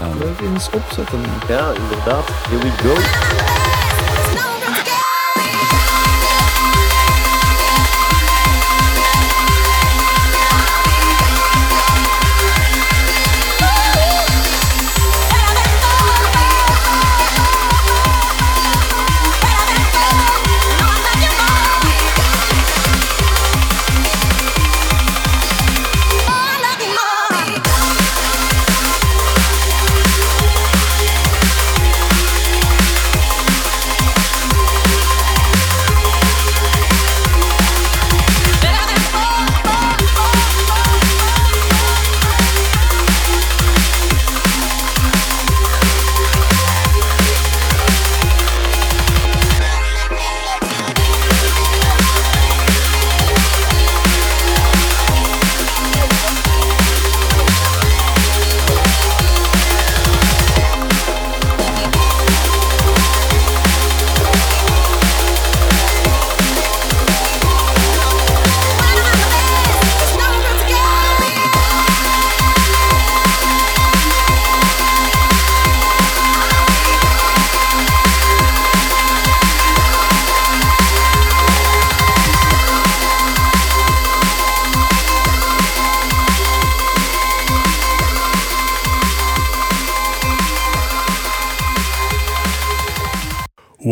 En, 0.00 0.18
je 0.18 0.50
eens 0.52 0.70
opzetten? 0.72 1.20
Ja, 1.48 1.72
inderdaad. 1.72 2.24
Here 2.28 2.58
we 2.58 2.70
go. 2.70 3.53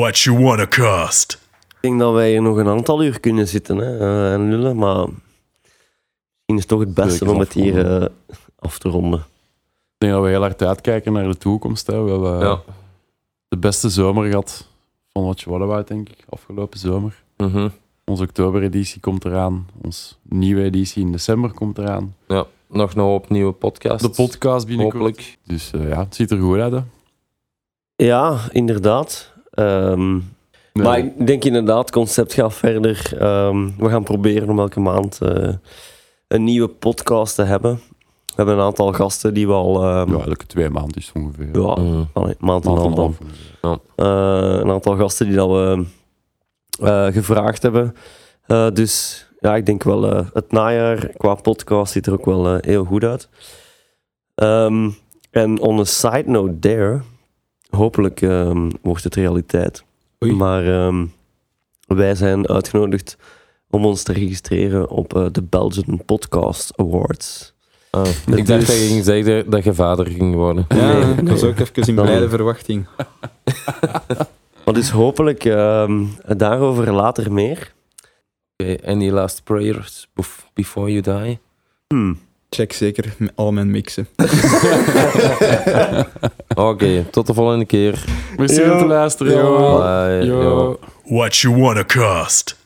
What 0.02 0.18
you 0.18 0.38
wanna 0.44 0.66
cost? 0.66 1.32
Ik 1.70 1.76
denk 1.80 1.98
dat 1.98 2.12
wij 2.12 2.30
hier 2.30 2.42
nog 2.42 2.56
een 2.56 2.68
aantal 2.68 3.02
uur 3.04 3.20
kunnen 3.20 3.48
zitten 3.48 3.76
hè, 3.76 3.98
eh, 3.98 4.32
en 4.32 4.48
lullen, 4.48 4.76
maar 4.76 5.06
misschien 5.06 6.54
is 6.54 6.58
het 6.58 6.68
toch 6.68 6.80
het 6.80 6.94
beste 6.94 7.30
om 7.30 7.38
het 7.38 7.52
hier 7.52 7.86
eh, 8.02 8.08
af 8.58 8.78
te 8.78 8.88
ronden. 8.88 9.18
Ik 9.18 9.98
denk 9.98 10.12
dat 10.12 10.22
we 10.22 10.28
heel 10.28 10.40
hard 10.40 10.62
uitkijken 10.62 11.12
naar 11.12 11.28
de 11.28 11.36
toekomst. 11.36 11.86
Hè. 11.86 12.02
We 12.02 12.10
hebben 12.10 12.38
Ja. 12.38 12.60
de 13.48 13.56
beste 13.56 13.88
zomer 13.88 14.28
gehad 14.28 14.68
van 15.12 15.24
wat 15.24 15.40
je 15.40 15.50
wat 15.50 15.60
about, 15.60 15.88
denk 15.88 16.08
ik, 16.08 16.24
afgelopen 16.28 16.78
zomer. 16.78 17.22
Mhm. 17.36 17.68
Onze 18.04 18.22
oktobereditie 18.22 19.00
komt 19.00 19.24
eraan. 19.24 19.66
Onze 19.82 20.14
nieuwe 20.22 20.62
editie 20.62 21.02
in 21.04 21.12
december 21.12 21.52
komt 21.52 21.78
eraan. 21.78 22.14
ja. 22.28 22.46
Nog 22.68 22.94
een 22.94 23.00
hoop 23.00 23.28
nieuwe 23.30 23.52
podcasts. 23.52 24.02
De 24.02 24.22
podcast 24.22 24.66
binnenkort. 24.66 25.02
Hopelijk. 25.02 25.38
Dus 25.46 25.70
eh, 25.72 25.88
ja, 25.88 25.98
het 25.98 26.14
ziet 26.14 26.30
er 26.30 26.38
goed 26.38 26.58
uit. 26.58 26.72
Hè. 26.72 26.80
Ja, 27.96 28.38
inderdaad. 28.52 29.31
Ehm, 29.52 30.18
Nee, 30.72 30.84
Maar 30.84 30.98
ik 30.98 31.26
denk 31.26 31.44
inderdaad, 31.44 31.78
het 31.78 31.90
concept 31.90 32.32
gaat 32.32 32.54
verder. 32.54 33.12
Ehm, 33.18 33.68
we 33.78 33.88
gaan 33.88 34.02
proberen 34.04 34.48
om 34.50 34.58
elke 34.58 34.80
maand 34.80 35.18
eh, 35.20 35.48
een 36.28 36.44
nieuwe 36.44 36.68
podcast 36.68 37.34
te 37.34 37.42
hebben. 37.42 37.74
We 38.26 38.32
hebben 38.36 38.54
een 38.54 38.60
aantal 38.60 38.92
gasten 38.92 39.34
die 39.34 39.46
we 39.46 39.52
al... 39.52 39.82
ehm, 39.84 40.16
ja, 40.16 40.24
elke 40.24 40.46
twee 40.46 40.70
maanden 40.70 40.96
is 40.96 41.06
het 41.06 41.22
ongeveer. 41.22 41.48
ja, 41.60 41.76
allee, 42.12 42.34
maand 42.38 42.64
en 42.64 42.70
half. 42.70 42.94
half. 42.94 43.78
Eh, 43.96 44.60
een 44.60 44.70
aantal 44.70 44.96
gasten 44.96 45.26
die 45.26 45.36
dat 45.36 45.48
we 45.48 45.84
eh, 46.80 47.06
gevraagd 47.06 47.62
hebben. 47.62 47.94
Eh, 48.46 48.70
dus 48.70 49.26
ja, 49.40 49.56
ik 49.56 49.66
denk 49.66 49.82
wel, 49.82 50.12
eh, 50.12 50.26
het 50.32 50.52
najaar 50.52 51.08
qua 51.16 51.34
podcast 51.34 51.92
ziet 51.92 52.06
er 52.06 52.12
ook 52.12 52.24
wel 52.24 52.56
heel 52.60 52.84
goed 52.84 53.04
uit. 53.04 53.28
Ehm, 54.34 54.90
en 55.30 55.60
on 55.60 55.78
a 55.80 55.84
side 55.84 56.24
note 56.26 56.58
there, 56.58 57.02
hopelijk 57.76 58.22
ehm, 58.22 58.70
wordt 58.82 59.04
het 59.04 59.14
realiteit. 59.14 59.84
Oei. 60.24 60.32
Maar 60.34 60.66
ehm, 60.86 61.06
wij 61.86 62.14
zijn 62.14 62.48
uitgenodigd 62.48 63.16
om 63.70 63.84
ons 63.86 64.02
te 64.02 64.12
registreren 64.12 64.88
op 64.90 65.16
eh, 65.16 65.26
de 65.32 65.42
Belgian 65.42 66.04
Podcast 66.04 66.72
Awards. 66.76 67.54
Ah, 67.90 68.02
Dus- 68.02 68.36
ik 68.36 68.46
dacht 68.46 68.66
dat 68.66 68.76
je 68.80 68.86
ging 68.86 69.04
zeggen 69.04 69.50
dat 69.50 69.64
je 69.64 69.74
vader 69.74 70.06
ging 70.06 70.34
worden. 70.34 70.64
Ja, 70.68 70.98
Nee, 70.98 71.14
ik 71.14 71.28
was 71.28 71.42
ook 71.42 71.58
even 71.58 71.86
in 71.86 71.94
blijde 71.94 72.28
verwachting. 72.28 72.86
Maar 74.64 74.74
dus 74.74 74.90
hopelijk 74.90 75.44
ehm, 75.44 76.04
daarover 76.36 76.92
later 76.92 77.32
meer. 77.32 77.72
Oké, 78.56 78.76
any 78.86 79.10
last 79.10 79.44
prayers 79.44 80.08
bef- 80.14 80.46
before 80.54 80.92
you 80.92 81.00
die? 81.24 81.38
Hmm. 81.86 82.18
Check 82.54 82.72
zeker 82.72 83.14
al 83.34 83.52
mijn 83.52 83.70
mixen. 83.70 84.08
Oké, 86.54 87.04
tot 87.10 87.26
de 87.26 87.34
volgende 87.34 87.64
keer. 87.64 88.04
Merci 88.36 88.62
om 88.62 88.78
te 88.78 88.84
luisteren. 88.84 89.32
Yo. 89.32 89.38
Yo. 89.38 89.78
Bye. 89.78 90.26
Yo. 90.26 90.42
Yo. 90.42 90.78
What 91.04 91.36
you 91.36 91.60
wanna 91.60 91.84
cost? 91.84 92.56